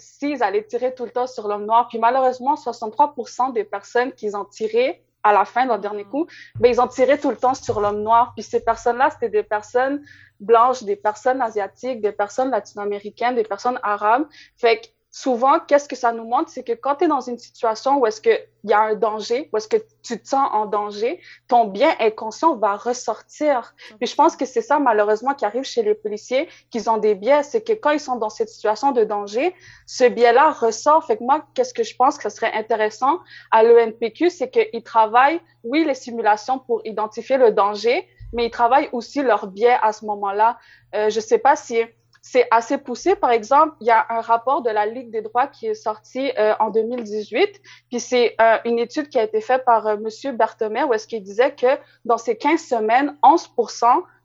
s'ils 0.00 0.42
allaient 0.42 0.64
tirer 0.64 0.94
tout 0.94 1.04
le 1.04 1.10
temps 1.10 1.26
sur 1.26 1.46
l'homme 1.46 1.66
noir. 1.66 1.86
Puis 1.88 1.98
malheureusement, 1.98 2.54
63% 2.54 3.52
des 3.52 3.64
personnes 3.64 4.12
qu'ils 4.12 4.36
ont 4.36 4.44
tirées 4.44 5.04
à 5.22 5.32
la 5.32 5.44
fin, 5.44 5.66
dans 5.66 5.74
le 5.74 5.80
dernier 5.80 6.04
coup, 6.04 6.26
ben, 6.58 6.70
ils 6.70 6.80
ont 6.80 6.88
tiré 6.88 7.18
tout 7.18 7.30
le 7.30 7.36
temps 7.36 7.54
sur 7.54 7.80
l'homme 7.80 8.02
noir. 8.02 8.32
Puis 8.34 8.42
ces 8.42 8.64
personnes-là, 8.64 9.10
c'était 9.10 9.28
des 9.28 9.42
personnes 9.42 10.02
blanches, 10.40 10.82
des 10.82 10.96
personnes 10.96 11.42
asiatiques, 11.42 12.00
des 12.00 12.12
personnes 12.12 12.50
latino-américaines, 12.50 13.34
des 13.34 13.44
personnes 13.44 13.78
arabes. 13.82 14.26
Fait 14.56 14.80
que 14.80 14.86
souvent, 15.10 15.58
qu'est-ce 15.58 15.88
que 15.88 15.96
ça 15.96 16.12
nous 16.12 16.24
montre, 16.24 16.50
c'est 16.50 16.62
que 16.62 16.72
quand 16.72 16.96
tu 16.96 17.04
es 17.04 17.08
dans 17.08 17.20
une 17.20 17.38
situation 17.38 17.98
où 17.98 18.06
est-ce 18.06 18.20
qu'il 18.20 18.38
y 18.64 18.72
a 18.72 18.80
un 18.80 18.94
danger, 18.94 19.48
où 19.52 19.56
est-ce 19.56 19.66
que 19.66 19.78
tu 20.02 20.20
te 20.20 20.28
sens 20.28 20.48
en 20.52 20.66
danger, 20.66 21.20
ton 21.48 21.64
bien 21.64 21.94
inconscient 21.98 22.56
va 22.56 22.76
ressortir. 22.76 23.74
Puis 23.98 24.06
je 24.06 24.14
pense 24.14 24.36
que 24.36 24.44
c'est 24.44 24.62
ça, 24.62 24.78
malheureusement, 24.78 25.34
qui 25.34 25.44
arrive 25.44 25.64
chez 25.64 25.82
les 25.82 25.94
policiers, 25.94 26.48
qu'ils 26.70 26.88
ont 26.88 26.98
des 26.98 27.16
biais, 27.16 27.42
c'est 27.42 27.62
que 27.62 27.72
quand 27.72 27.90
ils 27.90 28.00
sont 28.00 28.16
dans 28.16 28.30
cette 28.30 28.48
situation 28.48 28.92
de 28.92 29.02
danger, 29.02 29.54
ce 29.86 30.04
biais-là 30.04 30.52
ressort. 30.52 31.04
Fait 31.04 31.16
que 31.16 31.24
moi, 31.24 31.44
qu'est-ce 31.54 31.74
que 31.74 31.82
je 31.82 31.96
pense 31.96 32.16
que 32.16 32.28
ce 32.28 32.36
serait 32.36 32.52
intéressant 32.52 33.18
à 33.50 33.64
l'ENPQ, 33.64 34.30
c'est 34.30 34.50
qu'ils 34.50 34.82
travaillent, 34.84 35.40
oui, 35.64 35.84
les 35.84 35.94
simulations 35.94 36.60
pour 36.60 36.82
identifier 36.84 37.36
le 37.36 37.50
danger, 37.50 38.06
mais 38.32 38.46
ils 38.46 38.50
travaillent 38.50 38.88
aussi 38.92 39.22
leur 39.22 39.48
biais 39.48 39.76
à 39.82 39.92
ce 39.92 40.04
moment-là. 40.04 40.58
Euh, 40.94 41.10
je 41.10 41.18
sais 41.18 41.38
pas 41.38 41.56
si 41.56 41.82
c'est 42.22 42.46
assez 42.50 42.78
poussé. 42.78 43.16
Par 43.16 43.30
exemple, 43.30 43.74
il 43.80 43.86
y 43.86 43.90
a 43.90 44.06
un 44.10 44.20
rapport 44.20 44.62
de 44.62 44.70
la 44.70 44.86
Ligue 44.86 45.10
des 45.10 45.22
droits 45.22 45.46
qui 45.46 45.66
est 45.66 45.74
sorti 45.74 46.30
euh, 46.38 46.54
en 46.60 46.70
2018, 46.70 47.60
puis 47.88 48.00
c'est 48.00 48.36
euh, 48.40 48.58
une 48.64 48.78
étude 48.78 49.08
qui 49.08 49.18
a 49.18 49.22
été 49.22 49.40
faite 49.40 49.64
par 49.64 49.86
euh, 49.86 49.96
Monsieur 49.96 50.32
Berthomé, 50.32 50.84
où 50.84 50.92
est-ce 50.92 51.06
qu'il 51.06 51.22
disait 51.22 51.54
que 51.54 51.78
dans 52.04 52.18
ces 52.18 52.36
15 52.36 52.60
semaines, 52.60 53.16
11 53.22 53.50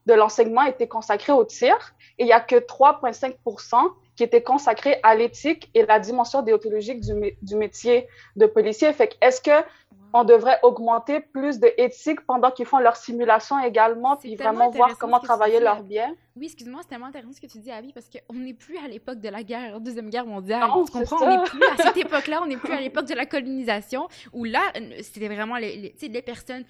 de 0.06 0.14
l'enseignement 0.14 0.64
était 0.64 0.88
consacré 0.88 1.32
au 1.32 1.44
tir 1.46 1.76
et 2.20 2.24
il 2.24 2.28
y 2.28 2.32
a 2.34 2.40
que 2.40 2.56
3,5 2.56 3.36
qui 4.16 4.24
était 4.24 4.44
consacré 4.44 5.00
à 5.04 5.16
l'éthique 5.16 5.70
et 5.74 5.86
la 5.86 6.00
dimension 6.00 6.42
déontologique 6.42 7.02
du, 7.02 7.36
du 7.42 7.56
métier 7.56 8.08
de 8.36 8.46
policier. 8.46 8.94
Fait 8.94 9.18
est-ce 9.22 9.42
que 9.42 9.66
on 10.16 10.24
devrait 10.24 10.60
augmenter 10.64 11.20
plus 11.20 11.60
de 11.60 11.70
éthique 11.78 12.22
pendant 12.22 12.50
qu'ils 12.50 12.66
font 12.66 12.80
leur 12.80 12.96
simulation 12.96 13.60
également, 13.60 14.16
puis 14.16 14.38
vraiment 14.38 14.70
voir 14.70 14.98
comment 14.98 15.20
travailler 15.20 15.60
leur 15.60 15.84
bien. 15.84 16.16
Oui, 16.38 16.46
excuse-moi, 16.46 16.80
c'est 16.84 16.88
tellement 16.88 17.08
intéressant 17.08 17.34
ce 17.34 17.42
que 17.42 17.48
tu 17.48 17.60
dis, 17.60 17.70
Abby, 17.70 17.92
parce 17.92 18.08
qu'on 18.10 18.34
n'est 18.34 18.54
plus 18.54 18.78
à 18.78 18.88
l'époque 18.88 19.20
de 19.20 19.28
la 19.28 19.44
guerre, 19.44 19.82
deuxième 19.82 20.10
guerre 20.10 20.26
mondiale. 20.26 20.62
Non, 20.62 20.86
tu 20.86 20.92
comprends? 20.94 21.22
On 21.22 21.30
n'est 21.30 21.44
plus 21.44 21.62
à 21.64 21.84
cette 21.84 21.98
époque-là, 21.98 22.40
on 22.42 22.46
n'est 22.46 22.56
plus 22.56 22.72
à 22.72 22.80
l'époque 22.82 23.08
de 23.08 23.14
la 23.14 23.26
colonisation, 23.26 24.08
où 24.32 24.46
là, 24.46 24.62
c'était 25.02 25.28
vraiment 25.28 25.58
les, 25.58 25.94
les, 26.02 26.08
les, 26.08 26.22
personnes 26.22 26.64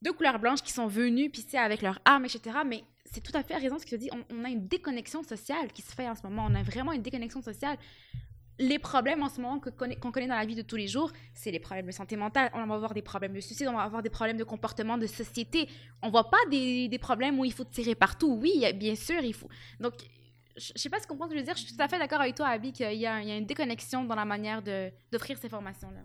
de 0.00 0.10
couleur 0.12 0.38
blanche 0.38 0.62
qui 0.62 0.72
sont 0.72 0.86
venues, 0.86 1.30
puis 1.30 1.44
avec 1.54 1.82
leurs 1.82 1.98
armes, 2.04 2.26
etc. 2.26 2.58
Mais 2.64 2.84
c'est 3.06 3.22
tout 3.22 3.36
à 3.36 3.42
fait 3.42 3.56
raison 3.56 3.76
ce 3.76 3.84
que 3.84 3.90
tu 3.90 3.98
dis. 3.98 4.10
On, 4.12 4.22
on, 4.32 4.44
a 4.44 4.50
une 4.50 4.68
déconnexion 4.68 5.24
sociale 5.24 5.72
qui 5.72 5.82
se 5.82 5.92
fait 5.92 6.08
en 6.08 6.14
ce 6.14 6.22
moment. 6.22 6.46
On 6.48 6.54
a 6.54 6.62
vraiment 6.62 6.92
une 6.92 7.02
déconnexion 7.02 7.42
sociale 7.42 7.76
les 8.58 8.78
problèmes 8.78 9.22
en 9.22 9.28
ce 9.28 9.40
moment 9.40 9.58
qu'on 9.58 9.70
connaît, 9.70 9.96
connaît, 9.96 10.26
dans 10.26 10.36
la 10.36 10.44
vie 10.44 10.54
de 10.54 10.62
tous 10.62 10.76
les 10.76 10.86
jours, 10.86 11.10
c'est 11.32 11.50
les 11.50 11.58
problèmes 11.58 11.86
de 11.86 11.92
santé 11.92 12.16
mentale. 12.16 12.50
On 12.54 12.66
va 12.66 12.74
avoir 12.74 12.94
des 12.94 13.02
problèmes 13.02 13.32
de 13.32 13.40
suicide, 13.40 13.66
on 13.68 13.74
va 13.74 13.82
avoir 13.82 14.02
des 14.02 14.10
problèmes 14.10 14.36
de 14.36 14.44
comportement 14.44 14.96
de 14.96 15.06
société. 15.06 15.68
On 16.02 16.10
voit 16.10 16.30
pas 16.30 16.38
des, 16.50 16.88
des 16.88 16.98
problèmes 16.98 17.38
où 17.38 17.44
il 17.44 17.52
faut 17.52 17.64
tirer 17.64 17.94
partout. 17.94 18.38
Oui, 18.40 18.64
bien 18.74 18.94
sûr, 18.94 19.20
il 19.22 19.34
faut. 19.34 19.48
Donc, 19.80 19.94
je 20.56 20.72
sais 20.76 20.88
pas 20.88 21.00
ce 21.00 21.06
qu'on 21.06 21.16
pense 21.16 21.28
que 21.28 21.34
je 21.34 21.40
veux 21.40 21.44
dire. 21.44 21.56
Je 21.56 21.64
suis 21.64 21.76
tout 21.76 21.82
à 21.82 21.88
fait 21.88 21.98
d'accord 21.98 22.20
avec 22.20 22.36
toi, 22.36 22.48
Abby, 22.48 22.72
qu'il 22.72 22.90
y, 22.92 23.00
y, 23.00 23.06
a 23.06 23.36
une 23.36 23.46
déconnexion 23.46 24.04
dans 24.04 24.14
la 24.14 24.24
manière 24.24 24.62
d'offrir 25.10 25.36
ces 25.38 25.48
formations-là. 25.48 26.00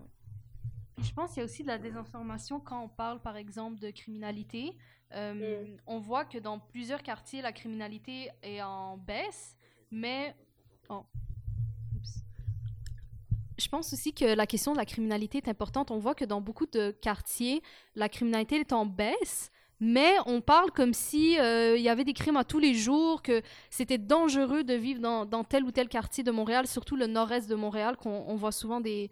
Je 1.01 1.13
pense 1.13 1.29
qu'il 1.29 1.39
y 1.39 1.41
a 1.41 1.45
aussi 1.45 1.61
de 1.61 1.67
la 1.67 1.77
désinformation 1.77 2.59
quand 2.59 2.83
on 2.83 2.89
parle, 2.89 3.21
par 3.21 3.37
exemple, 3.37 3.79
de 3.79 3.91
criminalité. 3.91 4.75
Euh, 5.13 5.63
mm. 5.63 5.77
On 5.85 5.99
voit 5.99 6.25
que 6.25 6.39
dans 6.39 6.59
plusieurs 6.59 7.03
quartiers, 7.03 7.41
la 7.41 7.51
criminalité 7.51 8.29
est 8.41 8.61
en 8.61 8.97
baisse, 8.97 9.55
mais... 9.91 10.35
Oh 10.89 11.05
je 13.59 13.69
pense 13.69 13.93
aussi 13.93 14.13
que 14.13 14.25
la 14.25 14.47
question 14.47 14.71
de 14.71 14.77
la 14.77 14.85
criminalité 14.85 15.37
est 15.37 15.47
importante. 15.47 15.91
On 15.91 15.99
voit 15.99 16.15
que 16.15 16.25
dans 16.25 16.41
beaucoup 16.41 16.65
de 16.65 16.91
quartiers, 16.91 17.61
la 17.95 18.09
criminalité 18.09 18.55
est 18.55 18.73
en 18.73 18.85
baisse, 18.85 19.51
mais 19.79 20.15
on 20.25 20.41
parle 20.41 20.71
comme 20.71 20.93
si 20.93 21.39
euh, 21.39 21.77
il 21.77 21.83
y 21.83 21.89
avait 21.89 22.03
des 22.03 22.13
crimes 22.13 22.37
à 22.37 22.43
tous 22.43 22.59
les 22.59 22.73
jours, 22.73 23.21
que 23.21 23.41
c'était 23.69 23.97
dangereux 23.97 24.63
de 24.63 24.73
vivre 24.73 24.99
dans, 24.99 25.25
dans, 25.25 25.43
tel 25.43 25.63
ou 25.63 25.71
tel 25.71 25.87
quartier 25.87 26.23
de 26.23 26.31
Montréal, 26.31 26.67
surtout 26.67 26.95
le 26.95 27.07
nord-est 27.07 27.49
de 27.49 27.55
Montréal, 27.55 27.95
qu'on 27.97 28.35
voit 28.35 28.51
souvent 28.51 28.81
des, 28.81 29.09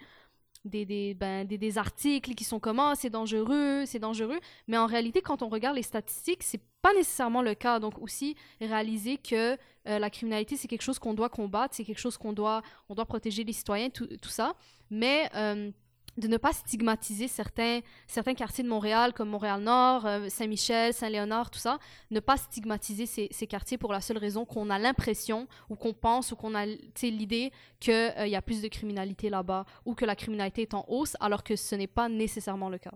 ben, 0.67 1.47
des, 1.47 1.57
des, 1.57 1.77
articles 1.77 2.33
qui 2.35 2.43
sont 2.43 2.59
comme 2.59 2.79
ah, 2.79 2.93
c'est 2.95 3.09
dangereux, 3.09 3.83
c'est 3.85 3.99
dangereux. 3.99 4.39
Mais 4.67 4.77
en 4.77 4.85
réalité, 4.85 5.21
quand 5.21 5.41
on 5.41 5.49
regarde 5.49 5.75
les 5.75 5.83
statistiques, 5.83 6.43
c'est 6.43 6.61
pas 6.81 6.93
nécessairement 6.93 7.41
le 7.41 7.53
cas. 7.53 7.79
Donc 7.79 7.99
aussi 8.01 8.35
réaliser 8.61 9.17
que 9.17 9.57
euh, 9.87 9.99
la 9.99 10.09
criminalité, 10.09 10.57
c'est 10.57 10.67
quelque 10.67 10.81
chose 10.81 10.99
qu'on 10.99 11.13
doit 11.13 11.29
combattre, 11.29 11.75
c'est 11.75 11.83
quelque 11.83 11.99
chose 11.99 12.17
qu'on 12.17 12.33
doit, 12.33 12.61
on 12.89 12.95
doit 12.95 13.05
protéger 13.05 13.43
les 13.43 13.53
citoyens, 13.53 13.89
tout, 13.89 14.07
tout 14.21 14.29
ça. 14.29 14.55
Mais 14.89 15.29
euh, 15.35 15.71
de 16.17 16.27
ne 16.27 16.37
pas 16.37 16.51
stigmatiser 16.51 17.27
certains, 17.27 17.81
certains 18.07 18.33
quartiers 18.33 18.63
de 18.63 18.69
Montréal, 18.69 19.13
comme 19.13 19.29
Montréal-Nord, 19.29 20.05
euh, 20.05 20.29
Saint-Michel, 20.29 20.93
Saint-Léonard, 20.93 21.51
tout 21.51 21.59
ça, 21.59 21.77
ne 22.11 22.19
pas 22.19 22.37
stigmatiser 22.37 23.05
ces, 23.05 23.27
ces 23.31 23.47
quartiers 23.47 23.77
pour 23.77 23.93
la 23.93 24.01
seule 24.01 24.17
raison 24.17 24.43
qu'on 24.43 24.69
a 24.69 24.79
l'impression, 24.79 25.47
ou 25.69 25.75
qu'on 25.75 25.93
pense, 25.93 26.31
ou 26.31 26.35
qu'on 26.35 26.55
a 26.55 26.65
l'idée 26.65 27.51
qu'il 27.79 27.93
euh, 27.93 28.27
y 28.27 28.35
a 28.35 28.41
plus 28.41 28.61
de 28.61 28.67
criminalité 28.67 29.29
là-bas, 29.29 29.65
ou 29.85 29.93
que 29.93 30.05
la 30.05 30.15
criminalité 30.15 30.63
est 30.63 30.73
en 30.73 30.85
hausse, 30.87 31.15
alors 31.19 31.43
que 31.43 31.55
ce 31.55 31.75
n'est 31.75 31.87
pas 31.87 32.09
nécessairement 32.09 32.69
le 32.69 32.79
cas. 32.79 32.93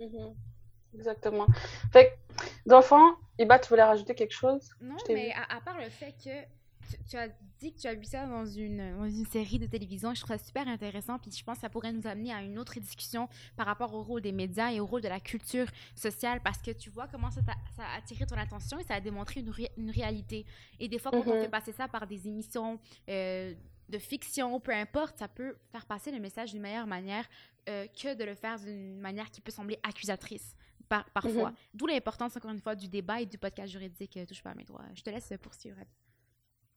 Mm-hmm. 0.00 0.34
Exactement. 0.94 1.46
Fait 1.92 2.18
dans 2.66 2.76
le 2.76 2.82
fond, 2.82 3.16
Iba, 3.38 3.58
tu 3.58 3.68
voulais 3.70 3.82
rajouter 3.82 4.14
quelque 4.14 4.34
chose? 4.34 4.70
Non, 4.80 4.96
mais 5.08 5.32
à, 5.32 5.56
à 5.56 5.60
part 5.60 5.78
le 5.78 5.88
fait 5.88 6.14
que 6.22 6.30
tu, 7.08 7.16
as 7.16 7.28
dit 7.58 7.72
que 7.72 7.80
tu 7.80 7.86
as 7.86 7.94
vu 7.94 8.04
ça 8.04 8.26
dans 8.26 8.44
une, 8.44 8.96
dans 8.96 9.08
une 9.08 9.26
série 9.26 9.58
de 9.58 9.66
télévision. 9.66 10.14
Je 10.14 10.20
trouve 10.20 10.36
ça 10.36 10.42
super 10.42 10.68
intéressant. 10.68 11.18
Puis 11.18 11.30
je 11.30 11.44
pense 11.44 11.56
que 11.56 11.62
ça 11.62 11.70
pourrait 11.70 11.92
nous 11.92 12.06
amener 12.06 12.32
à 12.32 12.42
une 12.42 12.58
autre 12.58 12.78
discussion 12.80 13.28
par 13.56 13.66
rapport 13.66 13.94
au 13.94 14.02
rôle 14.02 14.20
des 14.20 14.32
médias 14.32 14.72
et 14.72 14.80
au 14.80 14.86
rôle 14.86 15.02
de 15.02 15.08
la 15.08 15.20
culture 15.20 15.66
sociale. 15.94 16.40
Parce 16.42 16.58
que 16.58 16.70
tu 16.70 16.90
vois 16.90 17.08
comment 17.08 17.30
ça, 17.30 17.40
ça 17.76 17.84
a 17.84 17.98
attiré 17.98 18.26
ton 18.26 18.36
attention 18.36 18.78
et 18.78 18.84
ça 18.84 18.94
a 18.94 19.00
démontré 19.00 19.40
une, 19.40 19.52
une 19.76 19.90
réalité. 19.90 20.44
Et 20.78 20.88
des 20.88 20.98
fois, 20.98 21.10
quand 21.10 21.26
on 21.26 21.34
mhm. 21.34 21.42
fait 21.42 21.48
passer 21.48 21.72
ça 21.72 21.88
par 21.88 22.06
des 22.06 22.28
émissions 22.28 22.78
euh, 23.08 23.54
de 23.88 23.98
fiction, 23.98 24.58
peu 24.60 24.72
importe, 24.72 25.18
ça 25.18 25.28
peut 25.28 25.56
faire 25.70 25.86
passer 25.86 26.10
le 26.10 26.18
message 26.18 26.52
d'une 26.52 26.62
meilleure 26.62 26.86
manière 26.86 27.26
euh, 27.68 27.86
que 27.88 28.14
de 28.14 28.24
le 28.24 28.34
faire 28.34 28.58
d'une 28.58 28.98
manière 28.98 29.30
qui 29.30 29.40
peut 29.40 29.52
sembler 29.52 29.78
accusatrice. 29.82 30.54
Par, 30.88 31.08
parfois. 31.10 31.50
Mhm. 31.50 31.56
D'où 31.74 31.86
l'importance, 31.86 32.36
encore 32.36 32.50
une 32.50 32.60
fois, 32.60 32.74
du 32.74 32.88
débat 32.88 33.20
et 33.20 33.26
du 33.26 33.38
podcast 33.38 33.72
juridique 33.72 34.16
euh, 34.16 34.26
Touche 34.26 34.42
pas 34.42 34.50
à 34.50 34.54
mes 34.54 34.64
droits. 34.64 34.84
Je 34.94 35.02
te 35.02 35.10
laisse 35.10 35.32
poursuivre. 35.40 35.78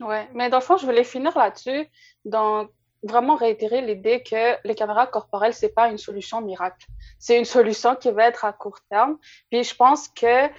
Ouais, 0.01 0.27
mais 0.33 0.49
dans 0.49 0.57
le 0.57 0.63
fond, 0.63 0.77
je 0.77 0.85
voulais 0.85 1.03
finir 1.03 1.37
là-dessus, 1.37 1.87
donc 2.25 2.69
vraiment 3.03 3.35
réitérer 3.35 3.81
l'idée 3.81 4.23
que 4.23 4.57
les 4.67 4.75
caméras 4.75 5.07
corporelles, 5.07 5.53
c'est 5.53 5.73
pas 5.73 5.89
une 5.89 5.97
solution 5.97 6.41
miracle. 6.41 6.87
C'est 7.19 7.37
une 7.37 7.45
solution 7.45 7.95
qui 7.95 8.11
va 8.11 8.25
être 8.27 8.45
à 8.45 8.53
court 8.53 8.79
terme. 8.89 9.17
Puis 9.49 9.63
je 9.63 9.75
pense 9.75 10.07
que 10.09 10.49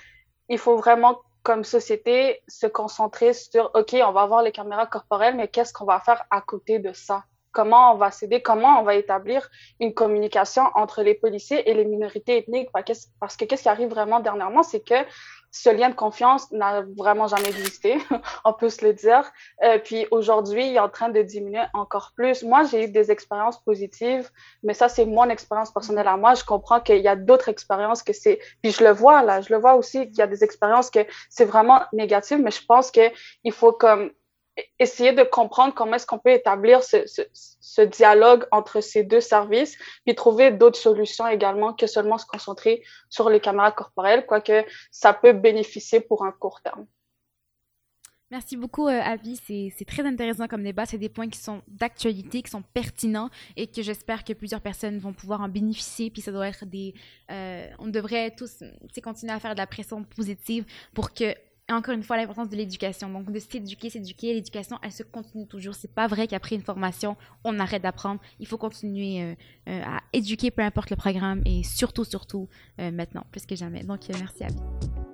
il 0.49 0.59
faut 0.59 0.77
vraiment, 0.77 1.21
comme 1.43 1.65
société, 1.65 2.43
se 2.47 2.67
concentrer 2.67 3.33
sur, 3.33 3.71
OK, 3.75 3.95
on 3.95 4.13
va 4.13 4.23
avoir 4.23 4.43
les 4.43 4.53
caméras 4.53 4.87
corporelles, 4.87 5.37
mais 5.37 5.49
qu'est-ce 5.49 5.73
qu'on 5.73 5.85
va 5.85 6.01
faire 6.01 6.25
à 6.31 6.41
côté 6.41 6.79
de 6.79 6.93
ça? 6.93 7.25
Comment 7.57 7.95
on 7.95 7.97
va 7.97 8.11
s'aider? 8.11 8.43
Comment 8.43 8.81
on 8.81 8.83
va 8.83 8.97
établir 8.97 9.49
une 9.81 9.95
communication 9.95 10.65
entre 10.75 11.03
les 11.03 11.15
policiers 11.15 11.71
et 11.71 11.73
les 11.73 11.87
minorités 11.87 12.37
ethniques? 12.37 12.69
Parce 13.19 13.35
que 13.39 13.47
qu'est-ce 13.47 13.63
qui 13.63 13.71
arrive 13.71 13.89
vraiment 13.89 14.21
dernièrement, 14.21 14.63
c'est 14.63 14.81
que 14.81 14.95
ce 15.51 15.71
lien 15.71 15.89
de 15.89 15.95
confiance 15.95 16.53
n'a 16.53 16.83
vraiment 16.83 17.29
jamais 17.29 17.49
existé, 17.49 17.97
on 18.45 18.53
peut 18.53 18.69
se 18.69 18.85
le 18.85 18.93
dire. 18.93 19.25
Euh, 19.65 19.79
puis 19.79 20.07
aujourd'hui, 20.11 20.69
il 20.69 20.77
est 20.77 20.81
en 20.81 20.91
train 20.91 21.09
de 21.09 21.23
diminuer 21.23 21.63
encore 21.73 22.13
plus. 22.15 22.43
Moi, 22.43 22.65
j'ai 22.65 22.85
eu 22.85 22.89
des 22.89 23.11
expériences 23.11 23.59
positives, 23.65 24.29
mais 24.63 24.75
ça, 24.75 24.91
c'est 24.91 25.07
mon 25.07 25.31
expérience 25.31 25.73
personnelle 25.73 26.09
à 26.09 26.19
moi. 26.19 26.35
Je 26.35 26.45
comprends 26.45 26.81
qu'il 26.81 27.01
y 27.01 27.09
a 27.09 27.17
d'autres 27.17 27.49
expériences 27.49 28.03
que 28.03 28.13
c'est... 28.13 28.39
Puis 28.63 28.73
je 28.73 28.85
le 28.85 28.91
vois, 28.91 29.23
là, 29.23 29.41
je 29.41 29.51
le 29.51 29.59
vois 29.59 29.77
aussi 29.77 30.07
qu'il 30.09 30.19
y 30.19 30.23
a 30.23 30.27
des 30.27 30.45
expériences 30.45 30.91
que 30.91 31.07
c'est 31.31 31.47
vraiment 31.47 31.81
négatif, 31.95 32.37
mais 32.39 32.51
je 32.51 32.67
pense 32.67 32.91
qu'il 32.91 33.13
faut 33.53 33.73
comme 33.73 34.11
essayer 34.79 35.13
de 35.13 35.23
comprendre 35.23 35.75
comment 35.75 35.95
est-ce 35.95 36.07
qu'on 36.07 36.19
peut 36.19 36.31
établir 36.31 36.83
ce, 36.83 36.99
ce, 37.07 37.83
dialogue 37.83 38.47
entre 38.53 38.81
ces 38.81 39.03
deux 39.03 39.21
services, 39.21 39.77
puis 40.05 40.15
trouver 40.15 40.51
d'autres 40.51 40.79
solutions 40.79 41.27
également 41.27 41.75
que 41.75 41.87
seulement 41.87 42.19
se 42.19 42.27
concentrer 42.27 42.83
sur 43.11 43.29
les 43.29 43.41
caméras 43.41 43.73
corporelles, 43.73 44.27
quoique 44.27 44.65
ça 44.91 45.13
peut 45.13 45.33
bénéficier 45.33 46.01
pour 46.01 46.25
un 46.25 46.33
court 46.33 46.61
terme. 46.63 46.87
Merci 48.33 48.57
beaucoup, 48.57 48.89
euh, 48.89 49.01
Abby. 49.01 49.37
C'est 49.47 49.85
très 49.87 50.05
intéressant 50.05 50.49
comme 50.49 50.65
débat. 50.65 50.85
C'est 50.85 50.99
des 50.99 51.09
points 51.09 51.29
qui 51.29 51.39
sont 51.39 51.63
d'actualité, 51.69 52.43
qui 52.43 52.51
sont 52.51 52.63
pertinents 52.63 53.31
et 53.57 53.69
que 53.69 53.83
j'espère 53.83 54.25
que 54.25 54.33
plusieurs 54.33 54.61
personnes 54.61 54.99
vont 54.99 55.13
pouvoir 55.13 55.43
en 55.43 55.49
bénéficier. 55.49 56.11
Puis 56.11 56.23
ça 56.23 56.33
doit 56.33 56.49
être 56.49 56.67
des... 56.67 56.93
Euh, 57.31 57.69
on 57.79 57.87
devrait 57.87 58.33
tous 58.33 58.65
continuer 59.03 59.33
à 59.33 59.39
faire 59.39 59.53
de 59.53 59.59
la 59.59 59.69
pression 59.69 60.03
positive 60.03 60.65
pour 60.93 61.15
que 61.15 61.37
encore 61.75 61.95
une 61.95 62.03
fois, 62.03 62.17
l'importance 62.17 62.49
de 62.49 62.57
l'éducation. 62.57 63.11
Donc, 63.11 63.31
de 63.31 63.39
s'éduquer, 63.39 63.91
s'éduquer. 63.91 64.35
L'éducation, 64.35 64.79
elle 64.83 64.93
se 64.93 65.03
continue 65.03 65.47
toujours. 65.47 65.75
C'est 65.75 65.93
pas 65.93 66.07
vrai 66.07 66.29
qu'après 66.29 66.55
une 66.55 66.63
formation, 66.63 67.17
on 67.45 67.59
arrête 67.59 67.83
d'apprendre. 67.83 68.21
Il 68.39 68.47
faut 68.47 68.59
continuer 68.59 69.23
euh, 69.23 69.35
euh, 69.69 69.83
à 69.85 70.01
éduquer, 70.13 70.51
peu 70.51 70.63
importe 70.63 70.91
le 70.91 70.97
programme, 70.97 71.43
et 71.45 71.63
surtout, 71.65 72.05
surtout, 72.05 72.49
euh, 72.81 72.91
maintenant, 72.91 73.25
plus 73.33 73.47
que 73.47 73.57
jamais. 73.57 73.83
Donc, 73.83 74.01
merci 74.09 74.45
à 74.45 74.49
vous. 74.49 75.06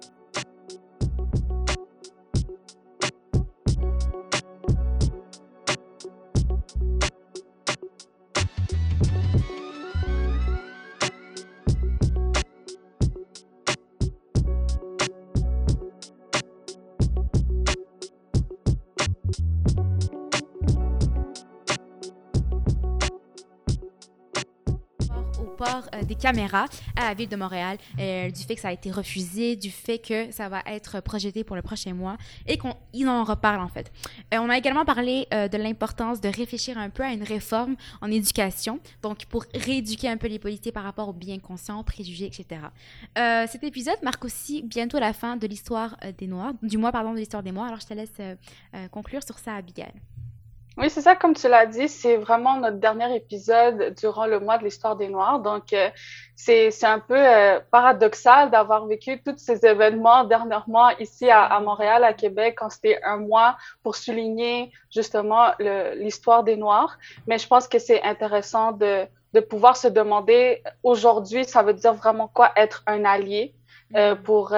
Euh, 25.62 26.02
des 26.02 26.16
caméras 26.16 26.66
à 26.96 27.08
la 27.08 27.14
ville 27.14 27.28
de 27.28 27.36
Montréal, 27.36 27.78
euh, 27.98 28.30
du 28.30 28.42
fait 28.42 28.56
que 28.56 28.60
ça 28.60 28.68
a 28.68 28.72
été 28.72 28.90
refusé, 28.90 29.54
du 29.54 29.70
fait 29.70 29.98
que 29.98 30.32
ça 30.32 30.48
va 30.48 30.60
être 30.66 31.00
projeté 31.00 31.44
pour 31.44 31.54
le 31.54 31.62
prochain 31.62 31.94
mois 31.94 32.16
et 32.46 32.58
qu'on 32.58 32.74
en 33.06 33.24
reparle 33.24 33.60
en 33.60 33.68
fait. 33.68 33.92
Euh, 34.34 34.38
on 34.38 34.48
a 34.48 34.58
également 34.58 34.84
parlé 34.84 35.26
de 35.30 35.56
l'importance 35.56 36.20
de 36.20 36.28
réfléchir 36.28 36.78
un 36.78 36.90
peu 36.90 37.02
à 37.02 37.12
une 37.12 37.22
réforme 37.22 37.76
en 38.00 38.10
éducation, 38.10 38.80
donc 39.02 39.26
pour 39.26 39.44
rééduquer 39.54 40.08
un 40.08 40.16
peu 40.16 40.26
les 40.26 40.38
policiers 40.38 40.72
par 40.72 40.82
rapport 40.82 41.08
aux 41.08 41.12
biens 41.12 41.38
conscients, 41.38 41.82
préjugés, 41.84 42.26
etc. 42.26 42.60
cet 43.46 43.62
épisode 43.62 44.02
marque 44.02 44.24
aussi 44.24 44.62
bientôt 44.62 44.98
la 44.98 45.12
fin 45.12 45.36
de 45.36 45.46
l'histoire 45.46 45.96
des 46.18 46.26
Noirs, 46.26 46.54
du 46.62 46.78
mois 46.78 46.92
pardon 46.92 47.12
de 47.12 47.18
l'histoire 47.18 47.42
des 47.42 47.52
Noirs. 47.52 47.68
Alors 47.68 47.80
je 47.80 47.86
te 47.86 47.94
laisse 47.94 48.20
conclure 48.90 49.22
sur 49.22 49.38
ça, 49.38 49.54
Abigail. 49.54 49.92
Oui, 50.78 50.88
c'est 50.88 51.02
ça, 51.02 51.14
comme 51.16 51.34
tu 51.34 51.48
l'as 51.48 51.66
dit, 51.66 51.86
c'est 51.86 52.16
vraiment 52.16 52.56
notre 52.56 52.78
dernier 52.78 53.14
épisode 53.14 53.94
durant 53.98 54.26
le 54.26 54.40
mois 54.40 54.56
de 54.56 54.64
l'histoire 54.64 54.96
des 54.96 55.08
Noirs. 55.08 55.40
Donc, 55.40 55.74
euh, 55.74 55.90
c'est 56.34 56.72
un 56.84 56.98
peu 56.98 57.16
euh, 57.16 57.60
paradoxal 57.70 58.50
d'avoir 58.50 58.86
vécu 58.86 59.22
tous 59.22 59.36
ces 59.36 59.66
événements 59.66 60.24
dernièrement 60.24 60.88
ici 60.98 61.28
à, 61.28 61.42
à 61.44 61.60
Montréal, 61.60 62.04
à 62.04 62.14
Québec, 62.14 62.56
quand 62.58 62.70
c'était 62.70 62.98
un 63.02 63.18
mois 63.18 63.58
pour 63.82 63.96
souligner 63.96 64.72
justement 64.90 65.48
l'histoire 65.94 66.42
des 66.42 66.56
Noirs. 66.56 66.96
Mais 67.26 67.36
je 67.36 67.46
pense 67.46 67.68
que 67.68 67.78
c'est 67.78 68.02
intéressant 68.02 68.72
de, 68.72 69.06
de 69.34 69.40
pouvoir 69.40 69.76
se 69.76 69.88
demander 69.88 70.62
aujourd'hui, 70.82 71.44
ça 71.44 71.62
veut 71.62 71.74
dire 71.74 71.92
vraiment 71.92 72.28
quoi 72.28 72.50
être 72.56 72.82
un 72.86 73.04
allié 73.04 73.54
euh, 73.94 74.14
mm-hmm. 74.14 74.22
pour, 74.22 74.56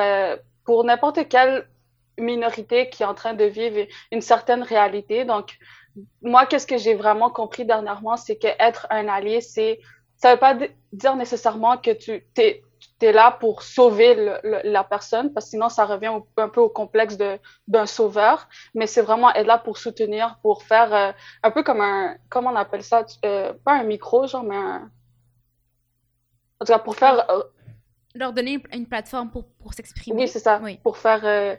pour 0.64 0.84
n'importe 0.84 1.28
quelle 1.28 1.66
minorité 2.18 2.88
qui 2.88 3.02
est 3.02 3.06
en 3.06 3.14
train 3.14 3.34
de 3.34 3.44
vivre 3.44 3.88
une 4.12 4.20
certaine 4.20 4.62
réalité. 4.62 5.24
Donc, 5.24 5.58
moi, 6.22 6.46
qu'est-ce 6.46 6.66
que 6.66 6.78
j'ai 6.78 6.94
vraiment 6.94 7.30
compris 7.30 7.64
dernièrement, 7.64 8.16
c'est 8.16 8.36
que 8.36 8.48
être 8.58 8.86
un 8.90 9.08
allié, 9.08 9.40
c'est, 9.40 9.80
ça 10.16 10.32
veut 10.32 10.40
pas 10.40 10.56
dire 10.92 11.16
nécessairement 11.16 11.76
que 11.76 11.90
tu 11.92 12.26
t'es 12.34 12.62
es 13.00 13.12
là 13.12 13.30
pour 13.32 13.62
sauver 13.62 14.14
la 14.64 14.84
personne, 14.84 15.32
parce 15.32 15.46
que 15.46 15.50
sinon 15.50 15.68
ça 15.68 15.84
revient 15.84 16.12
un 16.36 16.48
peu 16.48 16.60
au 16.60 16.68
complexe 16.68 17.18
d'un 17.68 17.86
sauveur, 17.86 18.48
mais 18.74 18.86
c'est 18.86 19.02
vraiment 19.02 19.32
être 19.34 19.46
là 19.46 19.58
pour 19.58 19.76
soutenir, 19.78 20.38
pour 20.42 20.62
faire 20.62 20.94
euh, 20.94 21.12
un 21.42 21.50
peu 21.50 21.62
comme 21.62 21.80
un, 21.80 22.16
comment 22.30 22.50
on 22.50 22.56
appelle 22.56 22.82
ça, 22.82 23.04
euh, 23.24 23.52
pas 23.64 23.74
un 23.74 23.84
micro, 23.84 24.26
genre, 24.26 24.42
mais 24.42 24.56
un, 24.56 24.90
en 26.60 26.64
tout 26.64 26.72
cas 26.72 26.78
pour 26.78 26.96
faire... 26.96 27.30
Euh, 27.30 27.42
Leur 28.14 28.32
donner 28.32 28.62
une 28.72 28.86
plateforme 28.86 29.30
pour, 29.30 29.44
pour 29.44 29.74
s'exprimer. 29.74 30.22
Oui, 30.22 30.28
c'est 30.28 30.38
ça, 30.38 30.60
oui. 30.62 30.78
pour 30.82 30.96
faire 30.96 31.20
euh, 31.24 31.56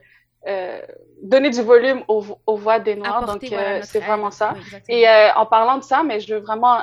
donner 1.21 1.49
du 1.49 1.61
volume 1.61 2.03
aux, 2.07 2.23
aux 2.45 2.55
voix 2.55 2.79
des 2.79 2.95
Noirs. 2.95 3.25
donc, 3.25 3.43
euh, 3.51 3.79
c'est 3.83 3.99
vraiment 3.99 4.31
ça. 4.31 4.53
Et 4.87 5.07
euh, 5.07 5.33
en 5.35 5.45
parlant 5.45 5.77
de 5.77 5.83
ça, 5.83 6.03
mais 6.03 6.19
je 6.19 6.35
veux 6.35 6.41
vraiment 6.41 6.79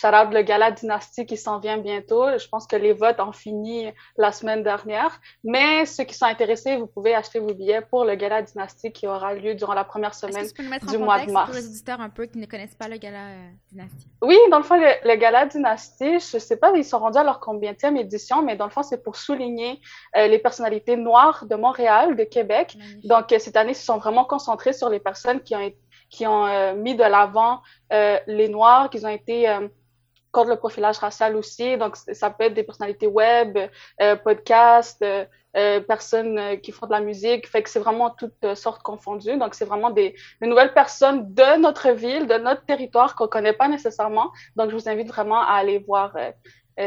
Shout 0.00 0.32
le 0.32 0.40
gala 0.40 0.70
Dynastie 0.70 1.26
qui 1.26 1.36
s'en 1.36 1.58
vient 1.58 1.76
bientôt. 1.76 2.38
Je 2.38 2.48
pense 2.48 2.66
que 2.66 2.76
les 2.76 2.94
votes 2.94 3.20
ont 3.20 3.32
fini 3.32 3.92
la 4.16 4.32
semaine 4.32 4.62
dernière. 4.62 5.20
Mais 5.44 5.84
ceux 5.84 6.04
qui 6.04 6.14
sont 6.14 6.24
intéressés, 6.24 6.76
vous 6.76 6.86
pouvez 6.86 7.14
acheter 7.14 7.38
vos 7.38 7.52
billets 7.52 7.82
pour 7.82 8.06
le 8.06 8.14
gala 8.14 8.40
Dynastie 8.40 8.92
qui 8.92 9.06
aura 9.06 9.34
lieu 9.34 9.54
durant 9.54 9.74
la 9.74 9.84
première 9.84 10.14
semaine 10.14 10.46
du 10.88 10.96
mois 10.96 11.26
de 11.26 11.30
mars. 11.30 11.50
Pour 11.50 11.60
les 11.60 11.66
auditeurs 11.66 12.00
un 12.00 12.08
peu 12.08 12.24
qui 12.24 12.38
ne 12.38 12.46
connaissent 12.46 12.74
pas 12.74 12.88
le 12.88 12.96
gala 12.96 13.26
euh, 13.28 13.50
Dynastie? 13.70 14.08
Oui, 14.22 14.38
dans 14.50 14.56
le 14.56 14.64
fond, 14.64 14.76
le, 14.76 15.16
gala 15.16 15.44
Dynastie, 15.44 16.14
je 16.14 16.38
sais 16.38 16.56
pas, 16.56 16.72
ils 16.74 16.84
sont 16.84 16.98
rendus 16.98 17.18
à 17.18 17.24
leur 17.24 17.38
combienième 17.38 17.98
édition, 17.98 18.42
mais 18.42 18.56
dans 18.56 18.66
le 18.66 18.70
fond, 18.70 18.82
c'est 18.82 19.02
pour 19.02 19.16
souligner 19.16 19.80
euh, 20.16 20.28
les 20.28 20.38
personnalités 20.38 20.96
noires 20.96 21.44
de 21.44 21.56
Montréal, 21.56 22.16
de 22.16 22.24
Québec. 22.24 22.78
Donc, 23.04 23.32
euh, 23.32 23.38
cette 23.38 23.56
année, 23.56 23.72
ils 23.72 23.76
se 23.76 23.84
sont 23.84 23.98
vraiment 23.98 24.24
concentrés 24.24 24.72
sur 24.72 24.88
les 24.88 25.00
personnes 25.00 25.40
qui 25.40 25.54
ont, 25.54 25.70
qui 26.08 26.26
ont 26.26 26.74
mis 26.74 26.94
de 26.94 27.04
l'avant 27.04 27.60
les 27.90 28.48
Noirs, 28.48 28.88
qui 28.90 29.04
ont 29.04 29.08
été 29.08 29.46
contre 30.32 30.50
le 30.50 30.56
profilage 30.56 30.98
racial 30.98 31.36
aussi. 31.36 31.76
Donc, 31.76 31.96
ça 31.96 32.30
peut 32.30 32.44
être 32.44 32.54
des 32.54 32.62
personnalités 32.62 33.06
web, 33.06 33.58
euh, 34.00 34.16
podcasts, 34.16 35.02
euh, 35.02 35.24
euh 35.56 35.80
personnes 35.80 36.38
euh, 36.38 36.56
qui 36.56 36.70
font 36.70 36.86
de 36.86 36.92
la 36.92 37.00
musique. 37.00 37.48
Fait 37.48 37.62
que 37.62 37.70
c'est 37.70 37.80
vraiment 37.80 38.10
toutes 38.10 38.54
sortes 38.54 38.82
confondues. 38.82 39.36
Donc, 39.38 39.54
c'est 39.54 39.64
vraiment 39.64 39.90
des, 39.90 40.14
des, 40.40 40.46
nouvelles 40.46 40.72
personnes 40.72 41.32
de 41.34 41.58
notre 41.60 41.90
ville, 41.90 42.26
de 42.26 42.34
notre 42.34 42.64
territoire 42.64 43.14
qu'on 43.16 43.26
connaît 43.26 43.52
pas 43.52 43.68
nécessairement. 43.68 44.30
Donc, 44.56 44.70
je 44.70 44.76
vous 44.76 44.88
invite 44.88 45.08
vraiment 45.08 45.42
à 45.42 45.54
aller 45.54 45.78
voir 45.78 46.14
euh, 46.16 46.30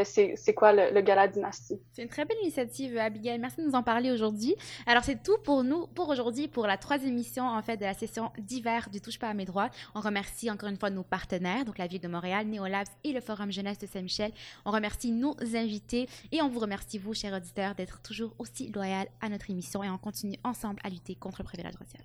c'est 0.04 0.54
quoi 0.56 0.74
le, 0.74 1.02
Gala 1.02 1.28
Dynastie? 1.28 1.80
C'est 1.92 2.04
une 2.04 2.10
très 2.10 2.26
belle 2.26 2.38
initiative, 2.42 2.98
Abigail. 2.98 3.40
Merci 3.40 3.58
de 3.58 3.66
nous 3.66 3.76
en 3.76 3.84
parler 3.84 4.12
aujourd'hui. 4.12 4.56
Alors, 4.86 5.04
c'est 5.04 5.22
tout 5.22 5.38
pour 5.44 5.64
nous, 5.64 5.88
pour 5.88 6.10
aujourd'hui, 6.10 6.48
pour 6.48 6.68
la 6.68 6.78
troisième 6.78 7.14
émission, 7.14 7.46
en 7.46 7.62
fait, 7.62 7.78
de 7.78 7.86
la 7.86 7.94
session 7.94 8.32
d'hiver 8.38 8.90
du 8.92 9.02
Touche 9.02 9.20
pas 9.20 9.30
à 9.30 9.34
mes 9.34 9.46
droits. 9.46 9.70
On 9.96 10.02
remercie 10.02 10.50
encore 10.50 10.70
une 10.70 10.78
fois 10.78 10.90
nos 10.90 11.04
partenaires, 11.04 11.66
donc 11.66 11.78
la 11.78 11.88
Ville 11.88 12.02
de 12.02 12.08
Montréal, 12.08 12.48
Néolabs 12.48 12.88
et 13.04 13.12
le 13.12 13.22
Forum 13.22 13.52
Jeunesse 13.52 13.80
de 13.80 13.88
Saint-Michel. 13.88 14.32
On 14.66 14.72
remercie 14.72 15.12
nos 15.12 15.36
invités 15.56 16.08
et 16.32 16.42
on 16.42 16.50
vous 16.50 16.60
remercie, 16.60 16.98
vous, 16.98 17.14
chers 17.14 17.34
auditeurs, 17.34 17.76
d'être 17.76 18.02
toujours 18.02 18.34
aussi 18.40 18.72
loyal 18.72 19.08
à 19.22 19.30
notre 19.30 19.50
émission 19.50 19.84
et 19.84 19.90
on 19.90 19.98
continue 19.98 20.38
ensemble 20.44 20.80
à 20.84 20.90
lutter 20.90 21.16
contre 21.16 21.42
le 21.42 21.46
privilège 21.46 21.76
racial. 21.76 22.04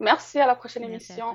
Merci, 0.00 0.40
à 0.40 0.46
la 0.46 0.54
prochaine 0.54 0.84
émission 0.84 1.34